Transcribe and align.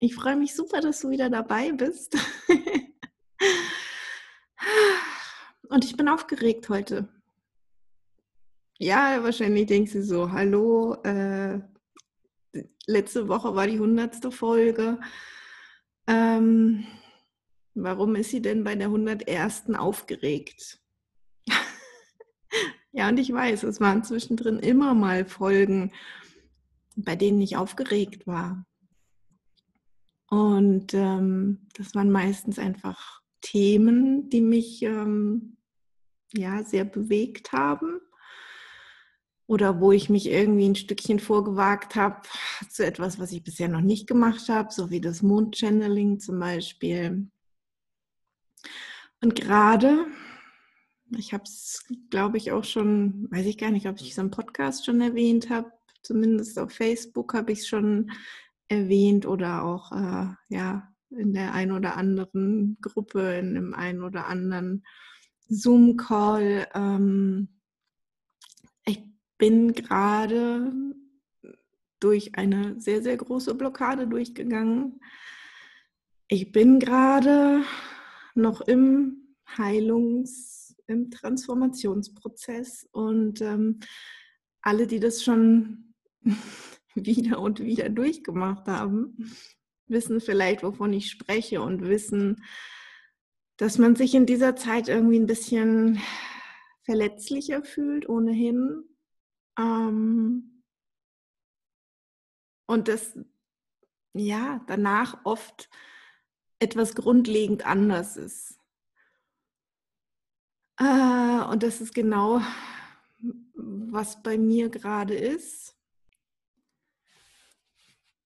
Ich 0.00 0.14
freue 0.14 0.36
mich 0.36 0.54
super, 0.54 0.80
dass 0.80 1.00
du 1.00 1.10
wieder 1.10 1.30
dabei 1.30 1.72
bist. 1.72 2.16
Und 5.68 5.84
ich 5.84 5.96
bin 5.96 6.08
aufgeregt 6.08 6.68
heute. 6.68 7.08
Ja, 8.78 9.22
wahrscheinlich 9.22 9.66
denkst 9.66 9.92
du 9.92 10.02
so, 10.02 10.32
hallo, 10.32 10.94
äh, 11.04 11.60
letzte 12.86 13.28
Woche 13.28 13.54
war 13.54 13.66
die 13.66 13.78
hundertste 13.78 14.30
Folge. 14.30 15.00
Ähm, 16.06 16.86
warum 17.74 18.14
ist 18.16 18.30
sie 18.30 18.42
denn 18.42 18.64
bei 18.64 18.74
der 18.74 18.88
101. 18.88 19.74
aufgeregt? 19.74 20.80
ja, 22.92 23.08
und 23.08 23.18
ich 23.18 23.32
weiß, 23.32 23.62
es 23.62 23.80
waren 23.80 24.04
zwischendrin 24.04 24.58
immer 24.58 24.94
mal 24.94 25.24
Folgen, 25.24 25.92
bei 26.96 27.16
denen 27.16 27.40
ich 27.40 27.56
aufgeregt 27.56 28.26
war. 28.26 28.66
Und 30.34 30.94
ähm, 30.94 31.60
das 31.76 31.94
waren 31.94 32.10
meistens 32.10 32.58
einfach 32.58 33.22
Themen, 33.40 34.28
die 34.30 34.40
mich 34.40 34.82
ähm, 34.82 35.58
ja 36.32 36.64
sehr 36.64 36.84
bewegt 36.84 37.52
haben 37.52 38.00
oder 39.46 39.80
wo 39.80 39.92
ich 39.92 40.10
mich 40.10 40.28
irgendwie 40.28 40.68
ein 40.68 40.74
Stückchen 40.74 41.20
vorgewagt 41.20 41.94
habe 41.94 42.22
zu 42.68 42.84
etwas, 42.84 43.20
was 43.20 43.30
ich 43.30 43.44
bisher 43.44 43.68
noch 43.68 43.80
nicht 43.80 44.08
gemacht 44.08 44.48
habe, 44.48 44.72
so 44.72 44.90
wie 44.90 45.00
das 45.00 45.22
Mondchanneling 45.22 46.18
zum 46.18 46.40
Beispiel. 46.40 47.28
Und 49.22 49.36
gerade, 49.36 50.04
ich 51.16 51.32
habe 51.32 51.44
es, 51.44 51.84
glaube 52.10 52.38
ich, 52.38 52.50
auch 52.50 52.64
schon, 52.64 53.28
weiß 53.30 53.46
ich 53.46 53.56
gar 53.56 53.70
nicht, 53.70 53.86
ob 53.86 54.00
ich 54.00 54.10
es 54.10 54.18
im 54.18 54.32
Podcast 54.32 54.84
schon 54.84 55.00
erwähnt 55.00 55.48
habe, 55.48 55.70
zumindest 56.02 56.58
auf 56.58 56.72
Facebook 56.72 57.34
habe 57.34 57.52
ich 57.52 57.60
es 57.60 57.68
schon 57.68 58.10
erwähnt 58.68 59.26
oder 59.26 59.64
auch 59.64 59.92
äh, 59.92 60.26
ja 60.48 60.88
in 61.10 61.32
der 61.32 61.54
einen 61.54 61.72
oder 61.72 61.96
anderen 61.96 62.76
Gruppe, 62.80 63.38
in 63.38 63.54
dem 63.54 63.74
einen 63.74 64.02
oder 64.02 64.26
anderen 64.26 64.84
Zoom-Call. 65.48 66.68
Ähm, 66.74 67.48
ich 68.84 69.02
bin 69.38 69.72
gerade 69.72 70.72
durch 72.00 72.34
eine 72.34 72.80
sehr, 72.80 73.02
sehr 73.02 73.16
große 73.16 73.54
Blockade 73.54 74.06
durchgegangen. 74.06 75.00
Ich 76.28 76.52
bin 76.52 76.78
gerade 76.78 77.62
noch 78.34 78.60
im 78.62 79.36
Heilungs-, 79.56 80.74
im 80.86 81.10
Transformationsprozess 81.10 82.88
und 82.92 83.40
ähm, 83.40 83.80
alle, 84.60 84.86
die 84.86 85.00
das 85.00 85.22
schon 85.22 85.94
wieder 87.06 87.40
und 87.40 87.60
wieder 87.60 87.88
durchgemacht 87.88 88.66
haben, 88.66 89.16
wissen 89.86 90.20
vielleicht, 90.20 90.62
wovon 90.62 90.92
ich 90.92 91.10
spreche 91.10 91.60
und 91.60 91.82
wissen, 91.82 92.42
dass 93.56 93.78
man 93.78 93.94
sich 93.96 94.14
in 94.14 94.26
dieser 94.26 94.56
Zeit 94.56 94.88
irgendwie 94.88 95.18
ein 95.18 95.26
bisschen 95.26 96.00
verletzlicher 96.84 97.62
fühlt 97.62 98.08
ohnehin. 98.08 98.84
Ähm, 99.58 100.62
und 102.66 102.88
das 102.88 103.16
ja 104.14 104.64
danach 104.66 105.24
oft 105.24 105.68
etwas 106.58 106.94
grundlegend 106.94 107.66
anders 107.66 108.16
ist. 108.16 108.58
Äh, 110.78 111.44
und 111.50 111.62
das 111.62 111.80
ist 111.80 111.94
genau, 111.94 112.40
was 113.54 114.22
bei 114.22 114.38
mir 114.38 114.68
gerade 114.70 115.14
ist. 115.14 115.76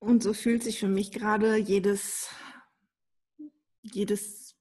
Und 0.00 0.22
so 0.22 0.32
fühlt 0.32 0.62
sich 0.62 0.78
für 0.78 0.88
mich 0.88 1.10
gerade 1.10 1.56
jedes, 1.56 2.28
jedes 3.82 4.56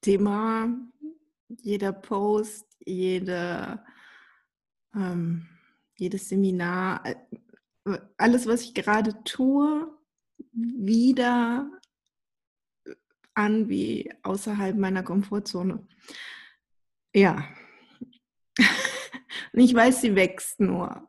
Thema, 0.00 0.68
jeder 1.48 1.92
Post, 1.92 2.66
jede, 2.84 3.84
ähm, 4.94 5.48
jedes 5.96 6.28
Seminar, 6.28 7.04
äh, 7.06 7.16
alles, 8.16 8.46
was 8.46 8.62
ich 8.62 8.74
gerade 8.74 9.22
tue, 9.24 9.92
wieder 10.52 11.70
an 13.34 13.68
wie 13.68 14.12
außerhalb 14.22 14.76
meiner 14.76 15.02
Komfortzone. 15.02 15.86
Ja. 17.14 17.48
Und 19.52 19.60
ich 19.60 19.74
weiß, 19.74 20.02
sie 20.02 20.14
wächst 20.14 20.60
nur. 20.60 21.08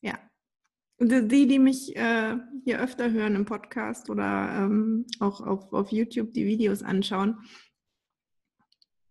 Ja. 0.00 0.18
Die, 0.98 1.46
die 1.46 1.58
mich 1.58 1.96
äh, 1.96 2.36
hier 2.64 2.80
öfter 2.80 3.10
hören 3.10 3.34
im 3.36 3.44
Podcast 3.44 4.10
oder 4.10 4.54
ähm, 4.58 5.06
auch 5.20 5.40
auf, 5.40 5.72
auf 5.72 5.92
YouTube 5.92 6.32
die 6.32 6.46
Videos 6.46 6.82
anschauen, 6.82 7.38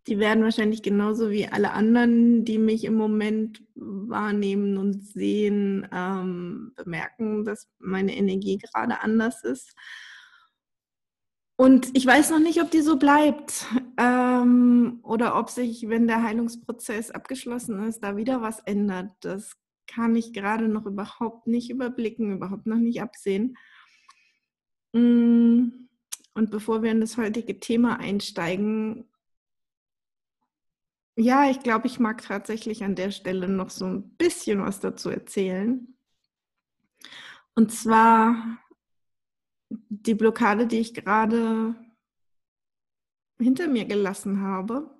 die 0.06 0.18
werden 0.18 0.44
wahrscheinlich 0.44 0.82
genauso 0.82 1.30
wie 1.30 1.46
alle 1.48 1.72
anderen, 1.72 2.44
die 2.44 2.58
mich 2.58 2.84
im 2.84 2.94
Moment 2.94 3.62
wahrnehmen 3.74 4.76
und 4.76 5.02
sehen, 5.02 5.88
ähm, 5.92 6.72
bemerken, 6.76 7.44
dass 7.44 7.70
meine 7.78 8.14
Energie 8.14 8.58
gerade 8.58 9.00
anders 9.00 9.42
ist. 9.44 9.74
Und 11.56 11.96
ich 11.96 12.04
weiß 12.04 12.30
noch 12.30 12.40
nicht, 12.40 12.60
ob 12.60 12.70
die 12.70 12.80
so 12.80 12.96
bleibt 12.96 13.66
ähm, 13.96 14.98
oder 15.02 15.38
ob 15.38 15.50
sich, 15.50 15.88
wenn 15.88 16.08
der 16.08 16.22
Heilungsprozess 16.22 17.12
abgeschlossen 17.12 17.80
ist, 17.84 18.00
da 18.00 18.16
wieder 18.16 18.42
was 18.42 18.58
ändert. 18.60 19.12
Das 19.20 19.56
kann 19.86 20.16
ich 20.16 20.32
gerade 20.32 20.68
noch 20.68 20.86
überhaupt 20.86 21.46
nicht 21.46 21.70
überblicken, 21.70 22.32
überhaupt 22.32 22.66
noch 22.66 22.78
nicht 22.78 23.00
absehen. 23.00 23.56
Mm, 24.92 25.68
und 26.34 26.50
bevor 26.50 26.82
wir 26.82 26.90
in 26.90 27.00
das 27.00 27.16
heutige 27.16 27.60
Thema 27.60 28.00
einsteigen, 28.00 29.08
ja, 31.16 31.48
ich 31.48 31.60
glaube, 31.60 31.86
ich 31.86 32.00
mag 32.00 32.22
tatsächlich 32.22 32.82
an 32.82 32.96
der 32.96 33.12
Stelle 33.12 33.48
noch 33.48 33.70
so 33.70 33.84
ein 33.84 34.16
bisschen 34.16 34.60
was 34.60 34.80
dazu 34.80 35.10
erzählen. 35.10 35.96
Und 37.54 37.70
zwar 37.70 38.58
die 39.88 40.14
Blockade, 40.14 40.66
die 40.66 40.78
ich 40.78 40.94
gerade 40.94 41.74
hinter 43.38 43.68
mir 43.68 43.84
gelassen 43.84 44.40
habe, 44.40 44.90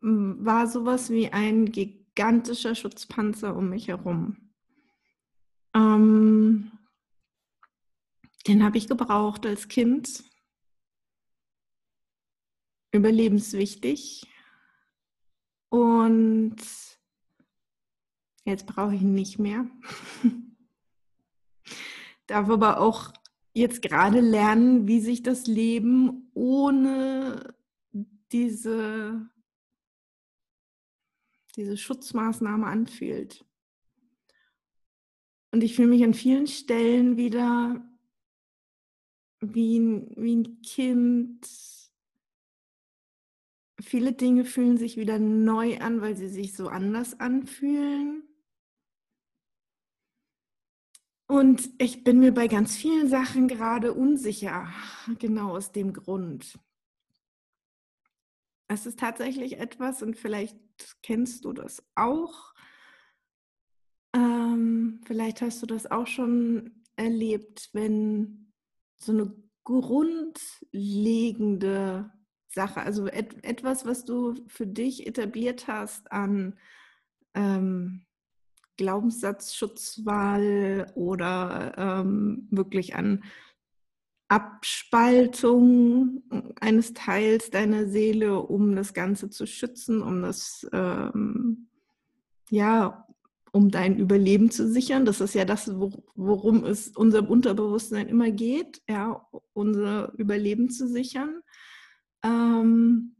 war 0.00 0.66
sowas 0.66 1.10
wie 1.10 1.28
ein 1.32 1.66
gigantischer 1.66 2.74
Schutzpanzer 2.74 3.56
um 3.56 3.68
mich 3.68 3.88
herum. 3.88 4.36
Ähm, 5.74 6.72
den 8.46 8.64
habe 8.64 8.78
ich 8.78 8.88
gebraucht 8.88 9.44
als 9.46 9.68
Kind. 9.68 10.24
Überlebenswichtig. 12.92 14.26
Und 15.68 16.56
jetzt 18.44 18.66
brauche 18.66 18.94
ich 18.94 19.02
ihn 19.02 19.14
nicht 19.14 19.38
mehr. 19.38 19.66
Darf 22.26 22.48
aber 22.48 22.80
auch 22.80 23.12
jetzt 23.52 23.82
gerade 23.82 24.20
lernen, 24.20 24.86
wie 24.86 25.00
sich 25.00 25.22
das 25.22 25.46
Leben 25.46 26.30
ohne 26.34 27.54
diese, 28.32 29.28
diese 31.56 31.76
Schutzmaßnahme 31.76 32.66
anfühlt. 32.66 33.44
Und 35.52 35.64
ich 35.64 35.74
fühle 35.74 35.88
mich 35.88 36.04
an 36.04 36.14
vielen 36.14 36.46
Stellen 36.46 37.16
wieder 37.16 37.84
wie 39.40 39.78
ein, 39.78 40.14
wie 40.16 40.36
ein 40.36 40.62
Kind. 40.62 41.48
Viele 43.80 44.12
Dinge 44.12 44.44
fühlen 44.44 44.76
sich 44.76 44.96
wieder 44.96 45.18
neu 45.18 45.78
an, 45.78 46.00
weil 46.00 46.16
sie 46.16 46.28
sich 46.28 46.54
so 46.54 46.68
anders 46.68 47.18
anfühlen. 47.18 48.29
Und 51.30 51.70
ich 51.78 52.02
bin 52.02 52.18
mir 52.18 52.34
bei 52.34 52.48
ganz 52.48 52.76
vielen 52.76 53.08
Sachen 53.08 53.46
gerade 53.46 53.94
unsicher, 53.94 54.68
genau 55.20 55.56
aus 55.56 55.70
dem 55.70 55.92
Grund. 55.92 56.58
Es 58.66 58.84
ist 58.84 58.98
tatsächlich 58.98 59.60
etwas, 59.60 60.02
und 60.02 60.16
vielleicht 60.16 60.58
kennst 61.04 61.44
du 61.44 61.52
das 61.52 61.84
auch, 61.94 62.52
äh, 64.12 64.40
ähm, 64.60 65.00
vielleicht 65.04 65.42
hast 65.42 65.62
du 65.62 65.66
das 65.66 65.88
auch 65.90 66.06
schon 66.06 66.84
erlebt, 66.96 67.70
wenn 67.72 68.52
so 68.96 69.12
eine 69.12 69.34
grundlegende 69.64 72.12
Sache, 72.48 72.80
also 72.80 73.06
et 73.06 73.44
etwas, 73.44 73.84
was 73.86 74.04
du 74.04 74.34
für 74.48 74.66
dich 74.66 75.06
etabliert 75.06 75.68
hast 75.68 76.10
an 76.10 76.58
ähm, 77.34 78.04
Glaubenssatzschutzwahl 78.80 80.90
oder 80.94 81.74
ähm, 81.76 82.48
wirklich 82.50 82.96
an 82.96 83.22
Abspaltung 84.28 86.22
eines 86.60 86.94
Teils 86.94 87.50
deiner 87.50 87.88
Seele, 87.88 88.40
um 88.40 88.74
das 88.74 88.94
Ganze 88.94 89.28
zu 89.28 89.46
schützen, 89.46 90.00
um 90.00 90.22
das, 90.22 90.66
ähm, 90.72 91.68
ja, 92.48 93.06
um 93.52 93.70
dein 93.70 93.98
Überleben 93.98 94.50
zu 94.50 94.66
sichern. 94.66 95.04
Das 95.04 95.20
ist 95.20 95.34
ja 95.34 95.44
das, 95.44 95.70
worum 96.14 96.64
es 96.64 96.88
unserem 96.96 97.26
Unterbewusstsein 97.26 98.08
immer 98.08 98.30
geht, 98.30 98.80
ja, 98.88 99.28
unser 99.52 100.14
Überleben 100.14 100.70
zu 100.70 100.88
sichern. 100.88 101.42
Ähm, 102.22 103.14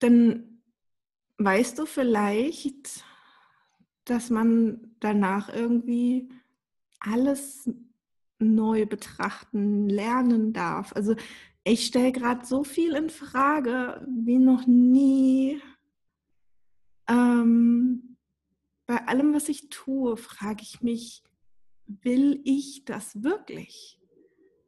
dann 0.00 0.60
weißt 1.38 1.78
du 1.78 1.86
vielleicht, 1.86 3.06
dass 4.04 4.30
man 4.30 4.94
danach 5.00 5.52
irgendwie 5.52 6.28
alles 7.00 7.70
neu 8.38 8.86
betrachten, 8.86 9.88
lernen 9.88 10.52
darf. 10.52 10.92
Also 10.94 11.14
ich 11.64 11.86
stelle 11.86 12.12
gerade 12.12 12.44
so 12.44 12.64
viel 12.64 12.94
in 12.94 13.10
Frage 13.10 14.04
wie 14.08 14.38
noch 14.38 14.66
nie. 14.66 15.60
Ähm, 17.08 18.16
bei 18.86 19.06
allem, 19.06 19.32
was 19.34 19.48
ich 19.48 19.68
tue, 19.68 20.16
frage 20.16 20.62
ich 20.62 20.82
mich, 20.82 21.22
will 21.86 22.40
ich 22.44 22.84
das 22.84 23.22
wirklich? 23.22 24.00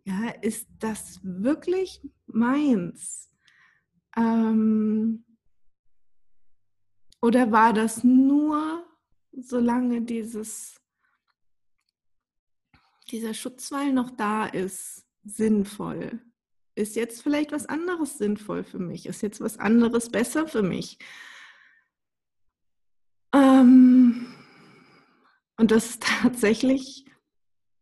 Ja, 0.04 0.30
ist 0.42 0.68
das 0.78 1.20
wirklich 1.22 2.00
meins? 2.26 3.30
Ähm, 4.16 5.24
oder 7.20 7.50
war 7.50 7.72
das 7.72 8.04
nur, 8.04 8.84
solange 9.36 10.02
dieses 10.02 10.80
dieser 13.10 13.34
Schutzwall 13.34 13.92
noch 13.92 14.10
da 14.10 14.46
ist, 14.46 15.04
sinnvoll? 15.24 16.20
Ist 16.74 16.96
jetzt 16.96 17.22
vielleicht 17.22 17.52
was 17.52 17.66
anderes 17.66 18.18
sinnvoll 18.18 18.64
für 18.64 18.78
mich? 18.78 19.06
Ist 19.06 19.22
jetzt 19.22 19.40
was 19.40 19.58
anderes 19.58 20.08
besser 20.10 20.48
für 20.48 20.62
mich? 20.62 20.98
Ähm, 23.32 24.34
und 25.56 25.70
das 25.70 25.90
ist 25.90 26.02
tatsächlich 26.22 27.04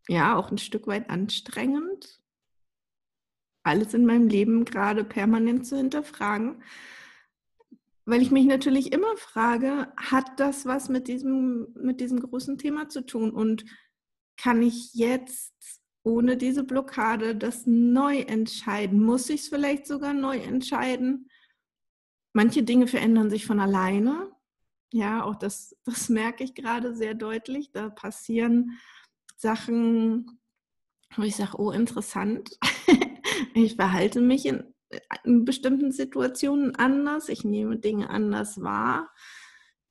ja 0.09 0.37
auch 0.37 0.51
ein 0.51 0.59
Stück 0.59 0.87
weit 0.87 1.09
anstrengend, 1.09 2.21
alles 3.63 3.95
in 3.95 4.05
meinem 4.05 4.29
Leben 4.29 4.65
gerade 4.65 5.05
permanent 5.05 5.67
zu 5.67 5.77
hinterfragen, 5.77 6.63
weil 8.05 8.23
ich 8.23 8.31
mich 8.31 8.47
natürlich 8.47 8.93
immer 8.93 9.17
frage, 9.17 9.93
hat 9.97 10.41
das 10.41 10.67
was 10.67 10.89
mit 10.89 11.09
diesem, 11.09 11.69
mit 11.75 12.01
diesem 12.01 12.21
großen 12.21 12.59
Thema 12.59 12.89
zu 12.89 13.07
tun? 13.07 13.31
Und 13.31 13.65
kann 14.37 14.63
ich 14.63 14.95
jetzt 14.95 15.55
ohne 16.03 16.37
diese 16.37 16.65
Blockade 16.65 17.37
das 17.37 17.67
neu 17.67 18.19
entscheiden? 18.19 19.05
Muss 19.05 19.31
ich 19.31 19.43
es 19.43 19.49
vielleicht 19.49 19.87
sogar 19.87 20.15
neu 20.15 20.39
entscheiden? 20.39 21.29
Manche 22.33 22.63
Dinge 22.63 22.87
verändern 22.87 23.31
sich 23.31 23.47
von 23.47 23.61
alleine. 23.61 24.33
Ja, 24.93 25.25
auch 25.25 25.37
das, 25.37 25.77
das 25.85 26.09
merke 26.09 26.43
ich 26.43 26.55
gerade 26.55 26.95
sehr 26.95 27.15
deutlich. 27.15 27.71
Da 27.73 27.89
passieren 27.89 28.79
Sachen, 29.37 30.41
wo 31.17 31.23
ich 31.23 31.37
sage, 31.37 31.61
oh, 31.61 31.71
interessant. 31.71 32.59
ich 33.55 33.77
verhalte 33.77 34.21
mich 34.21 34.47
in, 34.47 34.65
in 35.25 35.45
bestimmten 35.45 35.93
Situationen 35.93 36.75
anders. 36.77 37.29
Ich 37.29 37.45
nehme 37.45 37.79
Dinge 37.79 38.11
anders 38.11 38.61
wahr. 38.63 39.13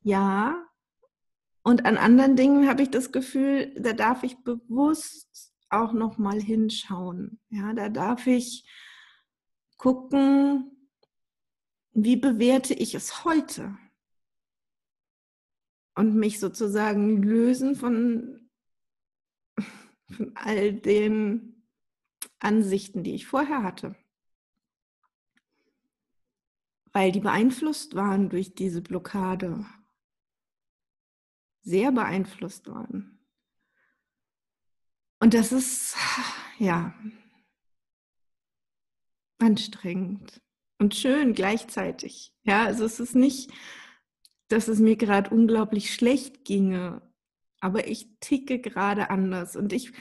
Ja, 0.04 0.72
und 1.64 1.86
an 1.86 1.98
anderen 1.98 2.36
Dingen 2.36 2.68
habe 2.68 2.82
ich 2.82 2.90
das 2.90 3.12
Gefühl, 3.12 3.74
da 3.80 3.94
darf 3.94 4.24
ich 4.24 4.38
bewusst 4.44 5.54
auch 5.70 5.94
noch 5.94 6.18
mal 6.18 6.42
hinschauen. 6.42 7.40
Ja, 7.50 7.74
da 7.74 7.90
darf 7.90 8.26
ich 8.28 8.68
gucken, 9.78 10.90
wie 11.94 12.16
bewerte 12.16 12.74
ich 12.74 12.96
es 12.96 13.26
heute? 13.26 13.78
Und 15.96 16.16
mich 16.16 16.40
sozusagen 16.40 17.22
lösen 17.22 17.76
von, 17.76 18.50
von 20.10 20.32
all 20.36 20.74
den 20.74 21.68
Ansichten, 22.40 23.04
die 23.04 23.14
ich 23.14 23.28
vorher 23.28 23.62
hatte. 23.62 23.96
Weil 26.94 27.12
die 27.12 27.20
beeinflusst 27.20 27.96
waren 27.96 28.30
durch 28.30 28.54
diese 28.54 28.82
Blockade 28.82 29.66
sehr 31.62 31.92
beeinflusst 31.92 32.68
worden. 32.68 33.20
Und 35.20 35.34
das 35.34 35.52
ist, 35.52 35.96
ja, 36.58 36.96
anstrengend 39.38 40.42
und 40.80 40.96
schön 40.96 41.34
gleichzeitig. 41.34 42.34
Ja, 42.44 42.66
also 42.66 42.86
es 42.86 43.00
ist 43.00 43.16
nicht, 43.16 43.52
dass 44.48 44.68
es 44.68 44.80
mir 44.80 44.96
gerade 44.96 45.30
unglaublich 45.30 45.94
schlecht 45.94 46.44
ginge, 46.44 47.02
aber 47.60 47.88
ich 47.88 48.08
ticke 48.20 48.60
gerade 48.60 49.10
anders 49.10 49.56
und 49.56 49.74
ich 49.74 49.94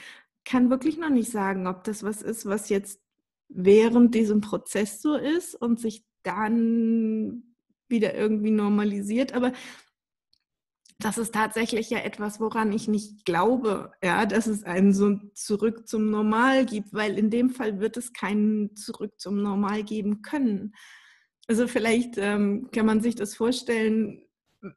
kann 0.45 0.71
wirklich 0.71 0.97
noch 0.97 1.11
nicht 1.11 1.31
sagen, 1.31 1.67
ob 1.67 1.85
das 1.85 2.03
was 2.03 2.23
ist, 2.23 2.47
was 2.47 2.71
jetzt 2.71 3.01
während 3.49 4.15
diesem 4.15 4.41
Prozess 4.41 5.03
so 5.03 5.17
ist 5.17 5.55
und 5.55 5.79
sich 5.79 6.05
dann 6.23 7.43
wieder 7.89 8.15
irgendwie 8.15 8.51
normalisiert. 8.51 9.35
Aber 9.35 9.53
das 11.01 11.19
ist 11.19 11.35
tatsächlich 11.35 11.91
ja 11.91 11.99
etwas, 11.99 12.41
woran 12.41 12.73
ich 12.73 12.87
nicht 12.87 13.25
glaube, 13.25 13.93
ja, 14.03 14.27
dass 14.27 14.47
es 14.47 14.65
einen 14.65 14.93
so 14.93 15.17
zurück 15.35 15.89
zum 15.89 16.11
Normal 16.11 16.67
gibt, 16.67 16.93
weil 16.93 17.19
in 17.19 17.31
dem 17.31 17.51
Fall 17.51 17.81
wird 17.81 17.97
es 17.97 18.13
keinen 18.13 18.77
zurück 18.77 19.19
zum 19.19 19.43
Normal 19.43 19.83
geben 19.83 20.23
können. 20.23 20.75
Also 21.49 21.67
vielleicht 21.67 22.17
ähm, 22.19 22.69
kann 22.71 22.87
man 22.87 23.01
sich 23.01 23.15
das 23.15 23.35
vorstellen, 23.35 24.23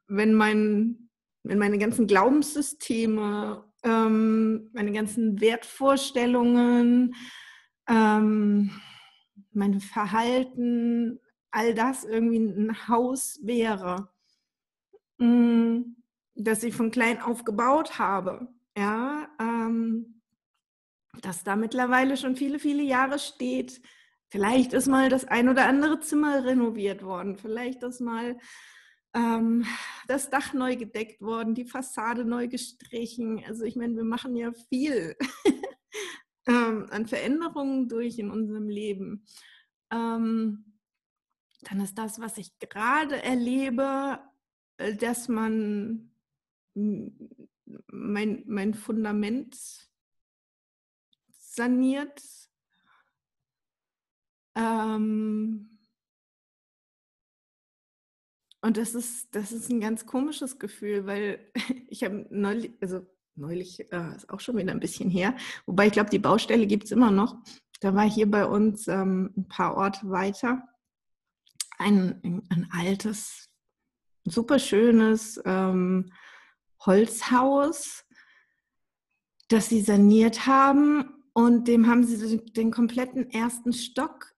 wenn 0.08 0.34
mein, 0.34 1.10
wenn 1.44 1.60
meine 1.60 1.77
ganzen 1.77 2.08
Glaubenssysteme, 2.08 3.65
ähm, 3.84 4.70
meine 4.74 4.94
ganzen 4.94 5.41
Wertvorstellungen, 5.41 7.15
ähm, 7.88 8.72
mein 9.51 9.82
Verhalten, 9.82 11.20
all 11.53 11.74
das 11.74 12.03
irgendwie 12.03 12.39
ein 12.39 12.88
Haus 12.88 13.39
wäre. 13.43 14.10
Mm 15.17 15.93
das 16.36 16.63
ich 16.63 16.75
von 16.75 16.91
klein 16.91 17.22
auf 17.22 17.43
gebaut 17.43 18.00
habe, 18.00 18.48
ja, 18.77 19.27
ähm, 19.39 20.22
das 21.22 21.43
da 21.43 21.55
mittlerweile 21.55 22.17
schon 22.17 22.36
viele, 22.36 22.60
viele 22.60 22.83
Jahre 22.83 23.19
steht. 23.19 23.81
Vielleicht 24.29 24.74
ist 24.74 24.88
mal 24.88 25.10
das 25.10 25.25
ein 25.25 25.48
oder 25.48 25.67
andere 25.67 26.00
Zimmer 26.00 26.43
renoviert 26.43 27.03
worden, 27.03 27.38
vielleicht 27.38 27.83
ist 27.83 28.01
mal 28.01 28.38
ähm, 29.13 29.65
das 30.07 30.31
Dach 30.31 30.53
neu 30.53 30.75
gedeckt 30.75 31.22
worden, 31.22 31.53
die 31.53 31.65
Fassade 31.65 32.25
neu 32.25 32.48
gestrichen. 32.48 33.43
Also 33.48 33.63
ich 33.63 33.75
meine, 33.75 33.95
wir 33.95 34.03
machen 34.03 34.36
ja 34.36 34.51
viel 34.69 35.15
ähm, 36.48 36.88
an 36.89 37.05
Veränderungen 37.05 37.88
durch 37.88 38.17
in 38.17 38.31
unserem 38.31 38.69
Leben. 38.69 39.24
Ähm, 39.91 40.73
dann 41.63 41.82
ist 41.82 41.98
das, 41.98 42.20
was 42.20 42.38
ich 42.38 42.58
gerade 42.60 43.22
erlebe, 43.22 44.20
äh, 44.77 44.96
dass 44.96 45.27
man 45.27 46.12
mein, 46.75 48.43
mein 48.48 48.74
Fundament 48.74 49.58
saniert. 51.29 52.22
Ähm 54.55 55.70
und 58.62 58.77
das 58.77 58.96
ist, 58.96 59.36
das 59.36 59.51
ist 59.51 59.70
ein 59.70 59.79
ganz 59.79 60.05
komisches 60.05 60.60
Gefühl, 60.60 61.05
weil 61.05 61.51
ich 61.88 62.03
habe 62.03 62.25
neulich, 62.29 62.72
also 62.82 63.05
neulich 63.36 63.91
äh, 63.91 64.15
ist 64.15 64.29
auch 64.29 64.39
schon 64.39 64.58
wieder 64.58 64.72
ein 64.72 64.79
bisschen 64.79 65.10
her, 65.10 65.36
wobei 65.65 65.88
ich 65.88 65.93
glaube, 65.93 66.10
die 66.10 66.20
Baustelle 66.20 66.67
gibt 66.67 66.86
es 66.86 66.91
immer 66.91 67.12
noch. 67.12 67.36
Da 67.82 67.93
war 67.93 68.10
hier 68.10 68.29
bei 68.29 68.46
uns 68.46 68.88
ähm, 68.88 69.34
ein 69.36 69.48
paar 69.48 69.75
Orte 69.75 70.10
weiter 70.10 70.67
ein, 71.77 72.44
ein 72.50 72.70
altes, 72.72 73.50
super 74.25 74.60
schönes, 74.60 75.42
ähm, 75.46 76.12
Holzhaus, 76.86 78.06
das 79.48 79.70
sie 79.70 79.82
saniert 79.82 80.46
haben 80.46 81.24
und 81.34 81.68
dem 81.68 81.88
haben 81.88 82.03
sie 82.03 82.38
den 82.38 82.72
kompletten 82.72 83.30
ersten 83.30 83.74
Stock 83.74 84.34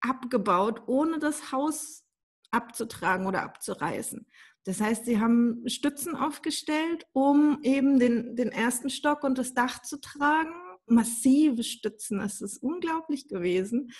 abgebaut, 0.00 0.82
ohne 0.86 1.18
das 1.18 1.52
Haus 1.52 2.04
abzutragen 2.50 3.26
oder 3.26 3.42
abzureißen. 3.42 4.26
Das 4.64 4.80
heißt, 4.80 5.06
sie 5.06 5.18
haben 5.18 5.62
Stützen 5.66 6.14
aufgestellt, 6.14 7.06
um 7.12 7.58
eben 7.62 7.98
den, 7.98 8.36
den 8.36 8.50
ersten 8.50 8.90
Stock 8.90 9.24
und 9.24 9.38
das 9.38 9.54
Dach 9.54 9.82
zu 9.82 10.00
tragen. 10.00 10.52
Massive 10.86 11.62
Stützen, 11.62 12.18
das 12.18 12.40
ist 12.40 12.58
unglaublich 12.62 13.28
gewesen. 13.28 13.92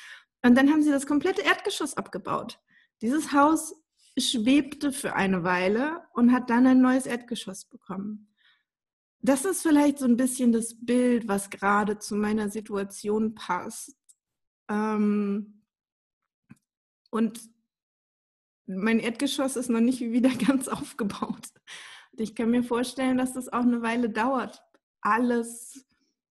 Und 0.43 0.55
dann 0.57 0.71
haben 0.71 0.83
sie 0.83 0.91
das 0.91 1.07
komplette 1.07 1.43
Erdgeschoss 1.43 1.97
abgebaut. 1.97 2.59
Dieses 3.01 3.33
Haus 3.33 3.75
schwebte 4.19 4.93
für 4.93 5.15
eine 5.15 5.45
Weile 5.45 6.03
und 6.15 6.33
hat 6.33 6.51
dann 6.51 6.67
ein 6.67 6.81
neues 6.81 7.07
Erdgeschoss 7.07 7.65
bekommen. 7.65 8.35
Das 9.21 9.45
ist 9.45 9.63
vielleicht 9.63 9.99
so 9.99 10.05
ein 10.05 10.17
bisschen 10.17 10.53
das 10.53 10.77
Bild, 10.79 11.29
was 11.29 11.51
gerade 11.51 11.99
zu 11.99 12.15
meiner 12.15 12.51
Situation 12.51 13.35
passt. 13.35 13.97
Ähm, 14.69 15.65
und 17.11 17.41
mein 18.67 19.01
Erdgeschoss 19.01 19.57
ist 19.57 19.71
noch 19.71 19.81
nicht 19.81 20.01
wieder 20.13 20.31
ganz 20.31 20.69
aufgebaut. 20.69 21.49
Und 22.13 22.21
ich 22.21 22.35
kann 22.35 22.51
mir 22.51 22.63
vorstellen, 22.63 23.19
dass 23.19 23.35
das 23.35 23.49
auch 23.49 23.63
eine 23.63 23.83
Weile 23.83 24.11
dauert, 24.11 24.63
alles 25.01 25.85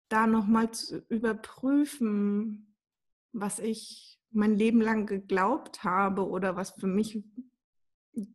da 0.09 0.27
nochmal 0.27 0.71
zu 0.73 0.99
überprüfen, 1.09 2.77
was 3.33 3.59
ich 3.59 4.12
mein 4.33 4.57
Leben 4.57 4.81
lang 4.81 5.07
geglaubt 5.07 5.85
habe 5.85 6.27
oder 6.29 6.57
was 6.57 6.71
für 6.71 6.87
mich 6.87 7.23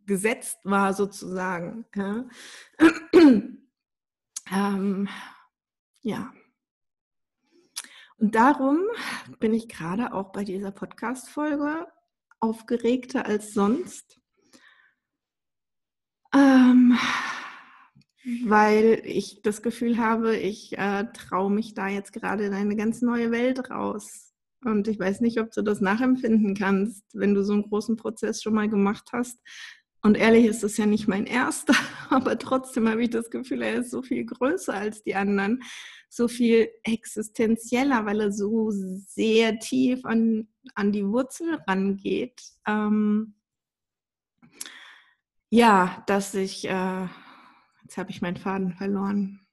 gesetzt 0.06 0.60
war 0.64 0.94
sozusagen. 0.94 1.86
Ja. 1.96 2.28
ähm, 4.52 5.10
ja. 6.02 6.34
Und 8.18 8.34
darum 8.34 8.80
bin 9.40 9.54
ich 9.54 9.70
gerade 9.70 10.12
auch 10.14 10.32
bei 10.32 10.44
dieser 10.44 10.72
Podcast-Folge 10.72 11.88
aufgeregter 12.40 13.26
als 13.26 13.54
sonst, 13.54 14.20
ähm, 16.34 16.98
weil 18.46 19.02
ich 19.06 19.42
das 19.44 19.62
Gefühl 19.62 19.98
habe, 19.98 20.36
ich 20.36 20.78
äh, 20.78 21.06
traue 21.14 21.52
mich 21.52 21.76
da 21.76 21.88
jetzt 21.88 22.12
gerade 22.12 22.46
in 22.46 22.54
eine 22.54 22.76
ganz 22.76 23.02
neue 23.02 23.32
Welt 23.32 23.70
raus. 23.70 24.27
Und 24.64 24.88
ich 24.88 25.00
weiß 25.00 25.22
nicht, 25.22 25.40
ob 25.40 25.52
du 25.52 25.62
das 25.62 25.82
nachempfinden 25.82 26.56
kannst, 26.56 27.04
wenn 27.14 27.34
du 27.34 27.44
so 27.44 27.54
einen 27.54 27.70
großen 27.70 27.96
Prozess 27.96 28.42
schon 28.42 28.54
mal 28.54 28.70
gemacht 28.70 29.10
hast. 29.14 29.40
Und 30.02 30.16
ehrlich 30.16 30.46
ist 30.46 30.64
es 30.64 30.78
ja 30.78 30.86
nicht 30.86 31.08
mein 31.08 31.26
erster, 31.26 31.74
aber 32.10 32.38
trotzdem 32.38 32.88
habe 32.88 33.04
ich 33.04 33.10
das 33.10 33.30
Gefühl, 33.30 33.62
er 33.62 33.76
ist 33.76 33.92
so 33.92 34.02
viel 34.02 34.26
größer 34.26 34.74
als 34.74 35.04
die 35.04 35.16
anderen, 35.16 35.62
so 36.10 36.28
viel 36.28 36.70
existenzieller, 36.84 38.06
weil 38.06 38.22
er 38.22 38.32
so 38.32 38.72
sehr 38.72 39.60
tief 39.60 40.06
an, 40.06 40.48
an 40.76 40.92
die 40.92 41.06
Wurzel 41.06 41.60
rangeht. 41.68 42.42
Ähm, 42.66 43.36
ja, 45.50 46.04
dass 46.08 46.34
ich, 46.36 46.68
äh, 46.68 47.08
jetzt 47.84 47.98
habe 47.98 48.10
ich 48.10 48.22
meinen 48.22 48.38
Faden 48.38 48.74
verloren. 48.74 49.47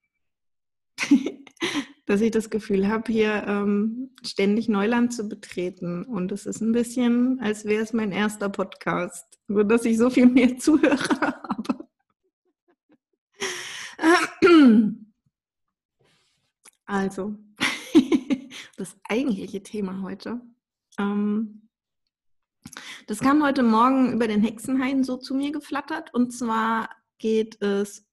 Dass 2.07 2.21
ich 2.21 2.31
das 2.31 2.51
Gefühl 2.51 2.89
habe, 2.89 3.11
hier 3.11 3.45
ähm, 3.47 4.11
ständig 4.23 4.69
Neuland 4.69 5.15
zu 5.15 5.29
betreten. 5.29 6.05
Und 6.05 6.33
es 6.33 6.45
ist 6.47 6.61
ein 6.61 6.73
bisschen, 6.73 7.41
als 7.41 7.65
wäre 7.65 7.83
es 7.83 7.93
mein 7.93 8.13
erster 8.13 8.49
Podcast, 8.49 9.39
nur 9.49 9.65
dass 9.65 9.85
ich 9.85 9.97
so 9.97 10.11
viel 10.11 10.27
mehr 10.27 10.59
Zuhörer 10.59 11.43
habe. 11.43 11.89
Also, 16.85 17.37
das 18.77 18.97
eigentliche 19.09 19.63
Thema 19.63 20.03
heute. 20.03 20.41
Ähm, 20.99 21.69
das 23.07 23.21
kam 23.21 23.43
heute 23.43 23.63
Morgen 23.63 24.13
über 24.13 24.29
den 24.29 24.43
Hexenhain 24.43 25.05
so 25.05 25.17
zu 25.17 25.35
mir 25.35 25.53
geflattert. 25.53 26.13
Und 26.13 26.33
zwar 26.33 26.91
geht 27.19 27.61
es 27.63 28.07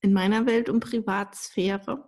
in 0.00 0.12
meiner 0.12 0.46
Welt 0.46 0.68
um 0.68 0.78
Privatsphäre 0.80 2.07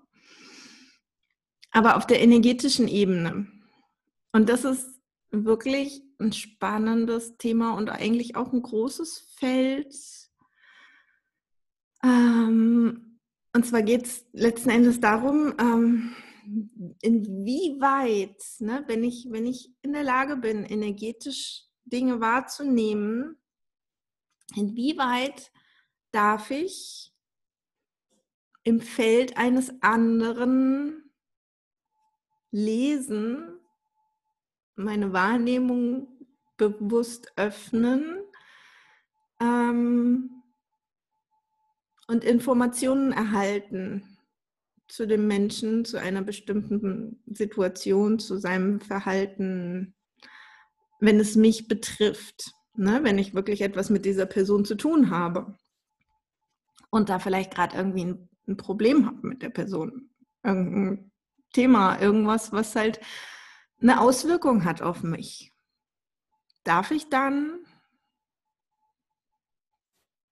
aber 1.70 1.96
auf 1.96 2.06
der 2.06 2.20
energetischen 2.20 2.88
Ebene. 2.88 3.46
Und 4.32 4.48
das 4.48 4.64
ist 4.64 5.00
wirklich 5.30 6.02
ein 6.18 6.32
spannendes 6.32 7.36
Thema 7.38 7.74
und 7.76 7.88
eigentlich 7.88 8.36
auch 8.36 8.52
ein 8.52 8.62
großes 8.62 9.34
Feld. 9.36 9.94
Ähm, 12.02 13.20
und 13.52 13.66
zwar 13.66 13.82
geht 13.82 14.06
es 14.06 14.26
letzten 14.32 14.70
Endes 14.70 15.00
darum, 15.00 15.54
ähm, 15.58 16.14
inwieweit, 17.00 18.42
ne, 18.58 18.84
wenn, 18.86 19.04
ich, 19.04 19.28
wenn 19.30 19.46
ich 19.46 19.72
in 19.82 19.92
der 19.92 20.04
Lage 20.04 20.36
bin, 20.36 20.64
energetisch 20.64 21.64
Dinge 21.84 22.20
wahrzunehmen, 22.20 23.36
inwieweit 24.56 25.50
darf 26.12 26.50
ich 26.50 27.12
im 28.64 28.80
Feld 28.80 29.36
eines 29.36 29.72
anderen 29.82 31.09
Lesen, 32.50 33.60
meine 34.74 35.12
Wahrnehmung 35.12 36.08
bewusst 36.56 37.32
öffnen 37.36 38.18
ähm, 39.40 40.42
und 42.08 42.24
Informationen 42.24 43.12
erhalten 43.12 44.18
zu 44.88 45.06
dem 45.06 45.26
Menschen, 45.28 45.84
zu 45.84 45.98
einer 45.98 46.22
bestimmten 46.22 47.22
Situation, 47.26 48.18
zu 48.18 48.38
seinem 48.38 48.80
Verhalten, 48.80 49.94
wenn 50.98 51.20
es 51.20 51.36
mich 51.36 51.68
betrifft, 51.68 52.52
ne? 52.74 53.00
wenn 53.02 53.18
ich 53.18 53.34
wirklich 53.34 53.62
etwas 53.62 53.90
mit 53.90 54.04
dieser 54.04 54.26
Person 54.26 54.64
zu 54.64 54.74
tun 54.74 55.10
habe 55.10 55.56
und 56.90 57.08
da 57.08 57.20
vielleicht 57.20 57.54
gerade 57.54 57.76
irgendwie 57.76 58.04
ein, 58.04 58.28
ein 58.48 58.56
Problem 58.56 59.06
habe 59.06 59.26
mit 59.26 59.42
der 59.42 59.50
Person, 59.50 60.10
irgendein 60.42 61.09
Thema, 61.52 62.00
irgendwas, 62.00 62.52
was 62.52 62.76
halt 62.76 63.00
eine 63.80 64.00
Auswirkung 64.00 64.64
hat 64.64 64.82
auf 64.82 65.02
mich. 65.02 65.52
Darf 66.64 66.90
ich 66.90 67.08
dann 67.08 67.58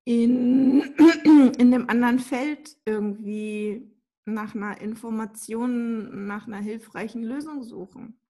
in, 0.04 0.80
in 1.58 1.70
dem 1.70 1.88
anderen 1.88 2.18
Feld 2.18 2.76
irgendwie 2.84 3.90
nach 4.24 4.54
einer 4.54 4.80
Information, 4.80 6.26
nach 6.26 6.46
einer 6.46 6.58
hilfreichen 6.58 7.22
Lösung 7.22 7.62
suchen? 7.62 8.20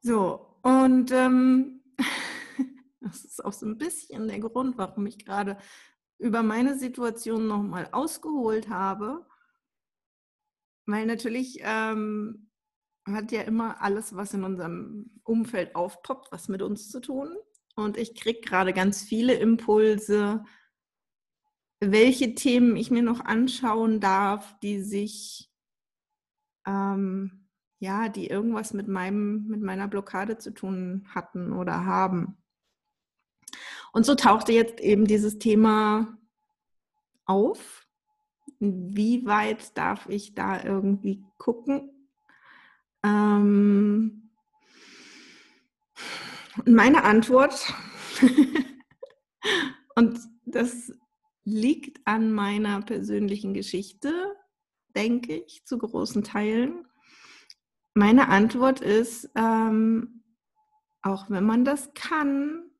So, 0.00 0.58
und 0.62 1.10
ähm, 1.10 1.82
das 3.00 3.24
ist 3.24 3.44
auch 3.44 3.52
so 3.52 3.66
ein 3.66 3.78
bisschen 3.78 4.28
der 4.28 4.38
Grund, 4.38 4.78
warum 4.78 5.06
ich 5.06 5.24
gerade 5.24 5.58
über 6.18 6.42
meine 6.42 6.78
Situation 6.78 7.46
nochmal 7.46 7.88
ausgeholt 7.92 8.68
habe, 8.68 9.26
weil 10.86 11.06
natürlich 11.06 11.58
ähm, 11.62 12.50
hat 13.06 13.32
ja 13.32 13.42
immer 13.42 13.82
alles, 13.82 14.16
was 14.16 14.34
in 14.34 14.44
unserem 14.44 15.10
Umfeld 15.22 15.74
aufpoppt, 15.76 16.32
was 16.32 16.48
mit 16.48 16.62
uns 16.62 16.90
zu 16.90 17.00
tun. 17.00 17.36
Und 17.74 17.96
ich 17.96 18.14
kriege 18.14 18.40
gerade 18.40 18.72
ganz 18.72 19.02
viele 19.02 19.34
Impulse, 19.34 20.44
welche 21.80 22.34
Themen 22.34 22.76
ich 22.76 22.90
mir 22.90 23.02
noch 23.02 23.20
anschauen 23.20 24.00
darf, 24.00 24.58
die 24.60 24.80
sich, 24.82 25.52
ähm, 26.66 27.48
ja, 27.78 28.08
die 28.08 28.28
irgendwas 28.28 28.72
mit 28.72 28.88
meinem, 28.88 29.46
mit 29.46 29.60
meiner 29.60 29.88
Blockade 29.88 30.38
zu 30.38 30.54
tun 30.54 31.06
hatten 31.14 31.52
oder 31.52 31.84
haben. 31.84 32.38
Und 33.92 34.06
so 34.06 34.14
tauchte 34.14 34.52
jetzt 34.52 34.80
eben 34.80 35.06
dieses 35.06 35.38
Thema 35.38 36.18
auf 37.26 37.85
wie 38.58 39.26
weit 39.26 39.76
darf 39.76 40.08
ich 40.08 40.34
da 40.34 40.62
irgendwie 40.62 41.24
gucken? 41.38 41.90
Ähm, 43.04 44.30
meine 46.64 47.04
Antwort, 47.04 47.72
und 49.94 50.18
das 50.44 50.92
liegt 51.44 52.00
an 52.06 52.32
meiner 52.32 52.82
persönlichen 52.82 53.54
Geschichte, 53.54 54.12
denke 54.94 55.36
ich, 55.36 55.64
zu 55.64 55.78
großen 55.78 56.24
Teilen. 56.24 56.86
Meine 57.94 58.28
Antwort 58.28 58.80
ist, 58.80 59.30
ähm, 59.36 60.24
auch 61.02 61.30
wenn 61.30 61.44
man 61.44 61.64
das 61.64 61.94
kann, 61.94 62.70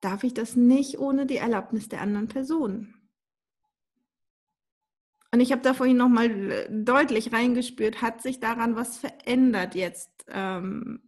darf 0.00 0.24
ich 0.24 0.34
das 0.34 0.56
nicht 0.56 0.98
ohne 0.98 1.26
die 1.26 1.36
Erlaubnis 1.36 1.88
der 1.88 2.00
anderen 2.00 2.28
Person. 2.28 2.94
Und 5.30 5.40
ich 5.40 5.52
habe 5.52 5.62
da 5.62 5.74
vorhin 5.74 5.96
nochmal 5.96 6.50
äh, 6.50 6.68
deutlich 6.70 7.32
reingespürt, 7.32 8.00
hat 8.00 8.22
sich 8.22 8.40
daran 8.40 8.76
was 8.76 8.96
verändert 8.96 9.74
jetzt, 9.74 10.10
ähm, 10.28 11.02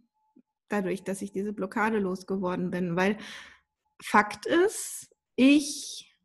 dadurch, 0.69 1.03
dass 1.03 1.21
ich 1.21 1.31
diese 1.31 1.53
Blockade 1.53 1.99
losgeworden 1.99 2.69
bin. 2.69 2.95
Weil 2.95 3.17
Fakt 4.01 4.45
ist, 4.45 5.09
ich 5.35 6.15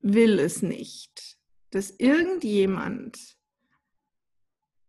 will 0.00 0.38
es 0.38 0.62
nicht, 0.62 1.38
dass 1.70 1.90
irgendjemand, 1.90 3.18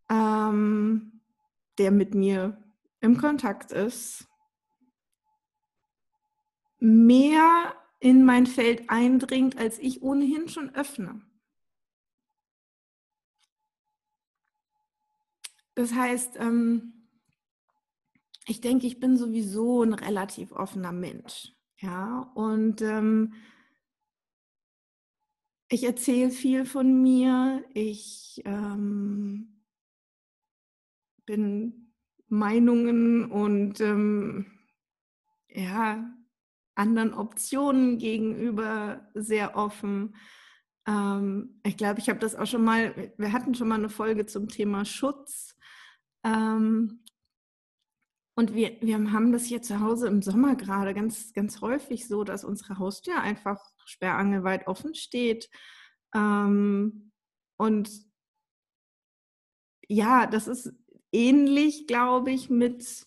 ähm, 0.09 1.21
der 1.77 1.91
mit 1.91 2.15
mir 2.15 2.63
im 2.99 3.17
Kontakt 3.17 3.71
ist, 3.71 4.27
mehr 6.79 7.75
in 7.99 8.23
mein 8.25 8.47
Feld 8.47 8.89
eindringt, 8.89 9.57
als 9.57 9.77
ich 9.77 10.01
ohnehin 10.01 10.47
schon 10.47 10.73
öffne. 10.73 11.21
Das 15.79 15.93
heißt, 15.93 16.35
ähm, 16.39 17.07
ich 18.45 18.59
denke, 18.59 18.85
ich 18.85 18.99
bin 18.99 19.15
sowieso 19.15 19.81
ein 19.81 19.93
relativ 19.93 20.51
offener 20.51 20.91
Mensch. 20.91 21.53
Ja, 21.77 22.29
und 22.35 22.81
ähm, 22.81 23.33
ich 25.69 25.85
erzähle 25.85 26.31
viel 26.31 26.65
von 26.65 27.01
mir. 27.01 27.63
Ich 27.73 28.41
ähm, 28.43 29.63
bin 31.25 31.93
Meinungen 32.27 33.31
und 33.31 33.79
ähm, 33.79 34.47
ja, 35.47 36.13
anderen 36.75 37.13
Optionen 37.13 37.99
gegenüber 37.99 39.09
sehr 39.13 39.55
offen. 39.55 40.13
Ähm, 40.85 41.61
ich 41.63 41.77
glaube, 41.77 42.01
ich 42.01 42.09
habe 42.09 42.19
das 42.19 42.35
auch 42.35 42.47
schon 42.47 42.65
mal, 42.65 43.13
wir 43.17 43.31
hatten 43.31 43.55
schon 43.55 43.69
mal 43.69 43.75
eine 43.75 43.87
Folge 43.87 44.25
zum 44.25 44.49
Thema 44.49 44.83
Schutz. 44.83 45.55
Ähm, 46.23 47.03
und 48.35 48.53
wir, 48.53 48.77
wir 48.81 49.11
haben 49.11 49.33
das 49.33 49.45
hier 49.45 49.61
zu 49.61 49.81
Hause 49.81 50.07
im 50.07 50.21
Sommer 50.21 50.55
gerade 50.55 50.93
ganz, 50.93 51.33
ganz 51.33 51.59
häufig 51.59 52.07
so, 52.07 52.23
dass 52.23 52.45
unsere 52.45 52.77
Haustür 52.79 53.19
einfach 53.19 53.61
sperrangelweit 53.83 54.67
offen 54.67 54.95
steht. 54.95 55.49
Ähm, 56.15 57.11
und 57.57 57.89
ja, 59.89 60.25
das 60.25 60.47
ist 60.47 60.71
ähnlich, 61.11 61.85
glaube 61.87 62.31
ich, 62.31 62.49
mit, 62.49 63.05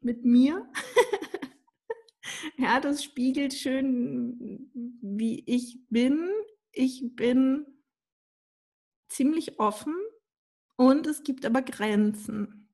mit 0.00 0.24
mir. 0.24 0.70
ja, 2.56 2.78
das 2.78 3.02
spiegelt 3.02 3.54
schön, 3.54 4.70
wie 5.02 5.42
ich 5.46 5.80
bin. 5.88 6.30
Ich 6.70 7.02
bin 7.16 7.66
ziemlich 9.08 9.58
offen 9.58 9.96
und 10.78 11.06
es 11.06 11.22
gibt 11.22 11.44
aber 11.44 11.62
Grenzen. 11.62 12.70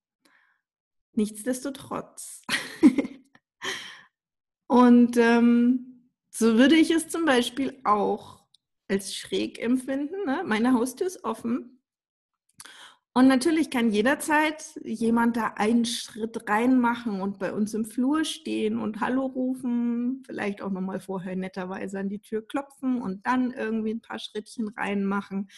Nichtsdestotrotz. 1.12 2.42
und 4.66 5.16
ähm, 5.16 6.11
so 6.30 6.58
würde 6.58 6.76
ich 6.76 6.90
es 6.90 7.08
zum 7.08 7.25
Beispiel 7.25 7.80
auch 7.84 8.44
als 8.88 9.14
schräg 9.14 9.61
empfinden. 9.61 10.25
Ne? 10.26 10.42
Meine 10.44 10.75
Haustür 10.75 11.06
ist 11.06 11.25
offen 11.25 11.75
und 13.16 13.28
natürlich 13.28 13.70
kann 13.70 13.92
jederzeit 13.92 14.64
jemand 14.82 15.37
da 15.37 15.52
einen 15.54 15.84
Schritt 15.84 16.49
reinmachen 16.49 17.20
und 17.20 17.38
bei 17.38 17.52
uns 17.52 17.73
im 17.73 17.84
Flur 17.84 18.25
stehen 18.25 18.76
und 18.76 18.99
Hallo 18.99 19.26
rufen, 19.26 20.25
vielleicht 20.26 20.61
auch 20.61 20.73
nochmal 20.73 20.99
vorher 20.99 21.37
netterweise 21.37 22.00
an 22.00 22.08
die 22.08 22.18
Tür 22.18 22.44
klopfen 22.44 23.00
und 23.00 23.25
dann 23.25 23.52
irgendwie 23.52 23.94
ein 23.94 24.00
paar 24.00 24.18
Schrittchen 24.18 24.66
reinmachen. 24.66 25.49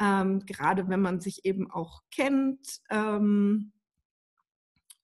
Ähm, 0.00 0.46
gerade 0.46 0.88
wenn 0.88 1.00
man 1.00 1.20
sich 1.20 1.44
eben 1.44 1.70
auch 1.70 2.02
kennt. 2.10 2.80
Ähm, 2.90 3.72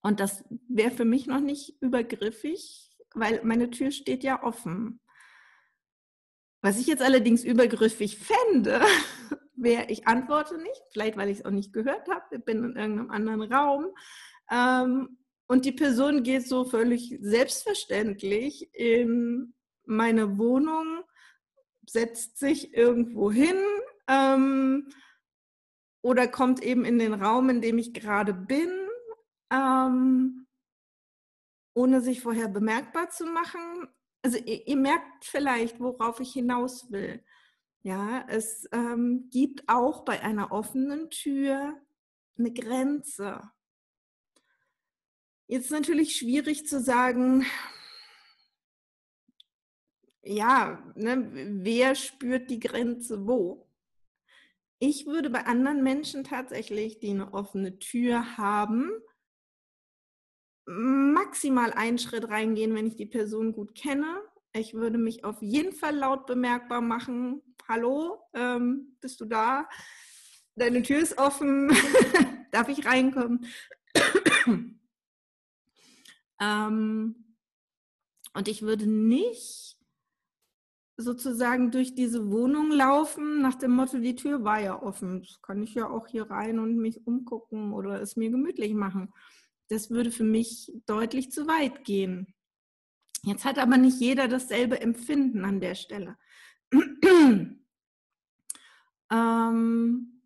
und 0.02 0.20
das 0.20 0.44
wäre 0.68 0.90
für 0.90 1.04
mich 1.04 1.26
noch 1.26 1.40
nicht 1.40 1.80
übergriffig, 1.80 2.90
weil 3.14 3.40
meine 3.42 3.70
Tür 3.70 3.90
steht 3.90 4.22
ja 4.22 4.42
offen. 4.42 5.00
Was 6.60 6.78
ich 6.78 6.86
jetzt 6.86 7.02
allerdings 7.02 7.44
übergriffig 7.44 8.18
fände, 8.18 8.80
wäre, 9.54 9.86
ich 9.88 10.06
antworte 10.06 10.58
nicht, 10.58 10.82
vielleicht 10.92 11.16
weil 11.16 11.28
ich 11.30 11.40
es 11.40 11.44
auch 11.44 11.50
nicht 11.50 11.72
gehört 11.72 12.08
habe, 12.08 12.36
ich 12.36 12.44
bin 12.44 12.64
in 12.64 12.76
irgendeinem 12.76 13.10
anderen 13.10 13.52
Raum. 13.52 13.86
Ähm, 14.50 15.18
und 15.46 15.64
die 15.64 15.72
Person 15.72 16.22
geht 16.22 16.46
so 16.46 16.64
völlig 16.64 17.18
selbstverständlich 17.20 18.74
in 18.74 19.54
meine 19.84 20.38
Wohnung, 20.38 21.02
setzt 21.86 22.38
sich 22.38 22.74
irgendwo 22.74 23.30
hin 23.30 23.56
ähm, 24.08 24.88
oder 26.02 26.28
kommt 26.28 26.62
eben 26.62 26.84
in 26.84 26.98
den 26.98 27.14
Raum, 27.14 27.48
in 27.48 27.60
dem 27.60 27.78
ich 27.78 27.94
gerade 27.94 28.34
bin, 28.34 28.70
ähm, 29.50 30.46
ohne 31.74 32.00
sich 32.00 32.20
vorher 32.20 32.48
bemerkbar 32.48 33.10
zu 33.10 33.26
machen. 33.26 33.88
Also 34.22 34.38
ihr, 34.38 34.66
ihr 34.66 34.76
merkt 34.76 35.24
vielleicht, 35.24 35.80
worauf 35.80 36.20
ich 36.20 36.32
hinaus 36.32 36.90
will. 36.90 37.24
Ja, 37.82 38.24
es 38.28 38.66
ähm, 38.72 39.28
gibt 39.30 39.68
auch 39.68 40.04
bei 40.04 40.22
einer 40.22 40.52
offenen 40.52 41.10
Tür 41.10 41.74
eine 42.38 42.52
Grenze. 42.52 43.42
Jetzt 45.46 45.70
natürlich 45.70 46.16
schwierig 46.16 46.66
zu 46.66 46.80
sagen, 46.80 47.44
ja, 50.22 50.82
ne, 50.94 51.28
wer 51.62 51.94
spürt 51.94 52.50
die 52.50 52.60
Grenze 52.60 53.26
wo? 53.26 53.63
Ich 54.86 55.06
würde 55.06 55.30
bei 55.30 55.46
anderen 55.46 55.82
Menschen 55.82 56.24
tatsächlich, 56.24 56.98
die 56.98 57.08
eine 57.08 57.32
offene 57.32 57.78
Tür 57.78 58.36
haben, 58.36 58.90
maximal 60.66 61.72
einen 61.72 61.96
Schritt 61.96 62.28
reingehen, 62.28 62.74
wenn 62.74 62.86
ich 62.86 62.94
die 62.94 63.06
Person 63.06 63.54
gut 63.54 63.74
kenne. 63.74 64.20
Ich 64.52 64.74
würde 64.74 64.98
mich 64.98 65.24
auf 65.24 65.40
jeden 65.40 65.72
Fall 65.72 65.96
laut 65.96 66.26
bemerkbar 66.26 66.82
machen, 66.82 67.40
hallo, 67.66 68.20
ähm, 68.34 68.98
bist 69.00 69.22
du 69.22 69.24
da? 69.24 69.70
Deine 70.54 70.82
Tür 70.82 70.98
ist 70.98 71.16
offen, 71.16 71.70
darf 72.52 72.68
ich 72.68 72.84
reinkommen? 72.84 73.46
ähm, 76.42 77.34
und 78.34 78.48
ich 78.48 78.60
würde 78.60 78.86
nicht 78.86 79.78
sozusagen 80.96 81.70
durch 81.70 81.94
diese 81.94 82.30
Wohnung 82.30 82.70
laufen 82.70 83.42
nach 83.42 83.56
dem 83.56 83.72
Motto, 83.72 83.98
die 83.98 84.14
Tür 84.14 84.44
war 84.44 84.60
ja 84.60 84.80
offen. 84.80 85.22
Das 85.22 85.42
kann 85.42 85.62
ich 85.62 85.74
ja 85.74 85.88
auch 85.88 86.06
hier 86.06 86.30
rein 86.30 86.58
und 86.58 86.76
mich 86.76 87.06
umgucken 87.06 87.72
oder 87.72 88.00
es 88.00 88.16
mir 88.16 88.30
gemütlich 88.30 88.74
machen. 88.74 89.12
Das 89.68 89.90
würde 89.90 90.10
für 90.10 90.24
mich 90.24 90.72
deutlich 90.86 91.30
zu 91.32 91.46
weit 91.46 91.84
gehen. 91.84 92.34
Jetzt 93.24 93.44
hat 93.44 93.58
aber 93.58 93.76
nicht 93.76 94.00
jeder 94.00 94.28
dasselbe 94.28 94.80
Empfinden 94.80 95.44
an 95.44 95.60
der 95.60 95.74
Stelle. 95.74 96.16
ähm, 99.10 100.20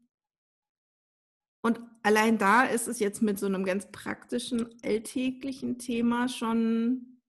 und 1.63 1.81
allein 2.03 2.39
da 2.39 2.65
ist 2.65 2.89
es 2.89 2.99
jetzt 2.99 3.23
mit 3.23 3.39
so 3.39 3.47
einem 3.47 3.65
ganz 3.65 3.91
praktischen, 3.91 4.69
alltäglichen 4.83 5.79
Thema 5.79 6.29
schon, 6.29 7.21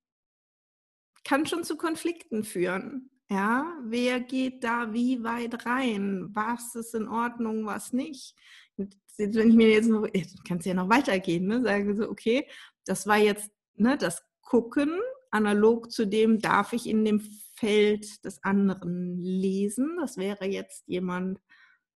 kann 1.23 1.45
schon 1.45 1.63
zu 1.63 1.77
Konflikten 1.77 2.43
führen. 2.43 3.11
Ja, 3.29 3.77
wer 3.83 4.19
geht 4.21 4.63
da 4.63 4.91
wie 4.91 5.23
weit 5.23 5.65
rein? 5.65 6.29
Was 6.33 6.73
ist 6.75 6.95
in 6.95 7.07
Ordnung, 7.07 7.65
was 7.65 7.93
nicht? 7.93 8.35
wenn 8.75 9.49
ich 9.49 9.55
mir 9.55 9.69
jetzt 9.69 9.89
noch, 9.89 10.07
kann 10.47 10.59
es 10.59 10.65
ja 10.65 10.73
noch 10.73 10.89
weitergehen, 10.89 11.45
ne? 11.45 11.61
sage 11.61 11.95
so, 11.95 12.09
okay, 12.09 12.47
das 12.85 13.05
war 13.05 13.17
jetzt 13.17 13.51
ne, 13.75 13.97
das 13.97 14.23
Gucken, 14.41 14.97
analog 15.31 15.91
zu 15.91 16.07
dem 16.07 16.39
darf 16.39 16.73
ich 16.73 16.87
in 16.87 17.05
dem 17.05 17.21
Feld 17.53 18.23
des 18.25 18.43
anderen 18.43 19.19
lesen. 19.21 19.97
Das 19.99 20.17
wäre 20.17 20.45
jetzt 20.45 20.87
jemand, 20.87 21.39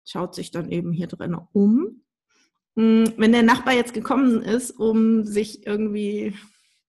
schaut 0.06 0.34
sich 0.34 0.52
dann 0.52 0.72
eben 0.72 0.92
hier 0.92 1.08
drin 1.08 1.36
um. 1.52 2.04
Hm, 2.76 3.14
wenn 3.18 3.32
der 3.32 3.44
Nachbar 3.44 3.74
jetzt 3.74 3.94
gekommen 3.94 4.42
ist, 4.42 4.72
um 4.72 5.26
sich 5.26 5.68
irgendwie 5.68 6.34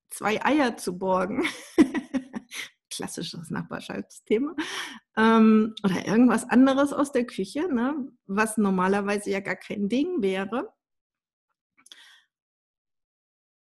zwei 0.09 0.43
Eier 0.45 0.77
zu 0.77 0.97
borgen, 0.97 1.45
klassisches 3.01 3.51
Nachbarschaftsthema, 3.51 4.55
ähm, 5.17 5.75
oder 5.83 6.07
irgendwas 6.07 6.49
anderes 6.49 6.93
aus 6.93 7.13
der 7.13 7.25
Küche, 7.25 7.73
ne, 7.73 7.95
was 8.27 8.59
normalerweise 8.59 9.31
ja 9.31 9.41
gar 9.41 9.57
kein 9.57 9.89
Ding 9.89 10.23
wäre, 10.23 10.73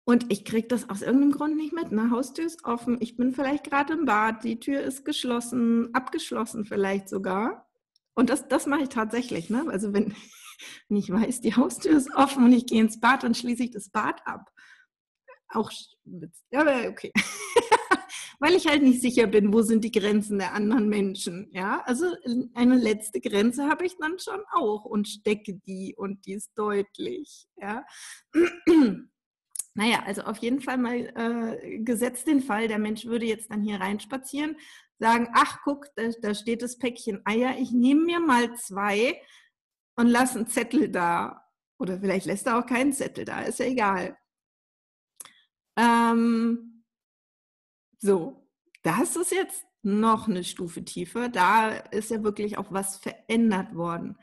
und 0.04 0.32
ich 0.32 0.44
kriege 0.44 0.67
das 0.67 0.89
aus 0.89 1.02
irgendeinem 1.02 1.32
Grund 1.32 1.56
nicht 1.56 1.74
mit. 1.74 1.86
Eine 1.86 2.10
Haustür 2.12 2.46
ist 2.46 2.65
offen, 2.65 2.98
ich 3.00 3.15
bin 3.15 3.34
vielleicht 3.34 3.63
gerade 3.63 3.94
im 3.94 4.06
Bad, 4.06 4.44
die 4.44 4.60
Tür 4.60 4.82
ist 4.82 5.06
geschlossen, 5.06 5.94
abgeschlossen 5.94 6.65
vielleicht 6.65 7.08
sogar. 7.08 7.70
Und 8.13 8.30
das, 8.30 8.48
das 8.48 8.65
mache 8.65 8.84
ich 8.84 8.89
tatsächlich. 8.89 9.50
Ne? 9.50 9.65
Also 9.70 9.94
wenn, 9.94 10.13
wenn 10.89 10.98
ich 10.98 11.10
weiß, 11.12 11.39
die 11.39 11.56
Haustür 11.56 11.96
ist 11.96 12.13
offen 12.13 12.44
und 12.44 12.52
ich 12.52 12.65
gehe 12.65 12.82
ins 12.82 13.00
Bad, 13.00 13.24
dann 13.24 13.36
schließe 13.36 13.63
ich 13.63 13.72
das 13.72 13.89
Bad 13.89 14.22
ab. 14.26 14.52
Auch, 15.48 15.72
ja, 16.52 16.89
okay. 16.89 17.13
Weil 18.41 18.56
ich 18.56 18.65
halt 18.67 18.82
nicht 18.82 19.01
sicher 19.01 19.27
bin, 19.27 19.54
wo 19.54 19.62
sind 19.62 19.84
die 19.84 19.91
Grenzen 19.91 20.39
der 20.39 20.56
anderen 20.56 20.89
Menschen. 20.89 21.47
Ja, 21.51 21.84
also 21.86 22.08
eine 22.56 22.75
letzte 22.75 23.21
Grenze 23.21 23.69
habe 23.69 23.86
ich 23.86 23.97
dann 23.99 24.17
schon 24.17 24.41
auch 24.51 24.84
und 24.84 25.08
stecke 25.08 25.60
die 25.67 25.93
und 25.95 26.25
die 26.25 26.34
ist 26.34 26.51
deutlich. 26.56 27.47
Ja. 27.56 27.86
Naja, 29.73 30.04
also 30.06 30.23
auf 30.23 30.39
jeden 30.39 30.60
Fall 30.60 30.77
mal 30.77 30.97
äh, 31.15 31.80
gesetzt 31.80 32.27
den 32.27 32.41
Fall, 32.41 32.67
der 32.67 32.77
Mensch 32.77 33.06
würde 33.06 33.25
jetzt 33.25 33.49
dann 33.51 33.62
hier 33.62 33.80
reinspazieren, 33.80 34.58
sagen, 34.99 35.30
ach 35.34 35.60
guck, 35.63 35.86
da, 35.95 36.10
da 36.21 36.34
steht 36.36 36.62
das 36.62 36.77
Päckchen 36.77 37.21
Eier, 37.23 37.56
ich 37.58 37.71
nehme 37.71 38.01
mir 38.01 38.19
mal 38.19 38.54
zwei 38.58 39.21
und 39.95 40.08
lasse 40.08 40.39
einen 40.39 40.47
Zettel 40.47 40.89
da. 40.89 41.47
Oder 41.80 42.01
vielleicht 42.01 42.25
lässt 42.25 42.47
er 42.47 42.60
auch 42.60 42.65
keinen 42.65 42.91
Zettel 42.91 43.23
da, 43.23 43.43
ist 43.43 43.60
ja 43.60 43.65
egal. 43.65 44.17
Ähm, 45.77 46.70
so, 48.01 48.47
das 48.81 49.15
ist 49.15 49.31
jetzt 49.31 49.63
noch 49.83 50.27
eine 50.27 50.43
Stufe 50.43 50.83
tiefer. 50.83 51.29
Da 51.29 51.69
ist 51.69 52.11
ja 52.11 52.23
wirklich 52.23 52.57
auch 52.57 52.71
was 52.71 52.97
verändert 52.97 53.75
worden. 53.75 54.17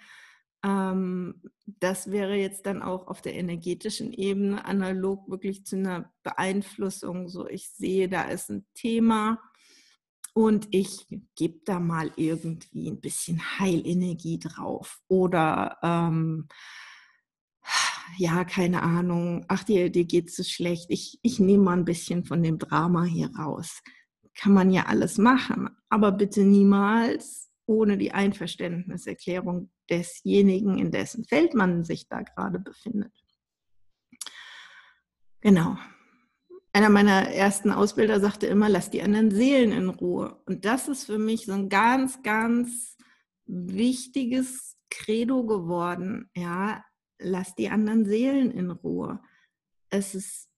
Ähm, 0.64 1.42
das 1.66 2.10
wäre 2.10 2.34
jetzt 2.34 2.66
dann 2.66 2.82
auch 2.82 3.06
auf 3.06 3.22
der 3.22 3.34
energetischen 3.34 4.12
Ebene 4.12 4.64
analog 4.64 5.28
wirklich 5.30 5.64
zu 5.64 5.76
einer 5.76 6.12
Beeinflussung. 6.24 7.28
So, 7.28 7.48
ich 7.48 7.70
sehe, 7.70 8.08
da 8.08 8.22
ist 8.22 8.50
ein 8.50 8.66
Thema 8.74 9.40
und 10.34 10.68
ich 10.72 11.06
gebe 11.36 11.60
da 11.64 11.78
mal 11.78 12.12
irgendwie 12.16 12.90
ein 12.90 13.00
bisschen 13.00 13.40
Heilenergie 13.60 14.40
drauf. 14.40 15.00
Oder 15.08 15.78
ähm, 15.82 16.48
ja, 18.16 18.44
keine 18.44 18.82
Ahnung, 18.82 19.44
ach, 19.48 19.64
dir, 19.64 19.90
dir 19.90 20.04
geht 20.04 20.28
es 20.28 20.36
so 20.36 20.42
schlecht. 20.42 20.86
Ich, 20.88 21.18
ich 21.22 21.38
nehme 21.38 21.64
mal 21.64 21.76
ein 21.76 21.84
bisschen 21.84 22.24
von 22.24 22.42
dem 22.42 22.58
Drama 22.58 23.04
hier 23.04 23.30
raus. 23.36 23.82
Kann 24.34 24.52
man 24.52 24.70
ja 24.70 24.86
alles 24.86 25.18
machen, 25.18 25.70
aber 25.88 26.12
bitte 26.12 26.42
niemals 26.42 27.50
ohne 27.66 27.98
die 27.98 28.12
Einverständniserklärung 28.12 29.70
desjenigen, 29.90 30.78
in 30.78 30.90
dessen 30.90 31.24
Feld 31.24 31.54
man 31.54 31.84
sich 31.84 32.08
da 32.08 32.22
gerade 32.22 32.58
befindet. 32.58 33.12
Genau. 35.40 35.76
Einer 36.72 36.90
meiner 36.90 37.28
ersten 37.28 37.70
Ausbilder 37.70 38.20
sagte 38.20 38.46
immer, 38.46 38.68
lass 38.68 38.90
die 38.90 39.02
anderen 39.02 39.30
Seelen 39.30 39.72
in 39.72 39.88
Ruhe. 39.88 40.40
Und 40.46 40.64
das 40.64 40.88
ist 40.88 41.04
für 41.04 41.18
mich 41.18 41.46
so 41.46 41.52
ein 41.52 41.68
ganz, 41.68 42.22
ganz 42.22 42.96
wichtiges 43.46 44.76
Credo 44.90 45.44
geworden. 45.44 46.30
Ja, 46.34 46.84
lass 47.18 47.54
die 47.54 47.68
anderen 47.68 48.04
Seelen 48.04 48.50
in 48.50 48.70
Ruhe. 48.70 49.20
Es 49.90 50.14
ist 50.14 50.48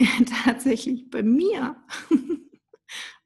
tatsächlich 0.44 1.10
bei 1.10 1.22
mir 1.22 1.76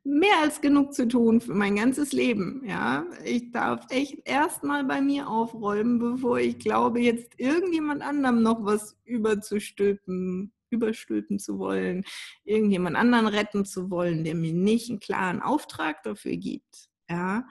mehr 0.05 0.41
als 0.41 0.61
genug 0.61 0.95
zu 0.95 1.09
tun 1.09 1.41
für 1.41 1.55
mein 1.55 1.77
ganzes 1.77 2.13
Leben. 2.13 2.63
Ja, 2.65 3.07
ich 3.25 3.51
darf 3.51 3.87
echt 3.91 4.27
erstmal 4.27 4.85
bei 4.85 5.01
mir 5.01 5.29
aufräumen, 5.29 5.99
bevor 5.99 6.39
ich 6.39 6.59
glaube, 6.59 7.01
jetzt 7.01 7.33
irgendjemand 7.39 8.03
anderem 8.03 8.43
noch 8.43 8.65
was 8.65 8.97
überzustülpen, 9.05 10.53
überstülpen 10.71 11.39
zu 11.39 11.59
wollen, 11.59 12.05
irgendjemand 12.45 12.97
anderen 12.97 13.27
retten 13.27 13.65
zu 13.65 13.91
wollen, 13.91 14.25
der 14.25 14.35
mir 14.35 14.53
nicht 14.53 14.91
einen 14.91 15.01
klaren 15.01 15.43
Auftrag 15.43 16.03
dafür 16.05 16.37
gibt. 16.37 16.89
Ja, 17.09 17.47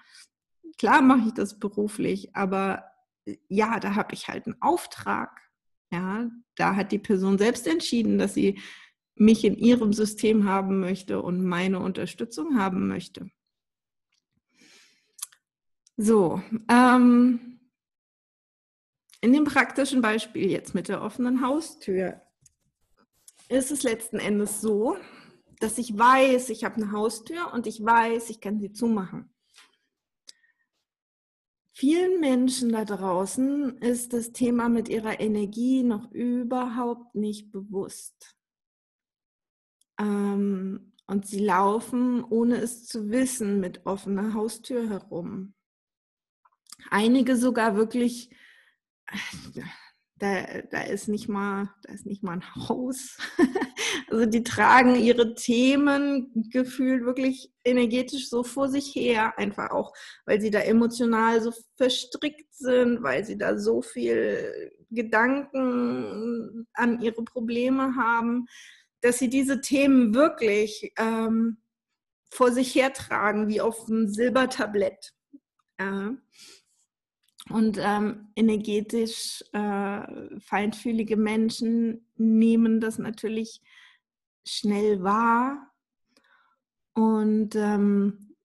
klar 0.77 1.01
mache 1.01 1.27
ich 1.27 1.33
das 1.33 1.59
beruflich, 1.59 2.35
aber 2.35 2.83
ja, 3.47 3.79
da 3.79 3.95
habe 3.95 4.13
ich 4.13 4.27
halt 4.27 4.45
einen 4.45 4.61
Auftrag. 4.61 5.41
Ja, 5.91 6.29
da 6.55 6.75
hat 6.75 6.91
die 6.91 6.99
Person 6.99 7.37
selbst 7.37 7.67
entschieden, 7.67 8.17
dass 8.17 8.33
sie 8.33 8.59
mich 9.15 9.45
in 9.45 9.55
ihrem 9.55 9.93
System 9.93 10.47
haben 10.47 10.79
möchte 10.79 11.21
und 11.21 11.43
meine 11.43 11.79
Unterstützung 11.79 12.59
haben 12.59 12.87
möchte. 12.87 13.29
So, 15.97 16.41
ähm, 16.69 17.59
in 19.21 19.31
dem 19.31 19.45
praktischen 19.45 20.01
Beispiel 20.01 20.51
jetzt 20.51 20.75
mit 20.75 20.89
der 20.89 21.01
offenen 21.01 21.41
Haustür 21.41 22.21
ist 23.47 23.71
es 23.71 23.83
letzten 23.83 24.19
Endes 24.19 24.59
so, 24.59 24.97
dass 25.59 25.77
ich 25.77 25.97
weiß, 25.97 26.49
ich 26.49 26.63
habe 26.63 26.75
eine 26.75 26.91
Haustür 26.91 27.53
und 27.53 27.65
ich 27.65 27.83
weiß, 27.83 28.29
ich 28.29 28.41
kann 28.41 28.59
sie 28.59 28.73
zumachen. 28.73 29.33
Vielen 31.77 32.21
Menschen 32.21 32.71
da 32.71 32.85
draußen 32.85 33.79
ist 33.79 34.13
das 34.13 34.31
Thema 34.31 34.69
mit 34.69 34.87
ihrer 34.87 35.19
Energie 35.19 35.83
noch 35.83 36.09
überhaupt 36.11 37.15
nicht 37.15 37.51
bewusst. 37.51 38.37
Ähm, 39.99 40.93
und 41.05 41.27
sie 41.27 41.39
laufen, 41.39 42.23
ohne 42.23 42.59
es 42.61 42.85
zu 42.85 43.09
wissen, 43.09 43.59
mit 43.59 43.85
offener 43.85 44.33
Haustür 44.33 44.89
herum. 44.89 45.53
Einige 46.89 47.35
sogar 47.35 47.75
wirklich, 47.75 48.33
da, 50.17 50.45
da 50.71 50.81
ist 50.81 51.07
nicht 51.07 51.27
mal, 51.27 51.69
da 51.83 51.93
ist 51.93 52.05
nicht 52.05 52.23
mal 52.23 52.33
ein 52.33 52.55
Haus. 52.55 53.17
also 54.09 54.25
die 54.25 54.43
tragen 54.43 54.95
ihre 54.95 55.35
Themen 55.35 56.49
gefühlt 56.51 57.05
wirklich 57.05 57.51
energetisch 57.63 58.29
so 58.29 58.43
vor 58.43 58.69
sich 58.69 58.95
her, 58.95 59.37
einfach 59.37 59.71
auch, 59.71 59.93
weil 60.25 60.39
sie 60.39 60.51
da 60.51 60.59
emotional 60.59 61.41
so 61.41 61.51
verstrickt 61.75 62.53
sind, 62.53 63.03
weil 63.03 63.25
sie 63.25 63.37
da 63.37 63.57
so 63.57 63.81
viel 63.81 64.71
Gedanken 64.89 66.67
an 66.73 67.01
ihre 67.01 67.23
Probleme 67.23 67.95
haben 67.95 68.47
dass 69.05 69.19
sie 69.19 69.29
diese 69.29 69.61
Themen 69.61 70.15
wirklich 70.15 70.91
ähm, 70.97 71.57
vor 72.31 72.51
sich 72.51 72.73
hertragen, 72.73 73.47
wie 73.47 73.61
auf 73.61 73.87
einem 73.87 74.07
Silbertablett. 74.07 75.13
Ja. 75.79 76.15
Und 77.49 77.77
ähm, 77.79 78.29
energetisch 78.35 79.43
äh, 79.53 80.39
feinfühlige 80.39 81.15
Menschen 81.15 82.07
nehmen 82.15 82.79
das 82.79 82.97
natürlich 82.97 83.61
schnell 84.47 85.03
wahr. 85.03 85.71
Und 86.93 87.55
ähm, 87.55 88.35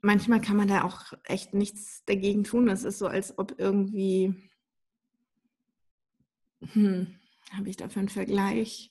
manchmal 0.00 0.40
kann 0.40 0.56
man 0.56 0.68
da 0.68 0.82
auch 0.82 1.12
echt 1.24 1.54
nichts 1.54 2.04
dagegen 2.04 2.42
tun. 2.42 2.66
Das 2.66 2.84
ist 2.84 2.98
so, 2.98 3.06
als 3.06 3.38
ob 3.38 3.54
irgendwie, 3.58 4.34
hm, 6.72 7.14
habe 7.52 7.68
ich 7.68 7.76
dafür 7.76 8.00
einen 8.00 8.08
Vergleich? 8.08 8.90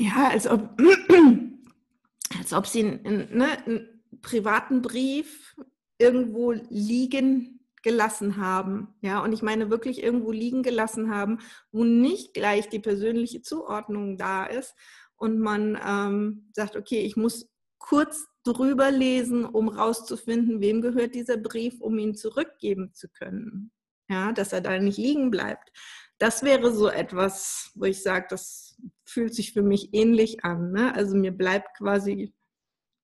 ja, 0.00 0.28
als 0.30 0.46
ob, 0.46 0.80
als 2.38 2.52
ob 2.52 2.66
sie 2.66 2.84
einen, 2.84 3.36
ne, 3.36 3.64
einen 3.66 4.02
privaten 4.22 4.82
Brief 4.82 5.56
irgendwo 6.00 6.52
liegen 6.52 7.60
gelassen 7.82 8.36
haben. 8.36 8.94
Ja, 9.00 9.22
und 9.22 9.32
ich 9.32 9.42
meine 9.42 9.70
wirklich 9.70 10.02
irgendwo 10.02 10.32
liegen 10.32 10.62
gelassen 10.62 11.14
haben, 11.14 11.38
wo 11.72 11.84
nicht 11.84 12.34
gleich 12.34 12.68
die 12.68 12.78
persönliche 12.78 13.42
Zuordnung 13.42 14.18
da 14.18 14.44
ist 14.44 14.74
und 15.16 15.38
man 15.38 15.78
ähm, 15.86 16.50
sagt, 16.54 16.76
okay, 16.76 17.00
ich 17.00 17.16
muss 17.16 17.48
kurz 17.78 18.26
drüber 18.44 18.90
lesen, 18.90 19.44
um 19.44 19.68
rauszufinden, 19.68 20.60
wem 20.60 20.80
gehört 20.80 21.14
dieser 21.14 21.36
Brief, 21.36 21.80
um 21.80 21.98
ihn 21.98 22.14
zurückgeben 22.14 22.92
zu 22.94 23.08
können. 23.08 23.70
Ja, 24.08 24.32
dass 24.32 24.52
er 24.52 24.60
da 24.60 24.78
nicht 24.78 24.98
liegen 24.98 25.30
bleibt. 25.30 25.70
Das 26.18 26.42
wäre 26.42 26.72
so 26.72 26.88
etwas, 26.88 27.70
wo 27.74 27.84
ich 27.84 28.02
sage, 28.02 28.26
das 28.28 28.76
fühlt 29.04 29.34
sich 29.34 29.52
für 29.52 29.62
mich 29.62 29.94
ähnlich 29.94 30.44
an. 30.44 30.72
Ne? 30.72 30.94
Also 30.94 31.16
mir 31.16 31.32
bleibt 31.32 31.78
quasi 31.78 32.34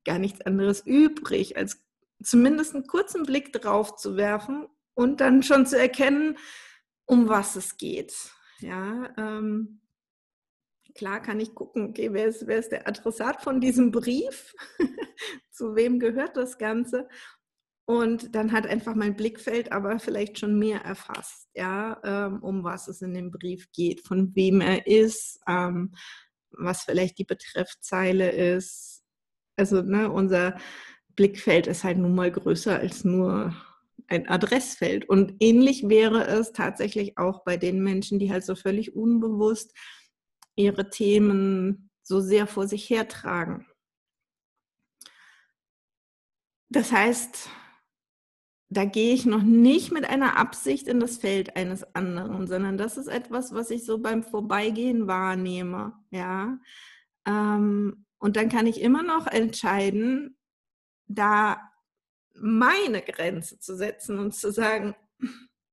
gar 0.04 0.18
nichts 0.18 0.40
anderes 0.42 0.84
übrig, 0.84 1.56
als 1.56 1.85
zumindest 2.22 2.74
einen 2.74 2.86
kurzen 2.86 3.24
Blick 3.24 3.52
drauf 3.52 3.96
zu 3.96 4.16
werfen 4.16 4.66
und 4.94 5.20
dann 5.20 5.42
schon 5.42 5.66
zu 5.66 5.78
erkennen, 5.78 6.38
um 7.06 7.28
was 7.28 7.56
es 7.56 7.76
geht. 7.76 8.14
Ja, 8.60 9.14
ähm, 9.16 9.82
klar 10.94 11.20
kann 11.20 11.40
ich 11.40 11.54
gucken, 11.54 11.90
okay, 11.90 12.12
wer 12.12 12.26
ist, 12.26 12.46
wer 12.46 12.58
ist 12.58 12.72
der 12.72 12.88
Adressat 12.88 13.42
von 13.42 13.60
diesem 13.60 13.90
Brief? 13.90 14.54
zu 15.50 15.74
wem 15.74 15.98
gehört 15.98 16.36
das 16.36 16.58
Ganze? 16.58 17.08
Und 17.88 18.34
dann 18.34 18.50
hat 18.50 18.66
einfach 18.66 18.96
mein 18.96 19.14
Blickfeld 19.14 19.70
aber 19.70 20.00
vielleicht 20.00 20.40
schon 20.40 20.58
mehr 20.58 20.80
erfasst, 20.80 21.48
ja, 21.54 22.00
ähm, 22.02 22.42
um 22.42 22.64
was 22.64 22.88
es 22.88 23.00
in 23.00 23.14
dem 23.14 23.30
Brief 23.30 23.70
geht, 23.72 24.00
von 24.00 24.34
wem 24.34 24.60
er 24.60 24.88
ist, 24.88 25.38
ähm, 25.46 25.94
was 26.50 26.82
vielleicht 26.82 27.18
die 27.18 27.24
Betreffzeile 27.24 28.30
ist. 28.32 29.04
Also 29.56 29.82
ne, 29.82 30.10
unser 30.10 30.58
Blickfeld 31.16 31.66
ist 31.66 31.82
halt 31.82 31.98
nun 31.98 32.14
mal 32.14 32.30
größer 32.30 32.78
als 32.78 33.04
nur 33.04 33.54
ein 34.08 34.28
Adressfeld. 34.28 35.08
Und 35.08 35.34
ähnlich 35.40 35.88
wäre 35.88 36.26
es 36.26 36.52
tatsächlich 36.52 37.18
auch 37.18 37.42
bei 37.44 37.56
den 37.56 37.82
Menschen, 37.82 38.18
die 38.18 38.30
halt 38.30 38.44
so 38.44 38.54
völlig 38.54 38.94
unbewusst 38.94 39.74
ihre 40.54 40.90
Themen 40.90 41.90
so 42.02 42.20
sehr 42.20 42.46
vor 42.46 42.68
sich 42.68 42.88
hertragen. 42.88 43.66
Das 46.68 46.92
heißt, 46.92 47.48
da 48.68 48.84
gehe 48.84 49.14
ich 49.14 49.26
noch 49.26 49.42
nicht 49.42 49.92
mit 49.92 50.04
einer 50.04 50.36
Absicht 50.36 50.88
in 50.88 50.98
das 50.98 51.18
Feld 51.18 51.56
eines 51.56 51.94
anderen, 51.94 52.46
sondern 52.46 52.76
das 52.76 52.96
ist 52.96 53.06
etwas, 53.06 53.54
was 53.54 53.70
ich 53.70 53.84
so 53.84 53.98
beim 53.98 54.22
Vorbeigehen 54.22 55.06
wahrnehme. 55.06 55.92
Ja. 56.10 56.58
Ähm, 57.26 58.06
und 58.18 58.36
dann 58.36 58.48
kann 58.48 58.66
ich 58.66 58.80
immer 58.80 59.02
noch 59.02 59.26
entscheiden, 59.28 60.35
da 61.08 61.72
meine 62.34 63.02
Grenze 63.02 63.58
zu 63.58 63.76
setzen 63.76 64.18
und 64.18 64.34
zu 64.34 64.52
sagen, 64.52 64.94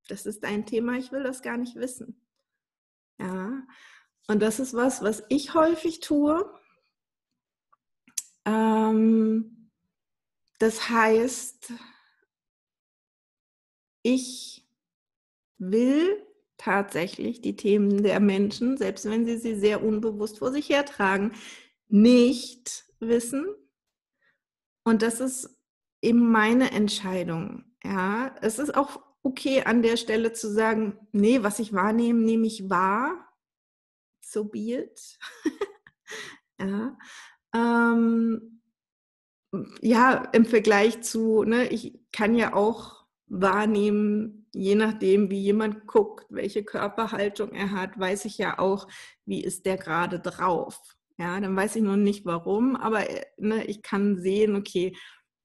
das 0.07 0.25
ist 0.25 0.43
dein 0.43 0.65
Thema, 0.65 0.97
ich 0.97 1.11
will 1.11 1.23
das 1.23 1.41
gar 1.41 1.57
nicht 1.57 1.75
wissen. 1.75 2.21
Ja. 3.19 3.63
Und 4.27 4.41
das 4.41 4.59
ist 4.59 4.73
was, 4.73 5.01
was 5.01 5.23
ich 5.29 5.53
häufig 5.53 5.99
tue. 5.99 6.49
Ähm, 8.45 9.69
das 10.59 10.89
heißt, 10.89 11.73
ich 14.01 14.65
will 15.57 16.25
tatsächlich 16.57 17.41
die 17.41 17.55
Themen 17.55 18.03
der 18.03 18.19
Menschen, 18.19 18.77
selbst 18.77 19.05
wenn 19.05 19.25
sie 19.25 19.37
sie 19.37 19.55
sehr 19.55 19.83
unbewusst 19.83 20.39
vor 20.39 20.51
sich 20.51 20.69
hertragen, 20.69 21.33
nicht 21.89 22.85
wissen. 22.99 23.45
Und 24.83 25.01
das 25.01 25.19
ist 25.19 25.57
eben 26.01 26.31
meine 26.31 26.71
Entscheidung. 26.71 27.65
Ja, 27.83 28.35
es 28.41 28.59
ist 28.59 28.75
auch 28.75 29.01
okay 29.23 29.63
an 29.63 29.81
der 29.81 29.97
Stelle 29.97 30.33
zu 30.33 30.51
sagen, 30.51 30.97
nee, 31.11 31.43
was 31.43 31.59
ich 31.59 31.73
wahrnehme, 31.73 32.19
nehme 32.19 32.45
ich 32.47 32.69
wahr. 32.69 33.29
So 34.21 34.45
be 34.45 34.73
it. 34.73 35.17
ja. 36.59 36.97
Ähm, 37.55 38.61
ja, 39.81 40.29
im 40.33 40.45
Vergleich 40.45 41.01
zu, 41.01 41.43
ne, 41.43 41.67
ich 41.67 41.99
kann 42.11 42.35
ja 42.35 42.53
auch 42.53 43.05
wahrnehmen, 43.27 44.47
je 44.53 44.75
nachdem, 44.75 45.29
wie 45.29 45.39
jemand 45.39 45.87
guckt, 45.87 46.25
welche 46.29 46.63
Körperhaltung 46.63 47.51
er 47.51 47.71
hat, 47.71 47.99
weiß 47.99 48.25
ich 48.25 48.37
ja 48.37 48.59
auch, 48.59 48.87
wie 49.25 49.43
ist 49.43 49.65
der 49.65 49.77
gerade 49.77 50.19
drauf. 50.19 50.95
Ja, 51.17 51.39
dann 51.39 51.56
weiß 51.56 51.76
ich 51.76 51.84
noch 51.84 51.95
nicht 51.95 52.26
warum, 52.26 52.76
aber 52.76 53.10
äh, 53.10 53.26
ne, 53.38 53.65
ich 53.65 53.82
kann 53.84 54.19
sehen, 54.19 54.56
okay, 54.56 54.95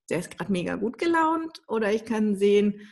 der 0.08 0.20
ist 0.20 0.30
gerade 0.36 0.50
mega 0.50 0.76
gut 0.76 0.98
gelaunt 0.98 1.60
oder 1.68 1.92
ich 1.92 2.04
kann 2.04 2.36
sehen, 2.36 2.88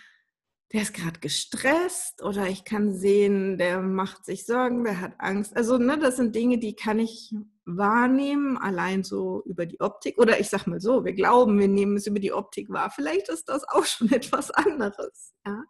der 0.73 0.83
ist 0.83 0.95
gerade 0.95 1.21
gestresst 1.21 2.23
oder 2.23 2.49
ich 2.49 2.65
kann 2.65 2.93
sehen, 2.93 3.57
der 3.57 3.81
macht 3.81 4.25
sich 4.25 4.45
Sorgen, 4.45 4.85
der 4.85 5.01
hat 5.01 5.15
Angst. 5.19 5.57
Also, 5.57 5.79
ne, 5.79 5.99
das 5.99 6.17
sind 6.17 6.35
Dinge, 6.35 6.59
die 6.59 6.75
kann 6.75 6.99
ich 6.99 7.33
wahrnehmen, 7.65 8.57
allein 8.59 9.05
so 9.05 9.43
über 9.45 9.65
die 9.67 9.81
Optik. 9.81 10.19
Oder 10.19 10.41
ich 10.41 10.49
sag 10.49 10.67
mal 10.67 10.81
so, 10.81 11.05
wir 11.05 11.15
glauben, 11.15 11.59
wir 11.59 11.69
nehmen 11.69 11.97
es 11.97 12.07
über 12.07 12.19
die 12.19 12.33
Optik 12.33 12.69
wahr. 12.69 12.91
Vielleicht 12.91 13.29
ist 13.29 13.49
das 13.49 13.67
auch 13.69 13.85
schon 13.87 14.11
etwas 14.11 14.51
anderes. 14.51 15.35
Ja? 15.47 15.63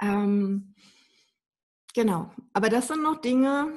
Ähm, 0.00 0.74
genau. 1.94 2.32
Aber 2.52 2.68
das 2.68 2.88
sind 2.88 3.02
noch 3.02 3.20
Dinge, 3.20 3.72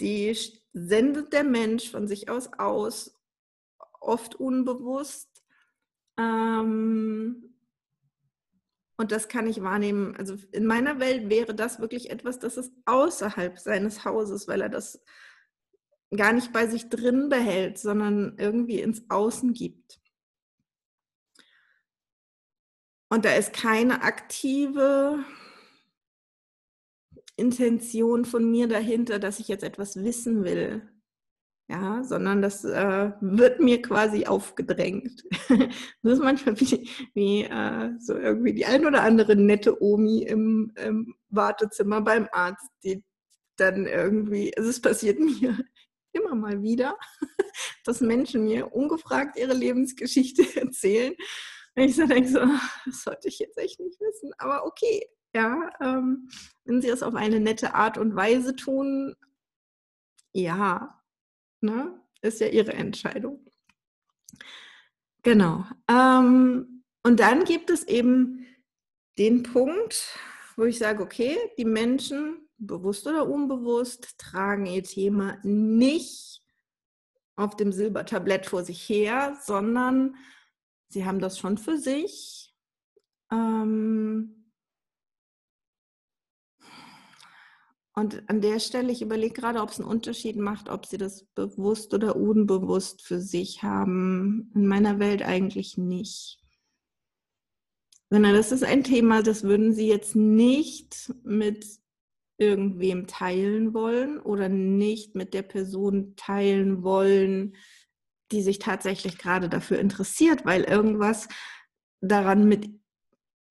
die 0.00 0.36
sendet 0.72 1.32
der 1.32 1.44
Mensch 1.44 1.90
von 1.90 2.08
sich 2.08 2.28
aus 2.28 2.52
aus, 2.54 3.18
oft 4.00 4.34
unbewusst. 4.34 5.44
Ähm, 6.18 7.54
und 8.96 9.10
das 9.10 9.28
kann 9.28 9.46
ich 9.46 9.62
wahrnehmen. 9.62 10.16
Also 10.16 10.36
in 10.52 10.66
meiner 10.66 11.00
Welt 11.00 11.28
wäre 11.28 11.54
das 11.54 11.80
wirklich 11.80 12.10
etwas, 12.10 12.38
das 12.38 12.56
ist 12.56 12.72
außerhalb 12.84 13.58
seines 13.58 14.04
Hauses, 14.04 14.46
weil 14.46 14.60
er 14.60 14.68
das 14.68 15.02
gar 16.16 16.32
nicht 16.32 16.52
bei 16.52 16.66
sich 16.66 16.88
drin 16.88 17.28
behält, 17.28 17.78
sondern 17.78 18.36
irgendwie 18.38 18.80
ins 18.80 19.10
Außen 19.10 19.52
gibt. 19.52 20.00
Und 23.08 23.24
da 23.24 23.34
ist 23.34 23.52
keine 23.52 24.02
aktive 24.02 25.24
Intention 27.36 28.24
von 28.24 28.50
mir 28.50 28.68
dahinter, 28.68 29.18
dass 29.18 29.40
ich 29.40 29.48
jetzt 29.48 29.64
etwas 29.64 29.96
wissen 29.96 30.44
will 30.44 30.82
ja, 31.68 32.04
sondern 32.04 32.42
das 32.42 32.64
äh, 32.64 33.12
wird 33.20 33.60
mir 33.60 33.80
quasi 33.80 34.26
aufgedrängt. 34.26 35.24
das 36.02 36.12
ist 36.12 36.22
manchmal 36.22 36.60
wie, 36.60 36.88
wie 37.14 37.44
äh, 37.44 37.90
so 37.98 38.16
irgendwie 38.16 38.52
die 38.52 38.66
ein 38.66 38.84
oder 38.84 39.02
andere 39.02 39.34
nette 39.34 39.82
Omi 39.82 40.24
im, 40.24 40.72
im, 40.76 41.14
Wartezimmer 41.30 42.02
beim 42.02 42.28
Arzt, 42.32 42.68
die 42.84 43.02
dann 43.56 43.86
irgendwie, 43.86 44.54
also 44.56 44.68
es 44.68 44.80
passiert 44.80 45.18
mir 45.20 45.58
immer 46.12 46.34
mal 46.34 46.62
wieder, 46.62 46.98
dass 47.84 48.00
Menschen 48.00 48.44
mir 48.44 48.72
ungefragt 48.74 49.38
ihre 49.38 49.54
Lebensgeschichte 49.54 50.44
erzählen. 50.60 51.14
Und 51.76 51.82
ich 51.82 51.96
so 51.96 52.06
denke 52.06 52.28
so, 52.28 52.40
das 52.84 53.02
sollte 53.02 53.28
ich 53.28 53.38
jetzt 53.38 53.56
echt 53.56 53.80
nicht 53.80 53.98
wissen, 54.00 54.32
aber 54.36 54.66
okay, 54.66 55.02
ja, 55.34 55.70
ähm, 55.80 56.28
wenn 56.64 56.80
sie 56.80 56.88
es 56.88 57.02
auf 57.02 57.14
eine 57.14 57.40
nette 57.40 57.74
Art 57.74 57.98
und 57.98 58.14
Weise 58.14 58.56
tun, 58.56 59.14
ja, 60.32 61.04
Ne? 61.64 61.98
Ist 62.20 62.40
ja 62.40 62.48
ihre 62.48 62.74
Entscheidung. 62.74 63.42
Genau. 65.22 65.64
Ähm, 65.88 66.84
und 67.02 67.20
dann 67.20 67.44
gibt 67.44 67.70
es 67.70 67.84
eben 67.84 68.46
den 69.16 69.42
Punkt, 69.42 70.18
wo 70.56 70.64
ich 70.64 70.78
sage, 70.78 71.02
okay, 71.02 71.38
die 71.56 71.64
Menschen, 71.64 72.48
bewusst 72.58 73.06
oder 73.06 73.26
unbewusst, 73.26 74.18
tragen 74.18 74.66
ihr 74.66 74.84
Thema 74.84 75.38
nicht 75.42 76.42
auf 77.36 77.56
dem 77.56 77.72
Silbertablett 77.72 78.44
vor 78.44 78.62
sich 78.62 78.86
her, 78.86 79.38
sondern 79.42 80.16
sie 80.88 81.06
haben 81.06 81.18
das 81.18 81.38
schon 81.38 81.56
für 81.56 81.78
sich. 81.78 82.54
Ähm, 83.32 84.43
Und 87.96 88.28
an 88.28 88.40
der 88.40 88.58
Stelle, 88.58 88.90
ich 88.90 89.02
überlege 89.02 89.34
gerade, 89.34 89.60
ob 89.60 89.70
es 89.70 89.78
einen 89.78 89.88
Unterschied 89.88 90.36
macht, 90.36 90.68
ob 90.68 90.84
sie 90.84 90.98
das 90.98 91.24
bewusst 91.34 91.94
oder 91.94 92.16
unbewusst 92.16 93.02
für 93.02 93.20
sich 93.20 93.62
haben. 93.62 94.50
In 94.54 94.66
meiner 94.66 94.98
Welt 94.98 95.22
eigentlich 95.22 95.78
nicht. 95.78 96.40
Sondern 98.10 98.34
das 98.34 98.50
ist 98.50 98.64
ein 98.64 98.82
Thema, 98.82 99.22
das 99.22 99.44
würden 99.44 99.72
sie 99.72 99.86
jetzt 99.86 100.16
nicht 100.16 101.14
mit 101.22 101.66
irgendwem 102.36 103.06
teilen 103.06 103.74
wollen 103.74 104.18
oder 104.18 104.48
nicht 104.48 105.14
mit 105.14 105.32
der 105.32 105.42
Person 105.42 106.16
teilen 106.16 106.82
wollen, 106.82 107.54
die 108.32 108.42
sich 108.42 108.58
tatsächlich 108.58 109.18
gerade 109.18 109.48
dafür 109.48 109.78
interessiert, 109.78 110.44
weil 110.44 110.64
irgendwas 110.64 111.28
daran 112.00 112.48
mit 112.48 112.68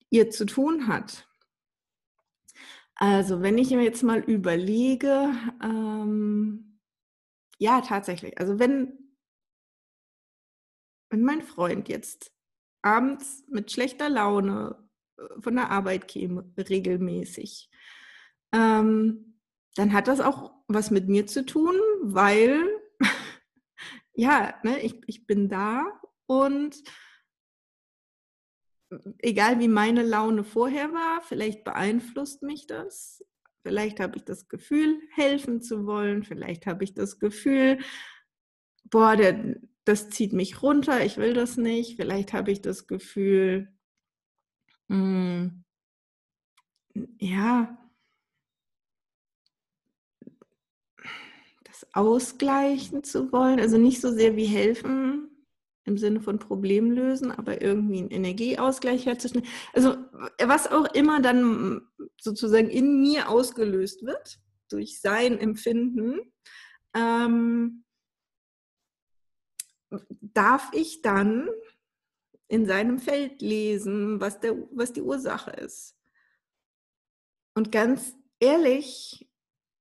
ihr 0.09 0.29
zu 0.29 0.45
tun 0.45 0.87
hat. 0.87 1.27
Also, 3.05 3.41
wenn 3.41 3.57
ich 3.57 3.69
mir 3.71 3.83
jetzt 3.83 4.01
mal 4.01 4.21
überlege, 4.21 5.33
ähm, 5.61 6.79
ja, 7.57 7.81
tatsächlich. 7.81 8.39
Also, 8.39 8.59
wenn, 8.59 8.97
wenn 11.09 11.21
mein 11.21 11.41
Freund 11.41 11.89
jetzt 11.89 12.31
abends 12.81 13.43
mit 13.49 13.69
schlechter 13.73 14.07
Laune 14.07 14.89
äh, 15.17 15.41
von 15.41 15.53
der 15.53 15.69
Arbeit 15.69 16.07
käme, 16.07 16.49
regelmäßig, 16.57 17.69
ähm, 18.53 19.37
dann 19.75 19.91
hat 19.91 20.07
das 20.07 20.21
auch 20.21 20.53
was 20.69 20.89
mit 20.89 21.09
mir 21.09 21.27
zu 21.27 21.45
tun, 21.45 21.75
weil, 22.03 22.57
ja, 24.13 24.53
ne, 24.63 24.79
ich, 24.79 25.01
ich 25.07 25.27
bin 25.27 25.49
da 25.49 25.83
und 26.25 26.81
egal 29.19 29.59
wie 29.59 29.67
meine 29.67 30.03
Laune 30.03 30.43
vorher 30.43 30.93
war, 30.93 31.21
vielleicht 31.21 31.63
beeinflusst 31.63 32.43
mich 32.43 32.67
das. 32.67 33.23
Vielleicht 33.63 33.99
habe 33.99 34.17
ich 34.17 34.25
das 34.25 34.49
Gefühl, 34.49 34.99
helfen 35.11 35.61
zu 35.61 35.85
wollen. 35.85 36.23
Vielleicht 36.23 36.65
habe 36.65 36.83
ich 36.83 36.93
das 36.93 37.19
Gefühl, 37.19 37.79
boah, 38.89 39.15
der, 39.15 39.55
das 39.85 40.09
zieht 40.09 40.33
mich 40.33 40.61
runter, 40.61 41.03
ich 41.05 41.17
will 41.17 41.33
das 41.33 41.57
nicht. 41.57 41.95
Vielleicht 41.95 42.33
habe 42.33 42.51
ich 42.51 42.61
das 42.61 42.87
Gefühl, 42.87 43.69
mh, 44.89 45.51
hm, 46.93 47.15
ja, 47.19 47.77
das 51.63 51.87
ausgleichen 51.93 53.03
zu 53.03 53.31
wollen. 53.31 53.59
Also 53.59 53.77
nicht 53.77 54.01
so 54.01 54.11
sehr 54.11 54.35
wie 54.35 54.45
helfen, 54.45 55.32
im 55.85 55.97
Sinne 55.97 56.21
von 56.21 56.39
Problem 56.39 56.91
lösen, 56.91 57.31
aber 57.31 57.61
irgendwie 57.61 57.99
einen 57.99 58.11
Energieausgleich 58.11 59.05
herzustellen. 59.05 59.47
Also 59.73 59.97
was 60.41 60.67
auch 60.67 60.85
immer 60.93 61.21
dann 61.21 61.81
sozusagen 62.19 62.69
in 62.69 63.01
mir 63.01 63.29
ausgelöst 63.29 64.05
wird 64.05 64.39
durch 64.69 65.01
sein 65.01 65.37
Empfinden, 65.37 66.19
ähm, 66.95 67.83
darf 70.21 70.71
ich 70.73 71.01
dann 71.01 71.49
in 72.47 72.65
seinem 72.65 72.99
Feld 72.99 73.41
lesen, 73.41 74.19
was, 74.21 74.39
der, 74.39 74.55
was 74.71 74.93
die 74.93 75.01
Ursache 75.01 75.51
ist. 75.51 75.95
Und 77.55 77.71
ganz 77.71 78.15
ehrlich, 78.39 79.29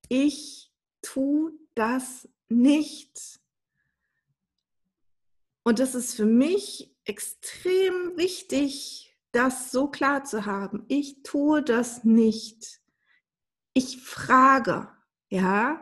ich 0.08 0.72
tue 1.00 1.52
das 1.74 2.28
nicht. 2.48 3.41
Und 5.64 5.78
das 5.78 5.94
ist 5.94 6.14
für 6.14 6.26
mich 6.26 6.94
extrem 7.04 8.16
wichtig, 8.16 9.16
das 9.32 9.70
so 9.70 9.88
klar 9.88 10.24
zu 10.24 10.46
haben. 10.46 10.84
Ich 10.88 11.22
tue 11.22 11.62
das 11.62 12.04
nicht. 12.04 12.80
Ich 13.74 14.02
frage, 14.02 14.88
ja, 15.30 15.80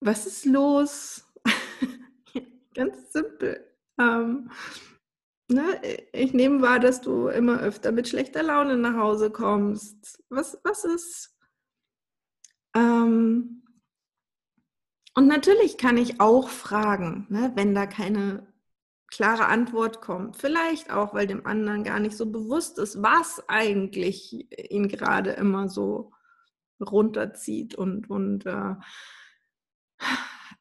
was 0.00 0.26
ist 0.26 0.44
los? 0.44 1.24
Ganz 2.74 3.12
simpel. 3.12 3.72
Ähm, 3.98 4.50
ne, 5.48 5.80
ich 6.12 6.32
nehme 6.32 6.62
wahr, 6.62 6.80
dass 6.80 7.00
du 7.00 7.28
immer 7.28 7.60
öfter 7.60 7.92
mit 7.92 8.08
schlechter 8.08 8.42
Laune 8.42 8.76
nach 8.76 8.96
Hause 8.96 9.30
kommst. 9.30 10.24
Was, 10.28 10.58
was 10.64 10.84
ist? 10.84 11.38
Ähm, 12.74 13.61
und 15.14 15.26
natürlich 15.26 15.76
kann 15.76 15.96
ich 15.96 16.20
auch 16.20 16.48
fragen, 16.48 17.26
ne, 17.28 17.52
wenn 17.54 17.74
da 17.74 17.86
keine 17.86 18.46
klare 19.08 19.46
Antwort 19.46 20.00
kommt. 20.00 20.38
Vielleicht 20.38 20.90
auch, 20.90 21.12
weil 21.12 21.26
dem 21.26 21.46
anderen 21.46 21.84
gar 21.84 22.00
nicht 22.00 22.16
so 22.16 22.30
bewusst 22.30 22.78
ist, 22.78 23.02
was 23.02 23.46
eigentlich 23.46 24.48
ihn 24.70 24.88
gerade 24.88 25.32
immer 25.32 25.68
so 25.68 26.12
runterzieht 26.80 27.74
und, 27.74 28.08
und 28.08 28.46
äh, 28.46 28.74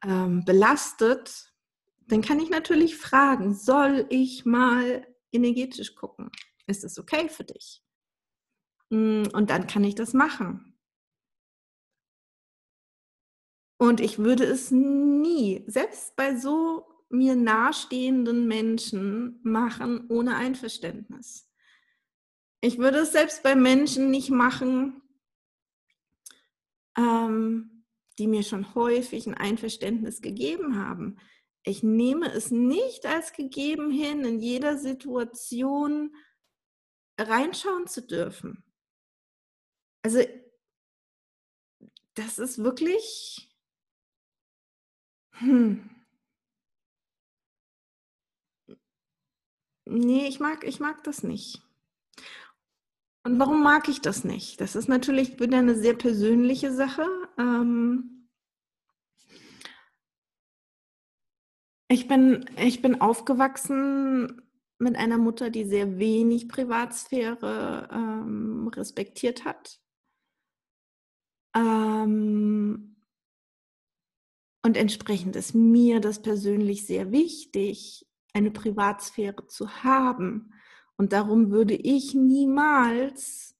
ähm, 0.03 0.43
belastet, 0.43 1.53
dann 2.07 2.21
kann 2.21 2.39
ich 2.39 2.49
natürlich 2.49 2.97
fragen, 2.97 3.55
soll 3.55 4.05
ich 4.09 4.45
mal 4.45 5.07
energetisch 5.31 5.95
gucken? 5.95 6.29
Ist 6.67 6.83
es 6.83 6.99
okay 6.99 7.29
für 7.29 7.45
dich? 7.45 7.81
Mm, 8.89 9.23
und 9.33 9.49
dann 9.49 9.65
kann 9.67 9.85
ich 9.85 9.95
das 9.95 10.13
machen. 10.13 10.70
Und 13.81 13.99
ich 13.99 14.19
würde 14.19 14.43
es 14.43 14.69
nie, 14.69 15.63
selbst 15.65 16.15
bei 16.15 16.35
so 16.35 16.85
mir 17.09 17.35
nahestehenden 17.35 18.47
Menschen, 18.47 19.39
machen 19.41 20.05
ohne 20.07 20.35
Einverständnis. 20.35 21.49
Ich 22.61 22.77
würde 22.77 22.99
es 22.99 23.11
selbst 23.11 23.41
bei 23.41 23.55
Menschen 23.55 24.11
nicht 24.11 24.29
machen, 24.29 25.01
ähm, 26.95 27.83
die 28.19 28.27
mir 28.27 28.43
schon 28.43 28.75
häufig 28.75 29.25
ein 29.25 29.33
Einverständnis 29.33 30.21
gegeben 30.21 30.77
haben. 30.77 31.17
Ich 31.63 31.81
nehme 31.81 32.31
es 32.31 32.51
nicht 32.51 33.07
als 33.07 33.33
gegeben 33.33 33.89
hin, 33.89 34.23
in 34.25 34.39
jeder 34.39 34.77
Situation 34.77 36.15
reinschauen 37.19 37.87
zu 37.87 38.05
dürfen. 38.05 38.63
Also 40.03 40.19
das 42.13 42.37
ist 42.37 42.63
wirklich 42.63 43.47
hm. 45.41 45.91
Nee, 49.85 50.27
ich 50.27 50.39
mag, 50.39 50.63
ich 50.63 50.79
mag 50.79 51.03
das 51.03 51.23
nicht. 51.23 51.61
Und 53.23 53.39
warum 53.39 53.61
mag 53.61 53.87
ich 53.87 54.01
das 54.01 54.23
nicht? 54.23 54.61
Das 54.61 54.75
ist 54.75 54.87
natürlich 54.87 55.39
wieder 55.39 55.59
eine 55.59 55.75
sehr 55.75 55.93
persönliche 55.93 56.71
Sache. 56.71 57.05
Ähm 57.37 58.27
ich, 61.89 62.07
bin, 62.07 62.45
ich 62.57 62.81
bin 62.81 63.01
aufgewachsen 63.01 64.41
mit 64.79 64.95
einer 64.95 65.17
Mutter, 65.17 65.49
die 65.49 65.65
sehr 65.65 65.99
wenig 65.99 66.47
Privatsphäre 66.47 67.89
ähm, 67.91 68.67
respektiert 68.73 69.45
hat. 69.45 69.79
Ähm 71.55 72.90
und 74.63 74.77
entsprechend 74.77 75.35
ist 75.35 75.55
mir 75.55 75.99
das 75.99 76.21
persönlich 76.21 76.85
sehr 76.85 77.11
wichtig, 77.11 78.05
eine 78.33 78.51
Privatsphäre 78.51 79.47
zu 79.47 79.83
haben. 79.83 80.53
Und 80.97 81.13
darum 81.13 81.51
würde 81.51 81.73
ich 81.73 82.13
niemals 82.13 83.55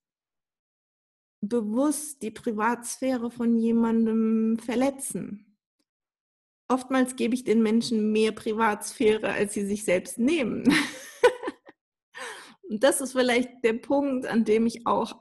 bewusst 1.41 2.21
die 2.21 2.29
Privatsphäre 2.29 3.31
von 3.31 3.57
jemandem 3.57 4.59
verletzen. 4.59 5.57
Oftmals 6.69 7.15
gebe 7.15 7.33
ich 7.33 7.43
den 7.43 7.63
Menschen 7.63 8.11
mehr 8.11 8.31
Privatsphäre, 8.31 9.29
als 9.29 9.53
sie 9.53 9.65
sich 9.65 9.83
selbst 9.83 10.19
nehmen. 10.19 10.63
Und 12.69 12.83
das 12.83 13.01
ist 13.01 13.13
vielleicht 13.13 13.63
der 13.63 13.73
Punkt, 13.73 14.27
an 14.27 14.45
dem 14.45 14.67
ich 14.67 14.85
auch 14.85 15.19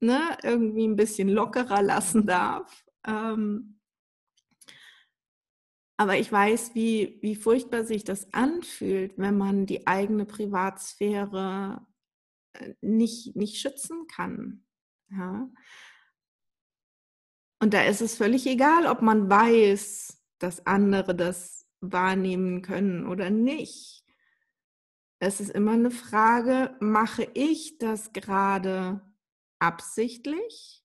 ne, 0.00 0.38
irgendwie 0.42 0.86
ein 0.86 0.96
bisschen 0.96 1.28
lockerer 1.28 1.82
lassen 1.82 2.26
darf. 2.26 2.84
Ähm, 3.06 3.79
aber 6.00 6.16
ich 6.16 6.32
weiß, 6.32 6.74
wie, 6.74 7.18
wie 7.20 7.36
furchtbar 7.36 7.84
sich 7.84 8.04
das 8.04 8.32
anfühlt, 8.32 9.18
wenn 9.18 9.36
man 9.36 9.66
die 9.66 9.86
eigene 9.86 10.24
Privatsphäre 10.24 11.86
äh, 12.54 12.72
nicht, 12.80 13.36
nicht 13.36 13.58
schützen 13.60 14.06
kann. 14.06 14.64
Ja? 15.10 15.50
Und 17.60 17.74
da 17.74 17.82
ist 17.82 18.00
es 18.00 18.16
völlig 18.16 18.46
egal, 18.46 18.86
ob 18.86 19.02
man 19.02 19.28
weiß, 19.28 20.18
dass 20.38 20.66
andere 20.66 21.14
das 21.14 21.66
wahrnehmen 21.82 22.62
können 22.62 23.06
oder 23.06 23.28
nicht. 23.28 24.02
Es 25.18 25.38
ist 25.38 25.50
immer 25.50 25.72
eine 25.72 25.90
Frage, 25.90 26.78
mache 26.80 27.28
ich 27.34 27.76
das 27.76 28.14
gerade 28.14 29.02
absichtlich 29.58 30.79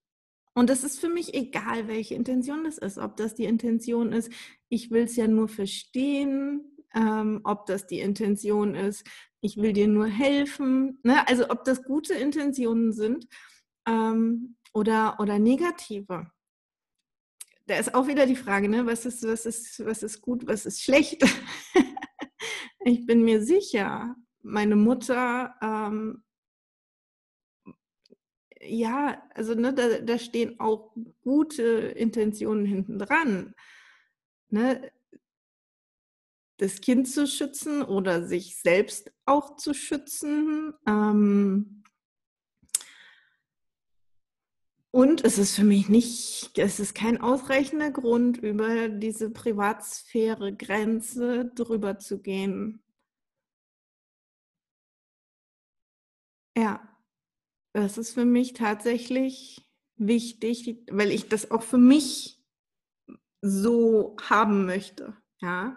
und 0.56 0.70
es 0.70 0.84
ist 0.86 1.00
für 1.00 1.10
mich 1.10 1.34
egal, 1.34 1.88
welche 1.90 2.16
Intention 2.16 2.64
das 2.64 2.78
ist. 2.78 2.98
Ob 2.98 3.18
das 3.18 3.36
die 3.36 3.44
Intention 3.44 4.14
ist, 4.14 4.32
ich 4.70 4.90
will 4.90 5.04
es 5.04 5.18
ja 5.18 5.28
nur 5.28 5.50
verstehen, 5.50 6.76
ähm, 6.96 7.42
ob 7.44 7.66
das 7.66 7.88
die 7.88 8.00
Intention 8.00 8.74
ist, 8.74 9.06
ich 9.42 9.58
will 9.58 9.74
dir 9.74 9.88
nur 9.88 10.08
helfen. 10.08 11.00
Ne? 11.04 11.28
Also 11.28 11.50
ob 11.50 11.66
das 11.66 11.84
gute 11.84 12.14
Intentionen 12.14 12.94
sind 12.94 13.28
ähm, 13.86 14.56
oder, 14.74 15.20
oder 15.20 15.40
negative. 15.40 16.32
Da 17.68 17.78
ist 17.78 17.94
auch 17.94 18.08
wieder 18.08 18.26
die 18.26 18.38
Frage, 18.38 18.70
ne? 18.70 18.86
was, 18.86 19.06
ist, 19.06 19.24
was, 19.28 19.46
ist, 19.46 19.86
was 19.86 20.04
ist 20.04 20.22
gut, 20.22 20.48
was 20.48 20.66
ist 20.66 20.82
schlecht. 20.82 21.22
ich 22.86 23.06
bin 23.06 23.26
mir 23.26 23.44
sicher, 23.44 24.16
meine 24.42 24.78
Mutter 24.78 25.54
ähm, 25.62 26.24
ja, 28.68 29.24
also 29.34 29.56
ne, 29.56 29.74
da, 29.74 30.00
da 30.00 30.20
stehen 30.20 30.60
auch 30.60 30.94
gute 31.24 31.64
Intentionen 31.64 32.66
hinten 32.66 33.00
dran. 33.00 33.56
Ne? 34.50 34.92
Das 36.58 36.82
Kind 36.82 37.08
zu 37.10 37.28
schützen 37.28 37.82
oder 37.84 38.28
sich 38.28 38.58
selbst 38.62 39.12
auch 39.26 39.56
zu 39.58 39.74
schützen. 39.74 40.74
Ähm, 40.88 41.84
und 44.92 45.26
es 45.26 45.38
ist 45.38 45.56
für 45.56 45.66
mich 45.66 45.90
nicht, 45.90 46.58
es 46.58 46.80
ist 46.80 46.96
kein 46.96 47.20
ausreichender 47.20 47.92
Grund, 47.92 48.38
über 48.38 48.88
diese 48.88 49.30
Privatsphäre-Grenze 49.30 51.52
drüber 51.54 52.00
zu 52.00 52.22
gehen. 52.22 52.82
Ja. 56.58 56.95
Das 57.76 57.98
ist 57.98 58.14
für 58.14 58.24
mich 58.24 58.54
tatsächlich 58.54 59.62
wichtig, 59.98 60.82
weil 60.90 61.12
ich 61.12 61.28
das 61.28 61.52
auch 61.52 61.62
für 61.62 61.78
mich 61.78 62.42
so 63.42 64.16
haben 64.30 64.66
möchte. 64.66 65.18
Ja, 65.42 65.76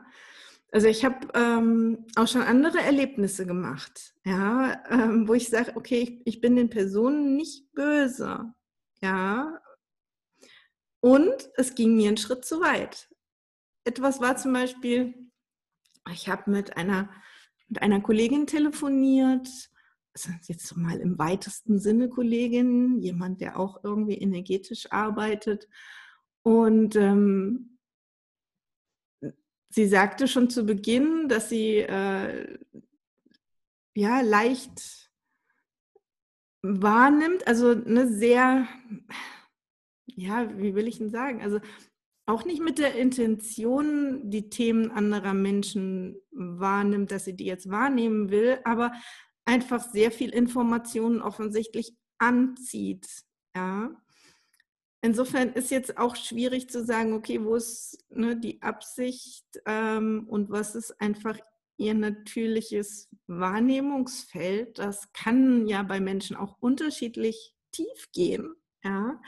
also 0.71 0.87
ich 0.87 1.05
habe 1.05 1.27
ähm, 1.35 2.07
auch 2.15 2.29
schon 2.29 2.43
andere 2.43 2.79
Erlebnisse 2.79 3.47
gemacht, 3.47 4.15
ja, 4.25 4.81
ähm, 4.89 5.27
wo 5.27 5.35
ich 5.35 5.49
sage, 5.49 5.73
okay, 5.75 5.99
ich, 5.99 6.21
ich, 6.37 6.41
bin 6.41 6.55
den 6.55 6.71
Personen 6.71 7.35
nicht 7.35 7.73
böse, 7.73 8.55
ja, 9.03 9.61
und 11.01 11.51
es 11.57 11.75
ging 11.75 11.97
mir 11.97 12.09
einen 12.09 12.17
Schritt 12.17 12.45
zu 12.45 12.61
weit. 12.61 13.09
Etwas 13.83 14.21
war 14.21 14.37
zum 14.37 14.53
Beispiel, 14.53 15.15
ich 16.13 16.29
habe 16.29 16.49
mit 16.49 16.77
einer 16.77 17.11
mit 17.67 17.83
einer 17.83 18.01
Kollegin 18.01 18.47
telefoniert 18.47 19.49
jetzt 20.43 20.77
mal 20.77 20.99
im 20.99 21.19
weitesten 21.19 21.79
Sinne 21.79 22.09
Kollegin, 22.09 23.01
jemand, 23.01 23.41
der 23.41 23.59
auch 23.59 23.83
irgendwie 23.85 24.19
energetisch 24.19 24.91
arbeitet. 24.91 25.69
Und 26.43 26.97
ähm, 26.97 27.79
sie 29.69 29.87
sagte 29.87 30.29
schon 30.29 30.51
zu 30.51 30.65
Beginn, 30.65 31.29
dass 31.29 31.49
sie 31.49 31.79
äh, 31.79 32.59
ja 33.95 34.21
leicht 34.21 35.11
wahrnimmt, 36.63 37.47
also 37.47 37.71
eine 37.71 38.09
sehr, 38.09 38.67
ja, 40.07 40.59
wie 40.59 40.75
will 40.75 40.89
ich 40.89 40.99
denn 40.99 41.11
sagen, 41.11 41.43
also 41.43 41.61
auch 42.27 42.45
nicht 42.45 42.61
mit 42.61 42.79
der 42.79 42.95
Intention, 42.95 44.31
die 44.31 44.51
Themen 44.51 44.91
anderer 44.91 45.33
Menschen 45.33 46.17
wahrnimmt, 46.31 47.11
dass 47.11 47.25
sie 47.25 47.35
die 47.35 47.47
jetzt 47.47 47.71
wahrnehmen 47.71 48.31
will, 48.31 48.59
aber 48.65 48.93
einfach 49.49 49.83
sehr 49.83 50.13
viel 50.13 50.29
Informationen 50.29 51.23
offensichtlich 51.23 51.97
anzieht. 52.19 53.07
Ja. 53.57 53.91
Insofern 55.01 55.55
ist 55.55 55.71
jetzt 55.71 55.97
auch 55.97 56.17
schwierig 56.17 56.69
zu 56.69 56.85
sagen, 56.85 57.15
okay, 57.15 57.43
wo 57.43 57.55
ist 57.55 58.05
ne, 58.11 58.37
die 58.37 58.61
Absicht 58.61 59.47
ähm, 59.65 60.27
und 60.29 60.51
was 60.51 60.75
ist 60.75 61.01
einfach 61.01 61.39
ihr 61.79 61.95
natürliches 61.95 63.09
Wahrnehmungsfeld. 63.27 64.79
Das 64.79 65.13
kann 65.13 65.67
ja 65.67 65.83
bei 65.83 65.99
Menschen 65.99 66.37
auch 66.37 66.57
unterschiedlich 66.61 67.55
tief 67.73 68.11
gehen. 68.13 68.55
Ja. 68.85 69.19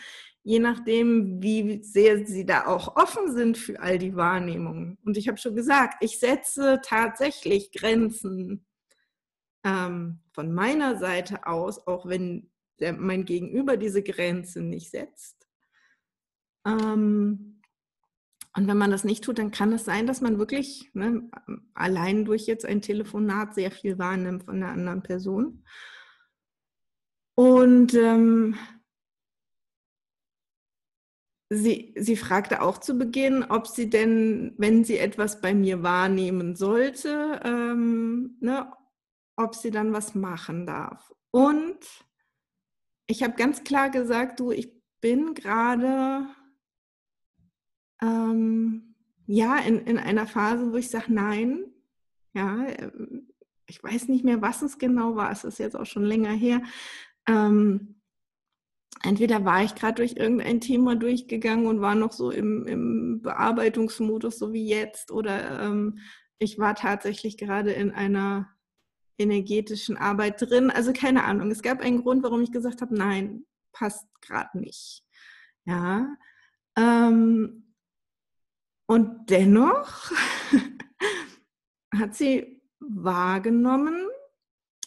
Je 0.43 0.59
nachdem, 0.59 1.43
wie 1.43 1.83
sehr 1.83 2.27
sie 2.27 2.45
da 2.45 2.67
auch 2.67 2.97
offen 2.97 3.33
sind 3.33 3.57
für 3.57 3.81
all 3.81 3.99
die 3.99 4.17
Wahrnehmungen. 4.17 4.99
Und 5.05 5.17
ich 5.17 5.29
habe 5.29 5.39
schon 5.39 5.55
gesagt, 5.55 6.03
ich 6.03 6.19
setze 6.19 6.81
tatsächlich 6.85 7.73
Grenzen 7.73 8.67
ähm, 9.65 10.21
von 10.33 10.53
meiner 10.53 10.97
Seite 10.97 11.47
aus, 11.47 11.87
auch 11.87 12.07
wenn 12.07 12.51
der, 12.79 12.93
mein 12.95 13.25
Gegenüber 13.25 13.77
diese 13.77 14.03
Grenze 14.03 14.63
nicht 14.63 14.91
setzt. 14.91 15.47
Ähm, 16.67 17.61
und 18.57 18.67
wenn 18.67 18.79
man 18.79 18.91
das 18.91 19.05
nicht 19.05 19.23
tut, 19.23 19.39
dann 19.39 19.53
kann 19.53 19.73
es 19.73 19.85
sein, 19.85 20.07
dass 20.07 20.21
man 20.21 20.39
wirklich 20.39 20.91
ne, 20.93 21.31
allein 21.75 22.25
durch 22.25 22.47
jetzt 22.47 22.65
ein 22.67 22.83
Telefonat 22.83 23.55
sehr 23.55 23.71
viel 23.71 23.99
wahrnimmt 23.99 24.45
von 24.45 24.61
der 24.61 24.71
anderen 24.71 25.03
Person. 25.03 25.65
Und 27.37 27.95
ähm, 27.95 28.59
sie, 31.49 31.95
sie 31.97 32.17
fragte 32.17 32.61
auch 32.61 32.79
zu 32.79 32.99
Beginn, 32.99 33.45
ob 33.45 33.69
sie 33.69 33.89
denn, 33.89 34.55
wenn 34.59 34.85
sie 34.85 34.99
etwas 34.99 35.41
bei 35.41 35.55
mir 35.55 35.83
wahrnehmen 35.83 36.57
sollte, 36.57 37.41
ähm, 37.45 38.37
ne, 38.41 38.71
ob 39.43 39.55
sie 39.55 39.71
dann 39.71 39.93
was 39.93 40.15
machen 40.15 40.67
darf. 40.67 41.13
Und 41.31 41.79
ich 43.07 43.23
habe 43.23 43.35
ganz 43.35 43.65
klar 43.65 43.91
gesagt, 43.91 44.41
du, 44.41 44.51
ich 44.51 44.73
bin 45.01 45.35
gerade 45.35 46.27
ähm, 48.03 48.95
ja 49.27 49.59
in, 49.59 49.79
in 49.87 49.99
einer 49.99 50.27
Phase, 50.27 50.73
wo 50.73 50.77
ich 50.77 50.91
sage, 50.91 51.13
nein, 51.13 51.65
ja, 52.35 52.67
ähm, 52.67 53.29
ich 53.67 53.83
weiß 53.83 54.09
nicht 54.09 54.25
mehr, 54.25 54.43
was 54.43 54.63
es 54.63 54.79
genau 54.79 55.17
war, 55.17 55.31
es 55.31 55.45
ist 55.45 55.59
jetzt 55.59 55.77
auch 55.77 55.87
schon 55.87 56.05
länger 56.05 56.33
her. 56.33 56.63
Ähm, 57.27 58.01
entweder 59.03 59.45
war 59.45 59.63
ich 59.63 59.75
gerade 59.75 59.95
durch 59.95 60.17
irgendein 60.17 60.61
Thema 60.61 60.97
durchgegangen 60.97 61.67
und 61.67 61.81
war 61.81 61.95
noch 61.95 62.13
so 62.13 62.31
im, 62.31 62.67
im 62.67 63.23
Bearbeitungsmodus, 63.23 64.39
so 64.39 64.53
wie 64.53 64.67
jetzt, 64.67 65.13
oder 65.13 65.63
ähm, 65.63 65.99
ich 66.39 66.59
war 66.59 66.75
tatsächlich 66.75 67.39
gerade 67.39 67.73
in 67.73 67.93
einer 67.93 68.49
energetischen 69.21 69.97
Arbeit 69.97 70.41
drin. 70.41 70.71
Also 70.71 70.93
keine 70.93 71.25
Ahnung. 71.25 71.51
Es 71.51 71.63
gab 71.63 71.81
einen 71.81 72.03
Grund, 72.03 72.23
warum 72.23 72.43
ich 72.43 72.53
gesagt 72.53 72.81
habe, 72.83 72.97
nein, 72.97 73.45
passt 73.73 74.07
gerade 74.21 74.59
nicht. 74.59 75.05
Ja. 75.65 76.09
Ähm, 76.77 77.75
und 78.87 79.31
dennoch 79.31 80.11
hat 81.95 82.15
sie 82.15 82.61
wahrgenommen, 82.81 84.11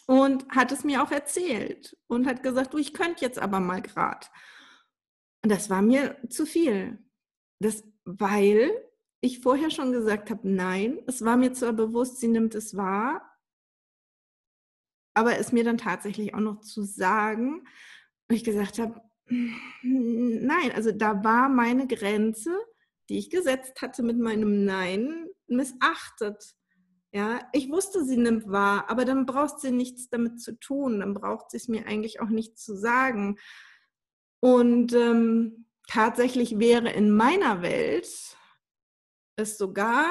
und 0.06 0.48
hat 0.50 0.72
es 0.72 0.84
mir 0.84 1.02
auch 1.02 1.10
erzählt 1.10 1.96
und 2.06 2.26
hat 2.26 2.42
gesagt, 2.42 2.74
du, 2.74 2.78
ich 2.78 2.92
könnte 2.92 3.24
jetzt 3.24 3.38
aber 3.38 3.60
mal 3.60 3.80
gerade. 3.80 4.26
Und 5.42 5.50
das 5.50 5.70
war 5.70 5.82
mir 5.82 6.16
zu 6.28 6.46
viel. 6.46 6.98
Das, 7.60 7.84
weil 8.04 8.70
ich 9.20 9.40
vorher 9.40 9.70
schon 9.70 9.92
gesagt 9.92 10.30
habe, 10.30 10.48
nein, 10.48 11.00
es 11.06 11.24
war 11.24 11.36
mir 11.36 11.52
zwar 11.52 11.72
bewusst, 11.72 12.20
sie 12.20 12.28
nimmt 12.28 12.54
es 12.54 12.76
wahr, 12.76 13.33
aber 15.14 15.38
es 15.38 15.52
mir 15.52 15.64
dann 15.64 15.78
tatsächlich 15.78 16.34
auch 16.34 16.40
noch 16.40 16.60
zu 16.60 16.82
sagen, 16.82 17.66
und 18.28 18.36
ich 18.36 18.44
gesagt 18.44 18.78
habe, 18.78 19.00
nein, 19.82 20.72
also 20.74 20.92
da 20.92 21.24
war 21.24 21.48
meine 21.48 21.86
Grenze, 21.86 22.50
die 23.08 23.18
ich 23.18 23.30
gesetzt 23.30 23.80
hatte 23.80 24.02
mit 24.02 24.18
meinem 24.18 24.64
Nein, 24.64 25.28
missachtet. 25.46 26.54
Ja, 27.12 27.48
ich 27.52 27.70
wusste, 27.70 28.04
sie 28.04 28.16
nimmt 28.16 28.50
wahr, 28.50 28.90
aber 28.90 29.04
dann 29.04 29.26
braucht 29.26 29.60
sie 29.60 29.70
nichts 29.70 30.08
damit 30.08 30.40
zu 30.40 30.58
tun. 30.58 31.00
Dann 31.00 31.14
braucht 31.14 31.50
sie 31.50 31.58
es 31.58 31.68
mir 31.68 31.86
eigentlich 31.86 32.20
auch 32.20 32.28
nicht 32.28 32.58
zu 32.58 32.76
sagen. 32.76 33.38
Und 34.40 34.92
ähm, 34.94 35.66
tatsächlich 35.86 36.58
wäre 36.58 36.90
in 36.90 37.10
meiner 37.10 37.62
Welt 37.62 38.08
es 39.36 39.58
sogar 39.58 40.06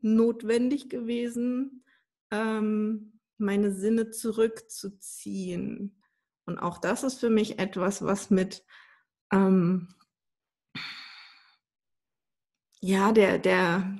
notwendig 0.00 0.88
gewesen, 0.88 1.84
ähm, 2.30 3.19
meine 3.40 3.72
Sinne 3.72 4.10
zurückzuziehen. 4.10 6.02
Und 6.46 6.58
auch 6.58 6.78
das 6.78 7.02
ist 7.02 7.20
für 7.20 7.30
mich 7.30 7.58
etwas, 7.58 8.02
was 8.02 8.30
mit 8.30 8.64
ähm, 9.32 9.88
ja, 12.80 13.12
der, 13.12 13.38
der 13.38 13.98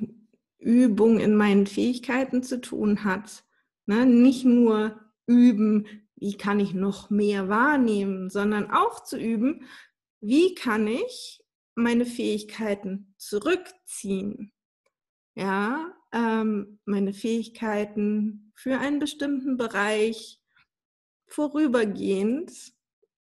Übung 0.59 1.21
in 1.21 1.37
meinen 1.37 1.67
Fähigkeiten 1.67 2.43
zu 2.43 2.61
tun 2.61 3.05
hat. 3.05 3.45
Ne? 3.87 4.07
Nicht 4.07 4.45
nur 4.45 5.01
üben, 5.27 5.87
wie 6.17 6.37
kann 6.37 6.61
ich 6.61 6.75
noch 6.75 7.11
mehr 7.11 7.49
wahrnehmen, 7.49 8.31
sondern 8.31 8.71
auch 8.71 9.05
zu 9.05 9.19
üben, 9.19 9.67
wie 10.21 10.55
kann 10.55 10.87
ich 10.87 11.43
meine 11.75 12.05
Fähigkeiten 12.05 13.15
zurückziehen. 13.17 14.53
Ja, 15.35 15.95
ähm, 16.13 16.81
meine 16.85 17.15
Fähigkeiten 17.15 18.50
für 18.63 18.79
einen 18.79 18.99
bestimmten 18.99 19.57
Bereich 19.57 20.41
vorübergehend 21.27 22.53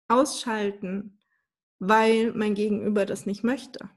ausschalten, 0.09 1.19
weil 1.79 2.33
mein 2.33 2.55
Gegenüber 2.55 3.05
das 3.05 3.27
nicht 3.27 3.45
möchte 3.45 3.91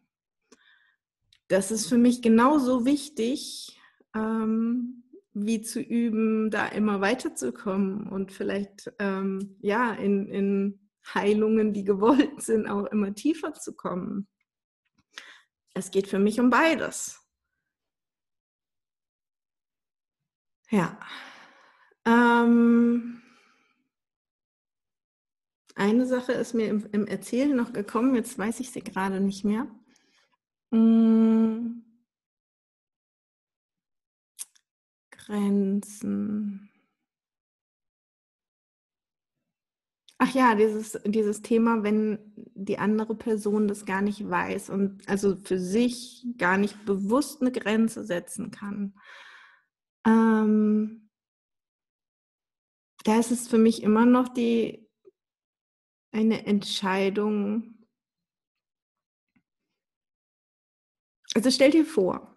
das 1.50 1.72
ist 1.72 1.88
für 1.88 1.98
mich 1.98 2.22
genauso 2.22 2.86
wichtig, 2.86 3.78
ähm, 4.16 5.04
wie 5.34 5.62
zu 5.62 5.82
üben, 5.82 6.52
da 6.52 6.68
immer 6.68 7.02
weiterzukommen 7.02 8.08
und 8.08 8.32
vielleicht 8.32 8.94
ähm, 9.00 9.58
ja 9.60 9.94
in, 9.94 10.28
in 10.28 10.90
Heilungen, 11.14 11.74
die 11.74 11.84
gewollt 11.84 12.42
sind, 12.42 12.68
auch 12.68 12.86
immer 12.86 13.14
tiefer 13.14 13.54
zu 13.54 13.76
kommen. 13.76 14.28
Es 15.74 15.92
geht 15.92 16.08
für 16.08 16.20
mich 16.20 16.40
um 16.40 16.50
beides. 16.50 17.20
Ja. 20.70 21.00
Ähm, 22.10 23.22
eine 25.76 26.08
Sache 26.08 26.32
ist 26.32 26.56
mir 26.56 26.68
im, 26.68 26.88
im 26.92 27.06
Erzählen 27.06 27.56
noch 27.56 27.72
gekommen, 27.72 28.16
jetzt 28.16 28.38
weiß 28.38 28.60
ich 28.62 28.72
sie 28.72 28.82
gerade 28.82 29.22
nicht 29.22 29.46
mehr. 29.46 29.68
Hm. 30.72 31.84
Grenzen. 35.12 36.70
Ach 40.18 40.34
ja, 40.34 40.56
dieses, 40.56 41.00
dieses 41.06 41.42
Thema, 41.44 41.84
wenn 41.84 42.20
die 42.36 42.80
andere 42.80 43.16
Person 43.16 43.68
das 43.68 43.86
gar 43.86 44.02
nicht 44.02 44.28
weiß 44.28 44.70
und 44.70 45.08
also 45.08 45.38
für 45.38 45.60
sich 45.60 46.26
gar 46.38 46.58
nicht 46.58 46.86
bewusst 46.86 47.42
eine 47.42 47.52
Grenze 47.52 48.04
setzen 48.04 48.52
kann. 48.52 48.96
Ähm, 50.06 51.09
da 53.04 53.20
ist 53.20 53.32
es 53.32 53.48
für 53.48 53.58
mich 53.58 53.84
immer 53.84 54.06
noch 54.06 54.30
die 54.30 54.88
eine 56.12 56.46
Entscheidung, 56.46 57.80
Also 61.36 61.52
stell 61.52 61.72
dir 61.72 61.86
vor, 61.86 62.36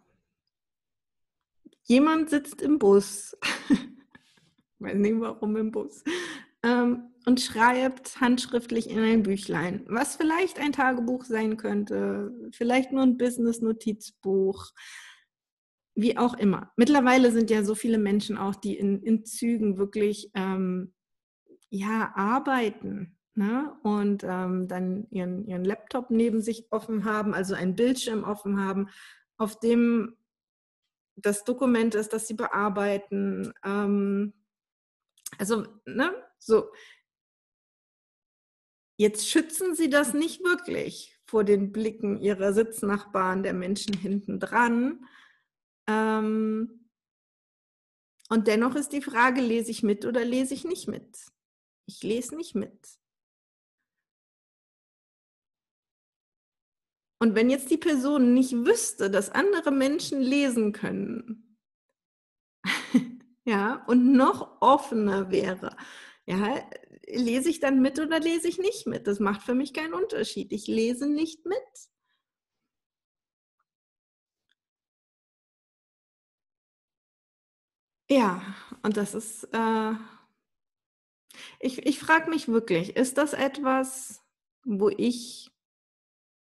jemand 1.85 2.29
sitzt 2.29 2.61
im 2.61 2.79
Bus, 2.79 3.37
weiß 4.79 4.97
nicht 4.97 5.19
warum 5.19 5.57
im 5.57 5.71
Bus, 5.71 6.05
ähm, 6.63 7.11
und 7.25 7.41
schreibt 7.41 8.21
handschriftlich 8.21 8.91
in 8.91 8.99
ein 8.99 9.23
Büchlein, 9.23 9.87
was 9.89 10.17
vielleicht 10.17 10.59
ein 10.59 10.73
Tagebuch 10.73 11.25
sein 11.25 11.57
könnte, 11.57 12.33
vielleicht 12.53 12.93
nur 12.93 13.03
ein 13.03 13.17
Business-Notizbuch, 13.17 14.73
wie 15.95 16.17
auch 16.17 16.35
immer. 16.35 16.73
Mittlerweile 16.77 17.33
sind 17.33 17.51
ja 17.51 17.65
so 17.65 17.75
viele 17.75 17.99
Menschen 17.99 18.39
auch, 18.39 18.55
die 18.55 18.77
in, 18.77 19.03
in 19.03 19.25
Zügen 19.25 19.77
wirklich 19.77 20.31
ähm, 20.35 20.95
ja, 21.71 22.13
arbeiten 22.15 23.17
Ne? 23.35 23.75
Und 23.83 24.25
ähm, 24.25 24.69
dann 24.69 25.07
ihren, 25.11 25.47
ihren 25.47 25.65
Laptop 25.65 26.11
neben 26.11 26.43
sich 26.43 26.67
offen 26.71 27.07
haben, 27.07 27.33
also 27.33 27.55
einen 27.55 27.75
Bildschirm 27.75 28.25
offen 28.25 28.61
haben, 28.61 28.91
auf 29.39 29.59
dem 29.59 30.17
das 31.17 31.45
Dokument 31.45 31.95
ist, 31.95 32.13
das 32.13 32.29
sie 32.29 32.35
bearbeiten. 32.35 33.53
Ähm, 33.65 34.35
also, 35.39 35.67
ne, 35.87 36.15
so. 36.39 36.71
Jetzt 38.99 39.29
schützen 39.29 39.75
sie 39.75 39.89
das 39.89 40.13
nicht 40.13 40.45
wirklich 40.45 41.19
vor 41.25 41.45
den 41.45 41.73
Blicken 41.73 42.19
ihrer 42.19 42.53
Sitznachbarn, 42.53 43.43
der 43.43 43.55
Menschen 43.55 43.95
hinten 43.97 44.41
dran. 44.41 45.07
Ähm, 45.89 46.89
und 48.29 48.47
dennoch 48.47 48.75
ist 48.75 48.93
die 48.93 49.03
Frage, 49.03 49.41
lese 49.41 49.71
ich 49.71 49.83
mit 49.83 50.05
oder 50.07 50.25
lese 50.25 50.55
ich 50.55 50.65
nicht 50.65 50.89
mit? 50.89 51.19
Ich 51.87 52.03
lese 52.03 52.35
nicht 52.37 52.55
mit. 52.55 52.99
Und 57.21 57.35
wenn 57.37 57.51
jetzt 57.51 57.71
die 57.71 57.79
Person 57.79 58.35
nicht 58.35 58.53
wüsste, 58.53 59.11
dass 59.11 59.31
andere 59.31 59.71
Menschen 59.71 60.21
lesen 60.21 60.73
können, 60.73 61.57
ja, 63.45 63.85
und 63.87 64.13
noch 64.13 64.61
offener 64.61 65.31
wäre, 65.31 65.77
ja, 66.27 66.69
lese 67.07 67.51
ich 67.51 67.61
dann 67.61 67.81
mit 67.81 68.01
oder 68.01 68.19
lese 68.19 68.49
ich 68.49 68.59
nicht 68.59 68.87
mit? 68.87 69.07
Das 69.07 69.21
macht 69.21 69.43
für 69.43 69.55
mich 69.55 69.73
keinen 69.73 69.95
Unterschied. 69.95 70.53
Ich 70.53 70.67
lese 70.67 71.07
nicht 71.07 71.45
mit. 71.47 71.92
Ja, 78.13 78.43
und 78.83 78.99
das 78.99 79.15
ist, 79.15 79.45
äh, 79.55 79.93
ich, 81.61 81.87
ich 81.87 81.99
frage 81.99 82.29
mich 82.29 82.47
wirklich, 82.47 82.95
ist 82.95 83.17
das 83.17 83.33
etwas, 83.33 84.23
wo 84.65 84.91
ich 84.91 85.51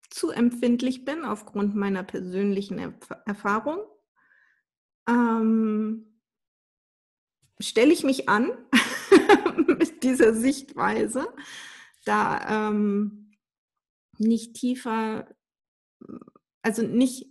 zu 0.10 0.30
empfindlich 0.30 1.04
bin 1.04 1.26
aufgrund 1.26 1.76
meiner 1.76 2.04
persönlichen 2.04 2.80
Erf 2.80 3.10
Erfahrung, 3.26 3.80
ähm, 5.10 6.22
stelle 7.60 7.92
ich 7.92 8.06
mich 8.06 8.30
an 8.30 8.50
mit 9.68 10.04
dieser 10.04 10.34
Sichtweise, 10.34 11.28
da 12.06 12.70
ähm, 12.70 13.36
nicht 14.18 14.54
tiefer 14.54 15.28
also 16.62 16.82
nicht, 16.82 17.28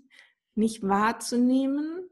nicht 0.54 0.82
wahrzunehmen. 0.82 2.08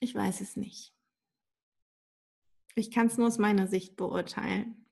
Ich 0.00 0.14
weiß 0.14 0.40
es 0.40 0.56
nicht. 0.56 0.92
Ich 2.74 2.90
kann 2.90 3.06
es 3.06 3.16
nur 3.16 3.28
aus 3.28 3.38
meiner 3.38 3.66
Sicht 3.66 3.96
beurteilen. 3.96 4.86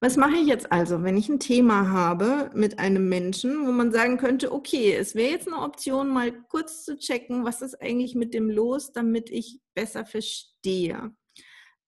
Was 0.00 0.16
mache 0.16 0.36
ich 0.36 0.48
jetzt 0.48 0.72
also, 0.72 1.04
wenn 1.04 1.16
ich 1.16 1.28
ein 1.28 1.38
Thema 1.38 1.90
habe 1.90 2.50
mit 2.54 2.80
einem 2.80 3.08
Menschen, 3.08 3.66
wo 3.66 3.70
man 3.70 3.92
sagen 3.92 4.18
könnte, 4.18 4.50
okay, 4.50 4.92
es 4.94 5.14
wäre 5.14 5.30
jetzt 5.30 5.46
eine 5.46 5.62
Option, 5.62 6.08
mal 6.08 6.32
kurz 6.48 6.84
zu 6.84 6.98
checken, 6.98 7.44
was 7.44 7.62
ist 7.62 7.80
eigentlich 7.80 8.16
mit 8.16 8.34
dem 8.34 8.50
los, 8.50 8.92
damit 8.92 9.30
ich 9.30 9.60
besser 9.74 10.04
verstehe. 10.04 11.14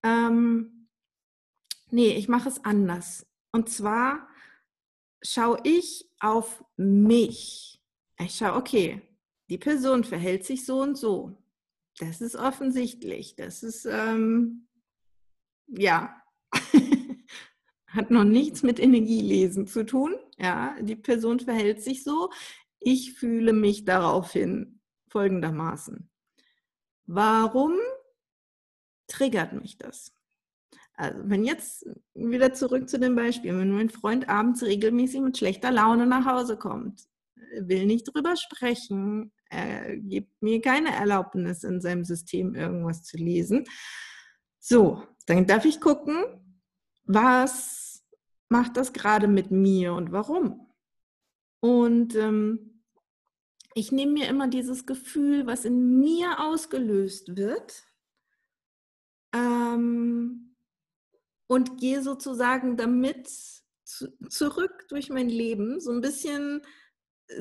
Ähm, 0.01 0.87
nee, 1.91 2.13
ich 2.13 2.29
mache 2.29 2.47
es 2.47 2.63
anders. 2.63 3.27
Und 3.51 3.69
zwar 3.69 4.29
schaue 5.21 5.59
ich 5.63 6.09
auf 6.21 6.63
mich. 6.77 7.83
Ich 8.17 8.35
schaue, 8.35 8.55
okay, 8.55 9.01
die 9.49 9.57
Person 9.57 10.05
verhält 10.05 10.45
sich 10.45 10.65
so 10.65 10.81
und 10.81 10.97
so. 10.97 11.37
Das 11.99 12.21
ist 12.21 12.35
offensichtlich. 12.35 13.35
Das 13.35 13.63
ist, 13.63 13.85
ähm, 13.85 14.67
ja, 15.67 16.21
hat 17.87 18.11
noch 18.11 18.25
nichts 18.25 18.63
mit 18.63 18.79
Energielesen 18.79 19.67
zu 19.67 19.85
tun. 19.85 20.15
Ja, 20.37 20.75
die 20.81 20.95
Person 20.95 21.39
verhält 21.39 21.81
sich 21.81 22.03
so. 22.03 22.29
Ich 22.79 23.13
fühle 23.13 23.53
mich 23.53 23.85
daraufhin 23.85 24.81
folgendermaßen. 25.09 26.09
Warum 27.07 27.75
triggert 29.07 29.53
mich 29.53 29.77
das? 29.77 30.13
Also, 30.97 31.19
wenn 31.25 31.43
jetzt 31.43 31.85
wieder 32.13 32.53
zurück 32.53 32.89
zu 32.89 32.99
dem 32.99 33.15
Beispiel, 33.15 33.57
wenn 33.57 33.71
mein 33.71 33.89
Freund 33.89 34.29
abends 34.29 34.63
regelmäßig 34.63 35.21
mit 35.21 35.37
schlechter 35.37 35.71
Laune 35.71 36.05
nach 36.07 36.25
Hause 36.25 36.57
kommt, 36.57 37.03
will 37.59 37.85
nicht 37.85 38.13
drüber 38.13 38.35
sprechen, 38.35 39.31
er 39.49 39.97
gibt 39.97 40.41
mir 40.41 40.61
keine 40.61 40.93
Erlaubnis, 40.93 41.63
in 41.63 41.81
seinem 41.81 42.03
System 42.03 42.55
irgendwas 42.55 43.03
zu 43.03 43.17
lesen. 43.17 43.65
So, 44.59 45.03
dann 45.27 45.45
darf 45.45 45.65
ich 45.65 45.79
gucken, 45.79 46.15
was 47.03 48.03
macht 48.49 48.77
das 48.77 48.93
gerade 48.93 49.27
mit 49.27 49.51
mir 49.51 49.93
und 49.93 50.11
warum? 50.11 50.67
Und 51.59 52.15
ähm, 52.15 52.83
ich 53.73 53.91
nehme 53.91 54.13
mir 54.13 54.27
immer 54.27 54.47
dieses 54.47 54.85
Gefühl, 54.85 55.45
was 55.45 55.65
in 55.65 55.99
mir 55.99 56.39
ausgelöst 56.39 57.35
wird, 57.35 57.83
ähm, 59.35 60.55
und 61.47 61.77
gehe 61.77 62.01
sozusagen 62.01 62.77
damit 62.77 63.29
zu, 63.83 64.07
zurück 64.29 64.87
durch 64.89 65.09
mein 65.09 65.29
Leben, 65.29 65.79
so 65.79 65.91
ein 65.91 66.01
bisschen 66.01 66.61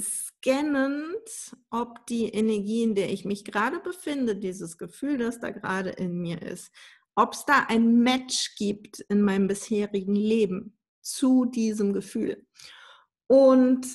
scannend, 0.01 1.57
ob 1.70 2.07
die 2.07 2.26
Energie, 2.26 2.82
in 2.82 2.95
der 2.95 3.12
ich 3.12 3.24
mich 3.24 3.45
gerade 3.45 3.80
befinde, 3.80 4.37
dieses 4.37 4.78
Gefühl, 4.78 5.18
das 5.18 5.41
da 5.41 5.51
gerade 5.51 5.91
in 5.91 6.20
mir 6.20 6.41
ist, 6.43 6.72
ob 7.14 7.35
es 7.35 7.45
da 7.45 7.66
ein 7.68 8.01
Match 8.01 8.57
gibt 8.57 9.01
in 9.01 9.22
meinem 9.22 9.47
bisherigen 9.47 10.14
Leben 10.14 10.76
zu 11.01 11.45
diesem 11.45 11.93
Gefühl. 11.93 12.47
Und 13.26 13.87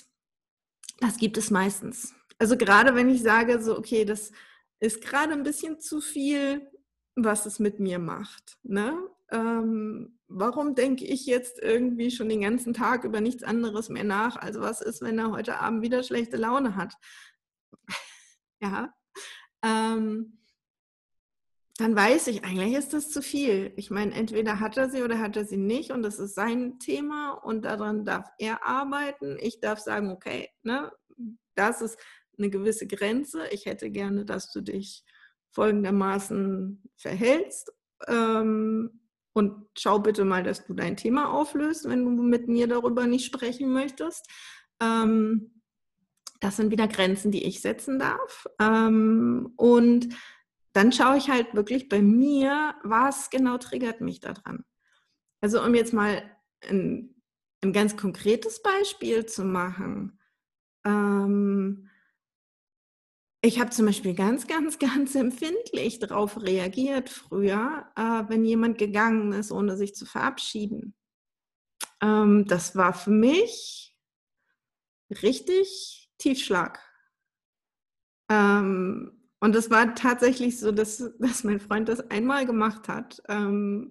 das 0.99 1.17
gibt 1.17 1.37
es 1.37 1.51
meistens. 1.51 2.13
Also 2.37 2.55
gerade 2.55 2.95
wenn 2.95 3.09
ich 3.09 3.21
sage, 3.21 3.61
so, 3.61 3.77
okay, 3.77 4.05
das 4.05 4.31
ist 4.79 5.01
gerade 5.01 5.33
ein 5.33 5.43
bisschen 5.43 5.79
zu 5.79 6.01
viel, 6.01 6.69
was 7.15 7.45
es 7.45 7.59
mit 7.59 7.79
mir 7.79 7.99
macht. 7.99 8.57
Ne? 8.63 8.97
Ähm, 9.31 10.18
warum 10.29 10.75
denke 10.75 11.05
ich 11.05 11.25
jetzt 11.25 11.59
irgendwie 11.59 12.11
schon 12.11 12.29
den 12.29 12.41
ganzen 12.41 12.73
Tag 12.73 13.03
über 13.03 13.19
nichts 13.19 13.43
anderes 13.43 13.89
mehr 13.89 14.03
nach? 14.03 14.37
Also 14.37 14.61
was 14.61 14.79
ist, 14.79 15.01
wenn 15.01 15.17
er 15.17 15.31
heute 15.31 15.59
Abend 15.59 15.81
wieder 15.81 16.03
schlechte 16.03 16.37
Laune 16.37 16.75
hat? 16.75 16.93
ja. 18.61 18.93
Ähm, 19.63 20.39
dann 21.77 21.95
weiß 21.95 22.27
ich, 22.27 22.43
eigentlich 22.43 22.73
ist 22.73 22.93
das 22.93 23.09
zu 23.09 23.21
viel. 23.21 23.73
Ich 23.75 23.89
meine, 23.89 24.13
entweder 24.13 24.59
hat 24.59 24.77
er 24.77 24.89
sie 24.89 25.01
oder 25.01 25.19
hat 25.19 25.35
er 25.35 25.45
sie 25.45 25.57
nicht 25.57 25.91
und 25.91 26.03
das 26.03 26.19
ist 26.19 26.35
sein 26.35 26.77
Thema 26.79 27.31
und 27.31 27.63
daran 27.63 28.05
darf 28.05 28.29
er 28.37 28.65
arbeiten. 28.65 29.37
Ich 29.39 29.59
darf 29.59 29.79
sagen, 29.79 30.11
okay, 30.11 30.49
ne, 30.61 30.91
das 31.55 31.81
ist 31.81 31.97
eine 32.37 32.49
gewisse 32.49 32.85
Grenze. 32.85 33.47
Ich 33.51 33.65
hätte 33.65 33.89
gerne, 33.89 34.25
dass 34.25 34.51
du 34.51 34.61
dich 34.61 35.03
folgendermaßen 35.51 36.83
verhältst 36.97 37.71
ähm, 38.07 38.99
und 39.39 39.67
schau 39.77 39.99
bitte 39.99 40.25
mal, 40.25 40.43
dass 40.43 40.65
du 40.65 40.73
dein 40.73 40.97
Thema 40.97 41.31
auflöst, 41.31 41.87
wenn 41.87 42.03
du 42.03 42.11
mit 42.21 42.49
mir 42.49 42.67
darüber 42.67 43.07
nicht 43.07 43.25
sprechen 43.25 43.71
möchtest. 43.71 44.27
Ähm, 44.81 45.61
das 46.41 46.57
sind 46.57 46.71
wieder 46.71 46.89
Grenzen, 46.89 47.31
die 47.31 47.45
ich 47.45 47.61
setzen 47.61 47.99
darf. 47.99 48.47
Ähm, 48.59 49.53
und 49.55 50.09
dann 50.73 50.91
schaue 50.91 51.17
ich 51.17 51.29
halt 51.29 51.55
wirklich 51.55 51.87
bei 51.87 52.01
mir, 52.01 52.75
was 52.83 53.29
genau 53.29 53.57
triggert 53.57 54.01
mich 54.01 54.19
daran. 54.19 54.65
Also 55.41 55.63
um 55.63 55.73
jetzt 55.73 55.93
mal 55.93 56.21
ein, 56.69 57.15
ein 57.63 57.71
ganz 57.71 57.95
konkretes 57.95 58.61
Beispiel 58.61 59.25
zu 59.25 59.45
machen. 59.45 60.19
Ähm, 60.85 61.88
ich 63.41 63.59
habe 63.59 63.69
zum 63.69 63.85
Beispiel 63.85 64.13
ganz, 64.13 64.47
ganz, 64.47 64.79
ganz 64.79 65.15
empfindlich 65.15 65.99
darauf 65.99 66.41
reagiert 66.41 67.09
früher, 67.09 67.85
äh, 67.95 68.23
wenn 68.29 68.45
jemand 68.45 68.77
gegangen 68.77 69.31
ist, 69.33 69.51
ohne 69.51 69.77
sich 69.77 69.95
zu 69.95 70.05
verabschieden. 70.05 70.95
Ähm, 72.01 72.45
das 72.47 72.75
war 72.75 72.93
für 72.93 73.11
mich 73.11 73.95
richtig 75.23 76.09
Tiefschlag. 76.17 76.79
Ähm, 78.29 79.15
und 79.41 79.55
es 79.55 79.69
war 79.69 79.95
tatsächlich 79.95 80.59
so, 80.59 80.71
dass, 80.71 80.97
dass 81.19 81.43
mein 81.43 81.59
Freund 81.59 81.89
das 81.89 82.11
einmal 82.11 82.45
gemacht 82.45 82.87
hat. 82.87 83.21
Ähm, 83.27 83.89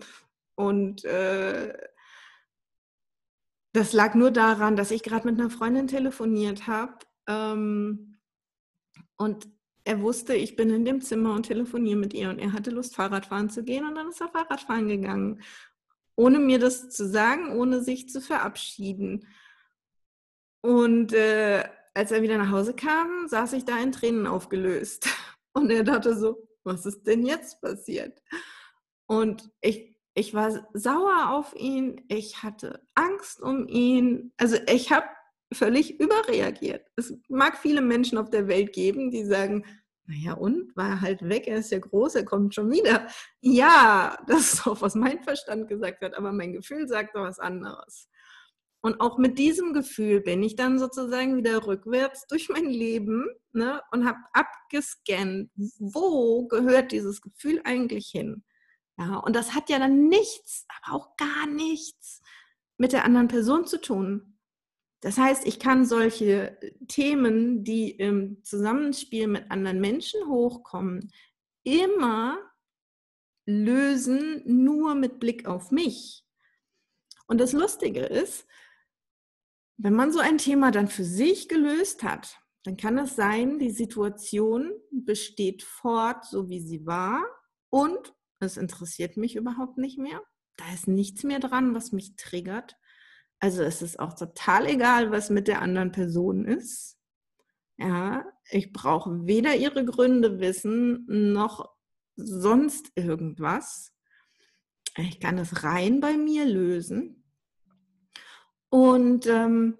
und 0.54 1.04
äh, 1.04 1.76
das 3.74 3.92
lag 3.92 4.14
nur 4.14 4.30
daran, 4.30 4.76
dass 4.76 4.90
ich 4.90 5.02
gerade 5.02 5.26
mit 5.30 5.40
einer 5.40 5.50
Freundin 5.50 5.86
telefoniert 5.86 6.66
habe. 6.66 6.98
Ähm, 7.28 8.17
und 9.18 9.48
er 9.84 10.00
wusste, 10.02 10.34
ich 10.34 10.54
bin 10.54 10.70
in 10.70 10.84
dem 10.84 11.00
Zimmer 11.00 11.34
und 11.34 11.44
telefoniere 11.44 11.98
mit 11.98 12.14
ihr. 12.14 12.28
Und 12.30 12.38
er 12.38 12.52
hatte 12.52 12.70
Lust, 12.70 12.94
Fahrradfahren 12.94 13.48
zu 13.48 13.64
gehen. 13.64 13.86
Und 13.86 13.94
dann 13.94 14.08
ist 14.08 14.20
er 14.20 14.28
Fahrradfahren 14.28 14.86
gegangen. 14.86 15.42
Ohne 16.14 16.38
mir 16.38 16.58
das 16.58 16.90
zu 16.90 17.08
sagen, 17.08 17.56
ohne 17.56 17.82
sich 17.82 18.08
zu 18.08 18.20
verabschieden. 18.20 19.26
Und 20.60 21.12
äh, 21.14 21.64
als 21.94 22.12
er 22.12 22.22
wieder 22.22 22.38
nach 22.38 22.50
Hause 22.50 22.74
kam, 22.74 23.28
saß 23.28 23.54
ich 23.54 23.64
da 23.64 23.78
in 23.78 23.92
Tränen 23.92 24.26
aufgelöst. 24.26 25.08
Und 25.52 25.70
er 25.70 25.84
dachte 25.84 26.16
so, 26.16 26.46
was 26.64 26.84
ist 26.86 27.06
denn 27.06 27.24
jetzt 27.24 27.60
passiert? 27.60 28.22
Und 29.06 29.50
ich, 29.62 29.96
ich 30.14 30.34
war 30.34 30.68
sauer 30.74 31.30
auf 31.30 31.56
ihn, 31.56 32.04
ich 32.08 32.42
hatte 32.42 32.86
Angst 32.94 33.40
um 33.40 33.66
ihn. 33.66 34.32
Also 34.36 34.58
ich 34.68 34.92
habe 34.92 35.06
völlig 35.52 35.98
überreagiert. 36.00 36.86
Es 36.96 37.14
mag 37.28 37.58
viele 37.58 37.80
Menschen 37.80 38.18
auf 38.18 38.30
der 38.30 38.48
Welt 38.48 38.72
geben, 38.72 39.10
die 39.10 39.24
sagen, 39.24 39.64
naja, 40.06 40.32
und? 40.32 40.74
War 40.74 41.02
halt 41.02 41.28
weg, 41.28 41.46
er 41.46 41.58
ist 41.58 41.70
ja 41.70 41.78
groß, 41.78 42.14
er 42.14 42.24
kommt 42.24 42.54
schon 42.54 42.70
wieder. 42.70 43.08
Ja, 43.40 44.18
das 44.26 44.54
ist 44.54 44.66
auch, 44.66 44.80
was 44.80 44.94
mein 44.94 45.22
Verstand 45.22 45.68
gesagt 45.68 46.02
hat, 46.02 46.14
aber 46.14 46.32
mein 46.32 46.54
Gefühl 46.54 46.88
sagt 46.88 47.14
doch 47.14 47.22
was 47.22 47.38
anderes. 47.38 48.08
Und 48.80 49.00
auch 49.00 49.18
mit 49.18 49.38
diesem 49.38 49.72
Gefühl 49.72 50.20
bin 50.20 50.42
ich 50.42 50.56
dann 50.56 50.78
sozusagen 50.78 51.36
wieder 51.36 51.66
rückwärts 51.66 52.26
durch 52.28 52.48
mein 52.48 52.66
Leben 52.66 53.26
ne, 53.52 53.82
und 53.90 54.06
habe 54.06 54.18
abgescannt, 54.32 55.50
wo 55.78 56.46
gehört 56.46 56.92
dieses 56.92 57.20
Gefühl 57.20 57.60
eigentlich 57.64 58.06
hin. 58.06 58.44
Ja, 58.98 59.16
und 59.16 59.36
das 59.36 59.54
hat 59.54 59.68
ja 59.68 59.78
dann 59.78 60.08
nichts, 60.08 60.66
aber 60.68 60.96
auch 60.96 61.16
gar 61.16 61.46
nichts 61.46 62.22
mit 62.78 62.92
der 62.92 63.04
anderen 63.04 63.28
Person 63.28 63.66
zu 63.66 63.80
tun. 63.80 64.37
Das 65.00 65.16
heißt, 65.16 65.46
ich 65.46 65.60
kann 65.60 65.86
solche 65.86 66.58
Themen, 66.88 67.62
die 67.62 67.90
im 67.90 68.42
Zusammenspiel 68.44 69.28
mit 69.28 69.50
anderen 69.50 69.80
Menschen 69.80 70.26
hochkommen, 70.26 71.12
immer 71.62 72.38
lösen, 73.46 74.42
nur 74.44 74.94
mit 74.94 75.20
Blick 75.20 75.46
auf 75.46 75.70
mich. 75.70 76.24
Und 77.26 77.40
das 77.40 77.52
Lustige 77.52 78.00
ist, 78.00 78.46
wenn 79.76 79.94
man 79.94 80.12
so 80.12 80.18
ein 80.18 80.38
Thema 80.38 80.70
dann 80.70 80.88
für 80.88 81.04
sich 81.04 81.48
gelöst 81.48 82.02
hat, 82.02 82.38
dann 82.64 82.76
kann 82.76 82.98
es 82.98 83.14
sein, 83.14 83.58
die 83.58 83.70
Situation 83.70 84.72
besteht 84.90 85.62
fort, 85.62 86.24
so 86.24 86.48
wie 86.48 86.60
sie 86.60 86.84
war 86.84 87.24
und 87.70 88.14
es 88.40 88.56
interessiert 88.56 89.16
mich 89.16 89.36
überhaupt 89.36 89.78
nicht 89.78 89.98
mehr. 89.98 90.20
Da 90.56 90.64
ist 90.74 90.88
nichts 90.88 91.22
mehr 91.22 91.38
dran, 91.38 91.74
was 91.74 91.92
mich 91.92 92.16
triggert. 92.16 92.76
Also 93.40 93.62
es 93.62 93.82
ist 93.82 94.00
auch 94.00 94.14
total 94.14 94.66
egal, 94.66 95.10
was 95.10 95.30
mit 95.30 95.48
der 95.48 95.62
anderen 95.62 95.92
Person 95.92 96.44
ist. 96.44 96.98
Ja, 97.76 98.24
ich 98.50 98.72
brauche 98.72 99.26
weder 99.26 99.54
ihre 99.54 99.84
Gründe 99.84 100.40
wissen 100.40 101.04
noch 101.32 101.72
sonst 102.16 102.90
irgendwas. 102.96 103.94
Ich 104.96 105.20
kann 105.20 105.38
es 105.38 105.62
rein 105.62 106.00
bei 106.00 106.16
mir 106.16 106.44
lösen 106.44 107.18
Und 108.70 109.26
ähm, 109.26 109.78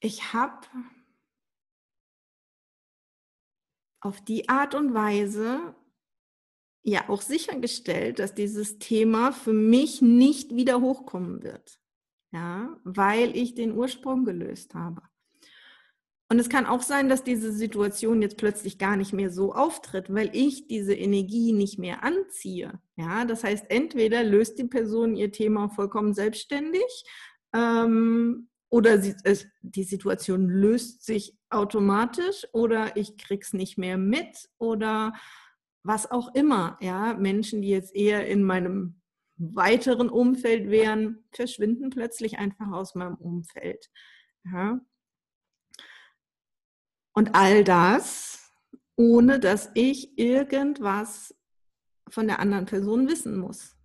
ich 0.00 0.32
habe 0.32 0.66
auf 4.00 4.20
die 4.22 4.48
Art 4.48 4.74
und 4.74 4.94
Weise 4.94 5.74
ja 6.88 7.08
auch 7.08 7.22
sichergestellt, 7.22 8.18
dass 8.18 8.34
dieses 8.34 8.78
Thema 8.78 9.32
für 9.32 9.52
mich 9.52 10.02
nicht 10.02 10.54
wieder 10.54 10.80
hochkommen 10.80 11.42
wird. 11.42 11.80
Ja, 12.30 12.76
weil 12.84 13.34
ich 13.36 13.54
den 13.54 13.72
Ursprung 13.72 14.24
gelöst 14.24 14.74
habe. 14.74 15.00
Und 16.30 16.38
es 16.38 16.50
kann 16.50 16.66
auch 16.66 16.82
sein, 16.82 17.08
dass 17.08 17.24
diese 17.24 17.52
Situation 17.52 18.20
jetzt 18.20 18.36
plötzlich 18.36 18.76
gar 18.76 18.96
nicht 18.96 19.14
mehr 19.14 19.30
so 19.30 19.54
auftritt, 19.54 20.12
weil 20.12 20.28
ich 20.34 20.66
diese 20.66 20.92
Energie 20.92 21.52
nicht 21.52 21.78
mehr 21.78 22.04
anziehe. 22.04 22.78
Ja, 22.96 23.24
das 23.24 23.44
heißt, 23.44 23.64
entweder 23.70 24.22
löst 24.24 24.58
die 24.58 24.64
Person 24.64 25.16
ihr 25.16 25.32
Thema 25.32 25.70
vollkommen 25.70 26.12
selbstständig 26.12 27.04
ähm, 27.54 28.48
oder 28.68 29.00
sie, 29.00 29.14
es, 29.24 29.46
die 29.62 29.84
Situation 29.84 30.50
löst 30.50 31.06
sich 31.06 31.34
automatisch 31.48 32.46
oder 32.52 32.94
ich 32.98 33.16
krieg's 33.16 33.54
nicht 33.54 33.78
mehr 33.78 33.96
mit 33.96 34.50
oder 34.58 35.14
was 35.82 36.10
auch 36.10 36.34
immer. 36.34 36.76
Ja, 36.80 37.14
Menschen, 37.14 37.62
die 37.62 37.68
jetzt 37.68 37.94
eher 37.94 38.26
in 38.26 38.42
meinem 38.42 39.00
weiteren 39.36 40.10
Umfeld 40.10 40.68
wären, 40.70 41.24
verschwinden 41.30 41.90
plötzlich 41.90 42.38
einfach 42.38 42.72
aus 42.72 42.94
meinem 42.94 43.14
Umfeld. 43.14 43.90
Ja. 44.44 44.80
Und 47.12 47.34
all 47.34 47.64
das, 47.64 48.52
ohne 48.96 49.40
dass 49.40 49.70
ich 49.74 50.18
irgendwas 50.18 51.34
von 52.08 52.26
der 52.26 52.40
anderen 52.40 52.66
Person 52.66 53.08
wissen 53.08 53.38
muss. 53.38 53.76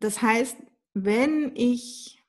Das 0.00 0.22
heißt, 0.22 0.56
wenn 0.94 1.54
ich 1.56 2.22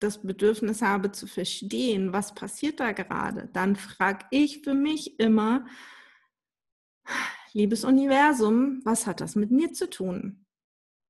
das 0.00 0.22
Bedürfnis 0.22 0.82
habe 0.82 1.12
zu 1.12 1.26
verstehen, 1.26 2.12
was 2.12 2.34
passiert 2.34 2.80
da 2.80 2.92
gerade, 2.92 3.48
dann 3.52 3.76
frage 3.76 4.26
ich 4.30 4.62
für 4.62 4.74
mich 4.74 5.18
immer, 5.18 5.66
liebes 7.52 7.84
Universum, 7.84 8.80
was 8.84 9.06
hat 9.06 9.20
das 9.20 9.36
mit 9.36 9.50
mir 9.50 9.72
zu 9.72 9.88
tun? 9.88 10.44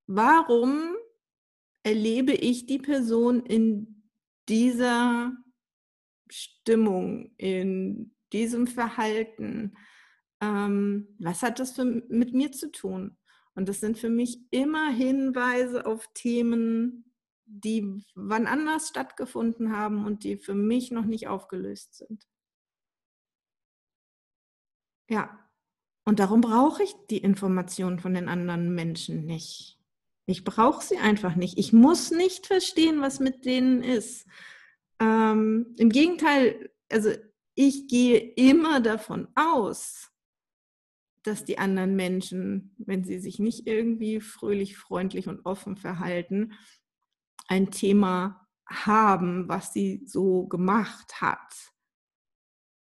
Warum 0.06 0.94
erlebe 1.82 2.32
ich 2.32 2.66
die 2.66 2.78
Person 2.78 3.44
in 3.44 4.02
dieser 4.48 5.32
Stimmung, 6.30 7.32
in 7.36 8.14
diesem 8.32 8.66
Verhalten, 8.66 9.76
ähm, 10.40 11.16
was 11.18 11.42
hat 11.42 11.58
das 11.60 11.72
für, 11.72 11.84
mit 11.84 12.34
mir 12.34 12.52
zu 12.52 12.70
tun? 12.70 13.16
Und 13.54 13.68
das 13.68 13.80
sind 13.80 13.98
für 13.98 14.10
mich 14.10 14.40
immer 14.50 14.90
Hinweise 14.90 15.86
auf 15.86 16.12
Themen, 16.12 17.04
die 17.46 18.02
wann 18.14 18.46
anders 18.46 18.88
stattgefunden 18.88 19.76
haben 19.76 20.04
und 20.04 20.24
die 20.24 20.36
für 20.36 20.54
mich 20.54 20.90
noch 20.90 21.04
nicht 21.04 21.28
aufgelöst 21.28 21.94
sind. 21.94 22.26
Ja, 25.08 25.43
und 26.04 26.18
darum 26.18 26.40
brauche 26.40 26.82
ich 26.82 26.94
die 27.10 27.18
Informationen 27.18 27.98
von 27.98 28.14
den 28.14 28.28
anderen 28.28 28.74
Menschen 28.74 29.24
nicht. 29.24 29.78
Ich 30.26 30.44
brauche 30.44 30.84
sie 30.84 30.98
einfach 30.98 31.36
nicht. 31.36 31.58
Ich 31.58 31.72
muss 31.72 32.10
nicht 32.10 32.46
verstehen, 32.46 33.00
was 33.00 33.20
mit 33.20 33.44
denen 33.44 33.82
ist. 33.82 34.26
Ähm, 35.00 35.74
Im 35.76 35.90
Gegenteil, 35.90 36.70
also 36.90 37.10
ich 37.54 37.88
gehe 37.88 38.18
immer 38.18 38.80
davon 38.80 39.28
aus, 39.34 40.10
dass 41.22 41.44
die 41.44 41.58
anderen 41.58 41.96
Menschen, 41.96 42.74
wenn 42.78 43.04
sie 43.04 43.18
sich 43.18 43.38
nicht 43.38 43.66
irgendwie 43.66 44.20
fröhlich, 44.20 44.76
freundlich 44.76 45.28
und 45.28 45.44
offen 45.46 45.76
verhalten, 45.76 46.52
ein 47.48 47.70
Thema 47.70 48.46
haben, 48.66 49.48
was 49.48 49.72
sie 49.72 50.02
so 50.06 50.46
gemacht 50.46 51.20
hat. 51.20 51.72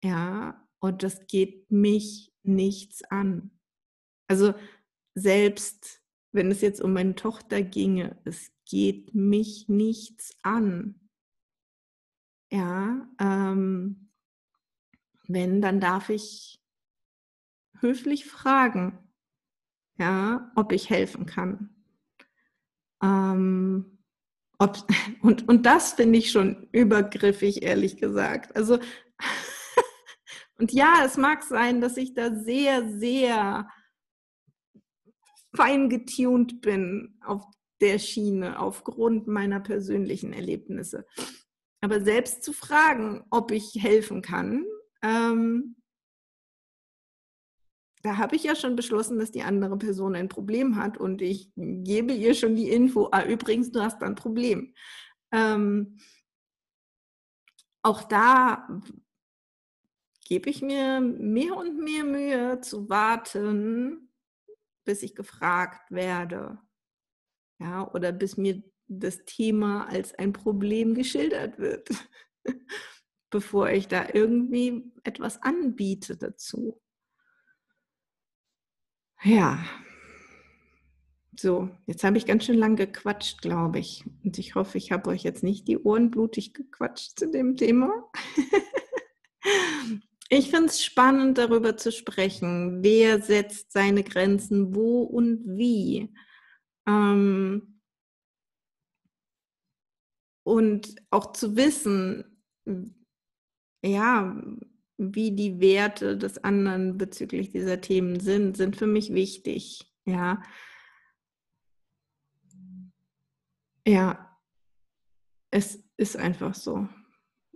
Ja, 0.04 0.61
und 0.82 1.04
das 1.04 1.28
geht 1.28 1.72
mich 1.72 2.34
nichts 2.44 3.04
an. 3.06 3.52
Also 4.28 4.54
selbst 5.16 6.02
wenn 6.32 6.50
es 6.52 6.62
jetzt 6.62 6.82
um 6.82 6.94
meine 6.94 7.16
Tochter 7.16 7.62
ginge, 7.62 8.18
es 8.26 8.52
geht 8.66 9.14
mich 9.14 9.68
nichts 9.68 10.36
an. 10.44 11.10
Ja, 12.52 13.08
ähm, 13.20 14.12
wenn, 15.28 15.62
dann 15.62 15.80
darf 15.80 16.10
ich 16.10 16.62
höflich 17.80 18.26
fragen, 18.26 18.98
ja, 19.98 20.52
ob 20.56 20.72
ich 20.72 20.90
helfen 20.90 21.26
kann. 21.26 21.76
Ähm, 23.04 24.00
ob, 24.58 24.78
und, 25.22 25.48
und 25.48 25.66
das 25.66 25.94
finde 25.94 26.20
ich 26.20 26.32
schon 26.32 26.68
übergriffig, 26.72 27.64
ehrlich 27.64 27.98
gesagt. 27.98 28.56
Also, 28.56 28.80
und 30.62 30.72
ja, 30.72 31.04
es 31.04 31.18
mag 31.18 31.42
sein, 31.42 31.82
dass 31.82 31.98
ich 31.98 32.14
da 32.14 32.36
sehr, 32.36 32.88
sehr 32.88 33.68
fein 35.56 35.90
getuned 35.90 36.62
bin 36.62 37.18
auf 37.26 37.44
der 37.82 37.98
Schiene 37.98 38.60
aufgrund 38.60 39.26
meiner 39.26 39.60
persönlichen 39.60 40.34
Erlebnisse. 40.34 41.08
Aber 41.82 42.00
selbst 42.02 42.44
zu 42.44 42.54
fragen, 42.54 43.26
ob 43.32 43.50
ich 43.50 43.74
helfen 43.80 44.22
kann, 44.22 44.64
ähm, 45.02 45.78
da 48.04 48.18
habe 48.18 48.36
ich 48.36 48.44
ja 48.44 48.56
schon 48.56 48.76
beschlossen, 48.76 49.18
dass 49.18 49.32
die 49.32 49.42
andere 49.42 49.80
Person 49.80 50.14
ein 50.14 50.30
Problem 50.30 50.76
hat 50.76 50.96
und 51.00 51.24
ich 51.24 51.52
gebe 51.56 52.14
ihr 52.14 52.36
schon 52.36 52.56
die 52.56 52.70
Info, 52.70 53.10
ah, 53.12 53.26
übrigens, 53.26 53.72
du 53.72 53.82
hast 53.82 54.04
ein 54.04 54.14
Problem. 54.14 54.76
Ähm, 55.32 55.98
auch 57.82 58.04
da 58.04 58.68
gebe 60.32 60.50
ich 60.50 60.62
mir 60.62 61.02
mehr 61.02 61.58
und 61.58 61.78
mehr 61.78 62.06
Mühe 62.06 62.62
zu 62.62 62.88
warten, 62.88 64.14
bis 64.86 65.04
ich 65.04 65.14
gefragt 65.14 65.92
werde. 65.92 66.58
Ja, 67.60 67.92
oder 67.92 68.14
bis 68.14 68.38
mir 68.38 68.64
das 68.88 69.26
Thema 69.26 69.90
als 69.90 70.14
ein 70.14 70.32
Problem 70.32 70.96
geschildert 70.96 71.60
wird, 71.60 71.90
bevor 73.30 73.72
ich 73.72 73.90
da 73.90 74.08
irgendwie 74.14 74.94
etwas 75.04 75.44
anbiete 75.44 76.16
dazu. 76.16 76.82
Ja, 79.24 79.62
so, 81.38 81.70
jetzt 81.88 82.06
habe 82.06 82.18
ich 82.18 82.26
ganz 82.26 82.46
schön 82.46 82.58
lang 82.58 82.78
gequatscht, 82.78 83.42
glaube 83.42 83.80
ich. 83.80 84.06
Und 84.24 84.38
ich 84.38 84.56
hoffe, 84.56 84.78
ich 84.78 84.94
habe 84.94 85.10
euch 85.10 85.24
jetzt 85.24 85.44
nicht 85.44 85.68
die 85.68 85.78
Ohren 85.78 86.10
blutig 86.10 86.54
gequatscht 86.54 87.20
zu 87.20 87.30
dem 87.30 87.58
Thema. 87.58 88.10
ich 90.34 90.50
finde 90.50 90.68
es 90.68 90.82
spannend, 90.82 91.38
darüber 91.38 91.76
zu 91.76 91.92
sprechen. 91.92 92.82
Wer 92.82 93.22
setzt 93.22 93.74
seine 93.74 94.02
Grenzen 94.02 94.74
wo 94.74 95.02
und 95.02 95.44
wie? 95.46 96.14
Ähm, 96.88 97.82
und 100.44 100.96
auch 101.10 101.34
zu 101.34 101.58
wissen, 101.58 102.24
ja, 103.84 104.42
wie 104.98 105.32
die 105.36 105.60
Werte 105.60 106.18
des 106.18 106.42
anderen 106.46 106.98
bezüglich 106.98 107.50
dieser 107.50 107.82
Themen 107.82 108.22
sind, 108.22 108.56
sind 108.56 108.78
für 108.78 108.88
mich 108.88 109.14
wichtig. 109.14 109.92
Ja. 110.06 110.42
Ja, 113.86 114.40
es 115.50 115.84
ist 115.98 116.16
einfach 116.16 116.56
so. 116.56 116.88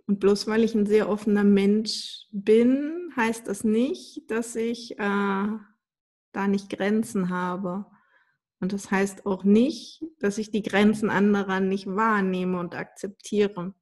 Und 0.07 0.19
bloß 0.19 0.47
weil 0.47 0.63
ich 0.63 0.75
ein 0.75 0.85
sehr 0.85 1.09
offener 1.09 1.43
Mensch 1.43 2.27
bin, 2.31 3.11
heißt 3.15 3.47
das 3.47 3.63
nicht, 3.63 4.29
dass 4.29 4.55
ich 4.55 4.99
äh, 4.99 5.47
da 6.31 6.47
nicht 6.47 6.69
Grenzen 6.69 7.29
habe. 7.29 7.85
Und 8.59 8.71
das 8.71 8.91
heißt 8.91 9.25
auch 9.25 9.43
nicht, 9.43 10.03
dass 10.19 10.37
ich 10.37 10.51
die 10.51 10.61
Grenzen 10.61 11.09
anderer 11.09 11.59
nicht 11.59 11.87
wahrnehme 11.87 12.59
und 12.59 12.75
akzeptiere. 12.75 13.73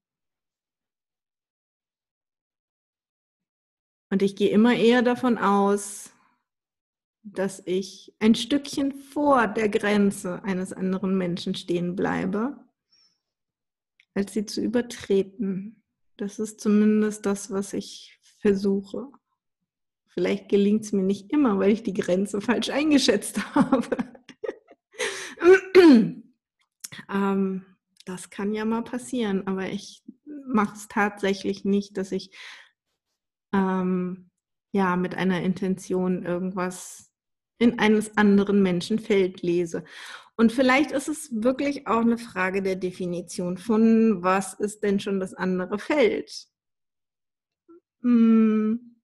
Und 4.10 4.22
ich 4.22 4.36
gehe 4.36 4.50
immer 4.50 4.76
eher 4.76 5.02
davon 5.02 5.38
aus, 5.38 6.12
dass 7.24 7.64
ich 7.66 8.16
ein 8.20 8.36
Stückchen 8.36 8.92
vor 8.92 9.48
der 9.48 9.70
Grenze 9.70 10.44
eines 10.44 10.74
anderen 10.74 11.18
Menschen 11.18 11.56
stehen 11.56 11.96
bleibe, 11.96 12.64
als 14.14 14.34
sie 14.34 14.46
zu 14.46 14.62
übertreten. 14.62 15.83
Das 16.18 16.40
ist 16.40 16.62
zumindest 16.62 17.26
das, 17.26 17.52
was 17.52 17.74
ich 17.74 18.20
versuche. 18.40 19.08
Vielleicht 20.08 20.50
gelingt 20.50 20.86
es 20.86 20.92
mir 20.92 21.04
nicht 21.04 21.32
immer, 21.32 21.58
weil 21.58 21.72
ich 21.72 21.84
die 21.84 21.94
Grenze 21.94 22.40
falsch 22.40 22.70
eingeschätzt 22.70 23.56
habe. 23.56 23.98
ähm, 27.10 27.66
das 28.06 28.30
kann 28.30 28.54
ja 28.54 28.66
mal 28.66 28.84
passieren, 28.84 29.48
aber 29.48 29.70
ich 29.70 30.04
mache 30.46 30.76
es 30.76 30.88
tatsächlich 30.88 31.66
nicht, 31.66 31.98
dass 31.98 32.12
ich 32.12 32.36
ähm, 33.54 34.30
ja 34.72 34.96
mit 34.96 35.16
einer 35.16 35.42
Intention 35.42 36.24
irgendwas 36.24 37.12
in 37.60 37.80
eines 37.80 38.18
anderen 38.18 38.62
Menschen 38.62 39.00
Feld 39.00 39.42
lese. 39.42 39.84
Und 40.36 40.52
vielleicht 40.52 40.92
ist 40.92 41.08
es 41.08 41.30
wirklich 41.32 41.88
auch 41.88 42.02
eine 42.02 42.18
Frage 42.18 42.62
der 42.64 42.76
Definition 42.76 43.58
von, 43.58 44.24
was 44.24 44.54
ist 44.56 44.82
denn 44.84 45.00
schon 45.00 45.20
das 45.20 45.34
andere 45.34 45.78
Feld? 45.78 46.48
Hm, 48.02 48.98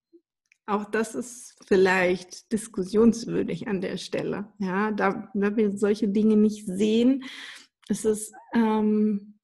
auch 0.65 0.85
das 0.85 1.15
ist 1.15 1.55
vielleicht 1.67 2.51
diskussionswürdig 2.51 3.67
an 3.67 3.81
der 3.81 3.97
Stelle. 3.97 4.51
Ja, 4.59 4.91
da, 4.91 5.31
da 5.33 5.55
wir 5.55 5.77
solche 5.77 6.07
Dinge 6.07 6.35
nicht 6.35 6.65
sehen, 6.65 7.23
ist 7.87 8.05
es 8.05 8.31
ähm, 8.53 9.39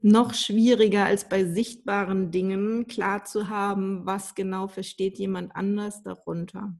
noch 0.00 0.34
schwieriger 0.34 1.04
als 1.06 1.28
bei 1.28 1.44
sichtbaren 1.44 2.30
Dingen 2.30 2.86
klar 2.86 3.24
zu 3.24 3.48
haben, 3.48 4.06
was 4.06 4.34
genau 4.34 4.68
versteht 4.68 5.18
jemand 5.18 5.56
anders 5.56 6.02
darunter. 6.02 6.78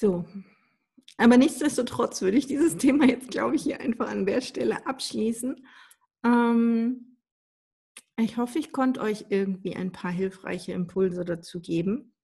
So. 0.00 0.24
Aber 1.18 1.36
nichtsdestotrotz 1.36 2.22
würde 2.22 2.38
ich 2.38 2.46
dieses 2.46 2.78
Thema 2.78 3.04
jetzt, 3.04 3.30
glaube 3.30 3.56
ich, 3.56 3.62
hier 3.62 3.80
einfach 3.80 4.08
an 4.08 4.24
der 4.24 4.40
Stelle 4.40 4.86
abschließen. 4.86 5.66
Ähm, 6.24 7.18
ich 8.18 8.38
hoffe, 8.38 8.58
ich 8.58 8.72
konnte 8.72 9.02
euch 9.02 9.26
irgendwie 9.28 9.76
ein 9.76 9.92
paar 9.92 10.10
hilfreiche 10.10 10.72
Impulse 10.72 11.26
dazu 11.26 11.60
geben. 11.60 12.14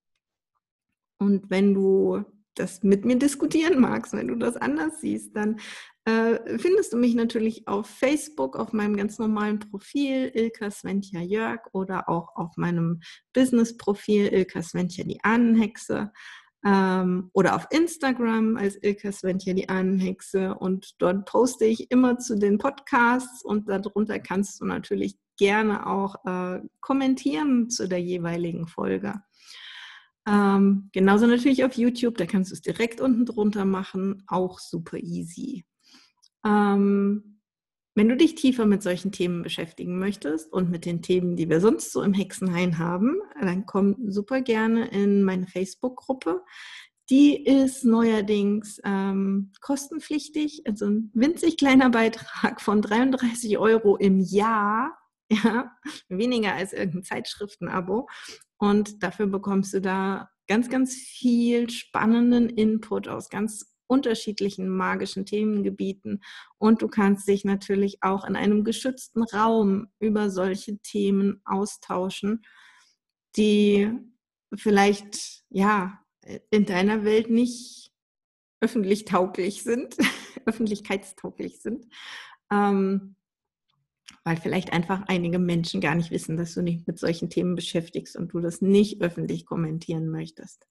Und 1.18 1.50
wenn 1.50 1.74
du 1.74 2.24
das 2.54 2.82
mit 2.82 3.04
mir 3.04 3.18
diskutieren 3.18 3.78
magst, 3.78 4.14
wenn 4.14 4.28
du 4.28 4.36
das 4.36 4.56
anders 4.56 5.02
siehst, 5.02 5.36
dann 5.36 5.60
äh, 6.06 6.58
findest 6.58 6.94
du 6.94 6.96
mich 6.96 7.14
natürlich 7.14 7.68
auf 7.68 7.86
Facebook, 7.86 8.56
auf 8.56 8.72
meinem 8.72 8.96
ganz 8.96 9.18
normalen 9.18 9.58
Profil 9.58 10.30
Ilka 10.32 10.70
Sventja 10.70 11.20
Jörg 11.20 11.60
oder 11.72 12.08
auch 12.08 12.34
auf 12.36 12.56
meinem 12.56 13.00
Business-Profil 13.34 14.28
Ilka 14.32 14.62
Sventja 14.62 15.04
die 15.04 15.22
Ahnenhexe 15.22 16.12
ähm, 16.66 17.30
oder 17.32 17.54
auf 17.54 17.68
Instagram 17.70 18.56
als 18.56 18.76
Ilka 18.82 19.12
Sventja 19.12 19.54
die 19.54 19.68
Ahnenhexe 19.68 20.54
und 20.54 20.96
dort 20.98 21.24
poste 21.24 21.64
ich 21.64 21.92
immer 21.92 22.18
zu 22.18 22.36
den 22.36 22.58
Podcasts 22.58 23.44
und 23.44 23.68
darunter 23.68 24.18
kannst 24.18 24.60
du 24.60 24.64
natürlich 24.64 25.16
gerne 25.38 25.86
auch 25.86 26.16
äh, 26.24 26.60
kommentieren 26.80 27.70
zu 27.70 27.88
der 27.88 28.00
jeweiligen 28.00 28.66
Folge. 28.66 29.14
Ähm, 30.28 30.90
genauso 30.92 31.26
natürlich 31.26 31.64
auf 31.64 31.74
YouTube, 31.74 32.16
da 32.16 32.26
kannst 32.26 32.50
du 32.50 32.54
es 32.54 32.62
direkt 32.62 33.00
unten 33.00 33.26
drunter 33.26 33.64
machen, 33.64 34.24
auch 34.26 34.58
super 34.58 34.98
easy. 34.98 35.64
Ähm, 36.44 37.35
wenn 37.96 38.10
du 38.10 38.16
dich 38.16 38.34
tiefer 38.34 38.66
mit 38.66 38.82
solchen 38.82 39.10
Themen 39.10 39.42
beschäftigen 39.42 39.98
möchtest 39.98 40.52
und 40.52 40.70
mit 40.70 40.84
den 40.84 41.00
Themen, 41.00 41.34
die 41.34 41.48
wir 41.48 41.62
sonst 41.62 41.92
so 41.92 42.02
im 42.02 42.12
Hexenhain 42.12 42.78
haben, 42.78 43.16
dann 43.40 43.64
komm 43.64 43.96
super 44.06 44.42
gerne 44.42 44.88
in 44.88 45.22
meine 45.22 45.46
Facebook-Gruppe. 45.46 46.44
Die 47.08 47.42
ist 47.42 47.84
neuerdings 47.84 48.80
ähm, 48.84 49.52
kostenpflichtig, 49.62 50.62
also 50.66 50.86
ein 50.86 51.10
winzig 51.14 51.56
kleiner 51.56 51.88
Beitrag 51.88 52.60
von 52.60 52.82
33 52.82 53.56
Euro 53.56 53.96
im 53.96 54.20
Jahr, 54.20 54.98
ja, 55.30 55.72
weniger 56.08 56.52
als 56.52 56.74
irgendein 56.74 57.02
Zeitschriftenabo. 57.02 58.08
Und 58.58 59.02
dafür 59.02 59.26
bekommst 59.26 59.72
du 59.72 59.80
da 59.80 60.28
ganz, 60.46 60.68
ganz 60.68 60.94
viel 60.94 61.70
spannenden 61.70 62.50
Input 62.50 63.08
aus 63.08 63.30
ganz 63.30 63.75
unterschiedlichen 63.86 64.68
magischen 64.68 65.26
Themengebieten 65.26 66.22
und 66.58 66.82
du 66.82 66.88
kannst 66.88 67.28
dich 67.28 67.44
natürlich 67.44 68.02
auch 68.02 68.24
in 68.24 68.36
einem 68.36 68.64
geschützten 68.64 69.22
Raum 69.22 69.88
über 69.98 70.30
solche 70.30 70.78
Themen 70.78 71.40
austauschen, 71.44 72.44
die 73.36 73.90
vielleicht 74.54 75.44
ja 75.48 76.00
in 76.50 76.66
deiner 76.66 77.04
Welt 77.04 77.30
nicht 77.30 77.92
öffentlich 78.60 79.04
tauglich 79.04 79.62
sind, 79.62 79.96
öffentlichkeitstauglich 80.46 81.60
sind, 81.60 81.86
ähm, 82.50 83.16
weil 84.24 84.36
vielleicht 84.36 84.72
einfach 84.72 85.02
einige 85.08 85.38
Menschen 85.38 85.80
gar 85.80 85.94
nicht 85.94 86.10
wissen, 86.10 86.36
dass 86.36 86.54
du 86.54 86.62
dich 86.62 86.86
mit 86.86 86.98
solchen 86.98 87.30
Themen 87.30 87.54
beschäftigst 87.54 88.16
und 88.16 88.32
du 88.32 88.40
das 88.40 88.60
nicht 88.60 89.00
öffentlich 89.02 89.46
kommentieren 89.46 90.08
möchtest. 90.08 90.66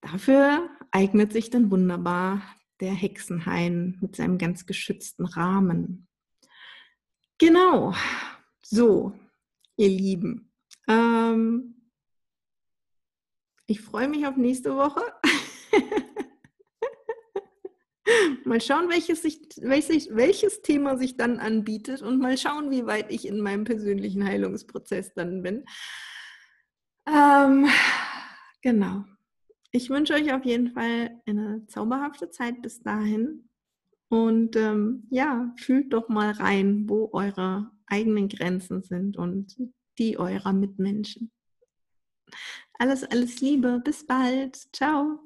Dafür 0.00 0.68
eignet 0.90 1.32
sich 1.32 1.50
dann 1.50 1.70
wunderbar 1.70 2.42
der 2.80 2.92
Hexenhain 2.92 3.98
mit 4.00 4.16
seinem 4.16 4.38
ganz 4.38 4.66
geschützten 4.66 5.24
Rahmen. 5.24 6.08
Genau, 7.38 7.94
so, 8.62 9.12
ihr 9.76 9.88
Lieben. 9.88 10.52
Ähm, 10.88 11.90
ich 13.66 13.80
freue 13.80 14.08
mich 14.08 14.26
auf 14.26 14.36
nächste 14.36 14.76
Woche. 14.76 15.02
mal 18.44 18.60
schauen, 18.60 18.88
welches, 18.88 19.22
sich, 19.22 19.40
welches, 19.60 20.14
welches 20.14 20.62
Thema 20.62 20.96
sich 20.96 21.16
dann 21.16 21.38
anbietet 21.38 22.02
und 22.02 22.20
mal 22.20 22.38
schauen, 22.38 22.70
wie 22.70 22.86
weit 22.86 23.10
ich 23.10 23.26
in 23.26 23.40
meinem 23.40 23.64
persönlichen 23.64 24.24
Heilungsprozess 24.24 25.12
dann 25.14 25.42
bin. 25.42 25.64
Ähm, 27.06 27.68
genau. 28.62 29.04
Ich 29.70 29.90
wünsche 29.90 30.14
euch 30.14 30.32
auf 30.32 30.44
jeden 30.44 30.72
Fall 30.72 31.20
eine 31.26 31.66
zauberhafte 31.66 32.30
Zeit 32.30 32.62
bis 32.62 32.82
dahin. 32.82 33.48
Und 34.08 34.56
ähm, 34.56 35.06
ja, 35.10 35.52
fühlt 35.56 35.92
doch 35.92 36.08
mal 36.08 36.30
rein, 36.30 36.88
wo 36.88 37.10
eure 37.12 37.70
eigenen 37.86 38.28
Grenzen 38.28 38.82
sind 38.82 39.16
und 39.16 39.56
die 39.98 40.18
eurer 40.18 40.52
Mitmenschen. 40.52 41.30
Alles, 42.78 43.04
alles 43.04 43.40
Liebe. 43.40 43.80
Bis 43.84 44.06
bald. 44.06 44.56
Ciao. 44.74 45.25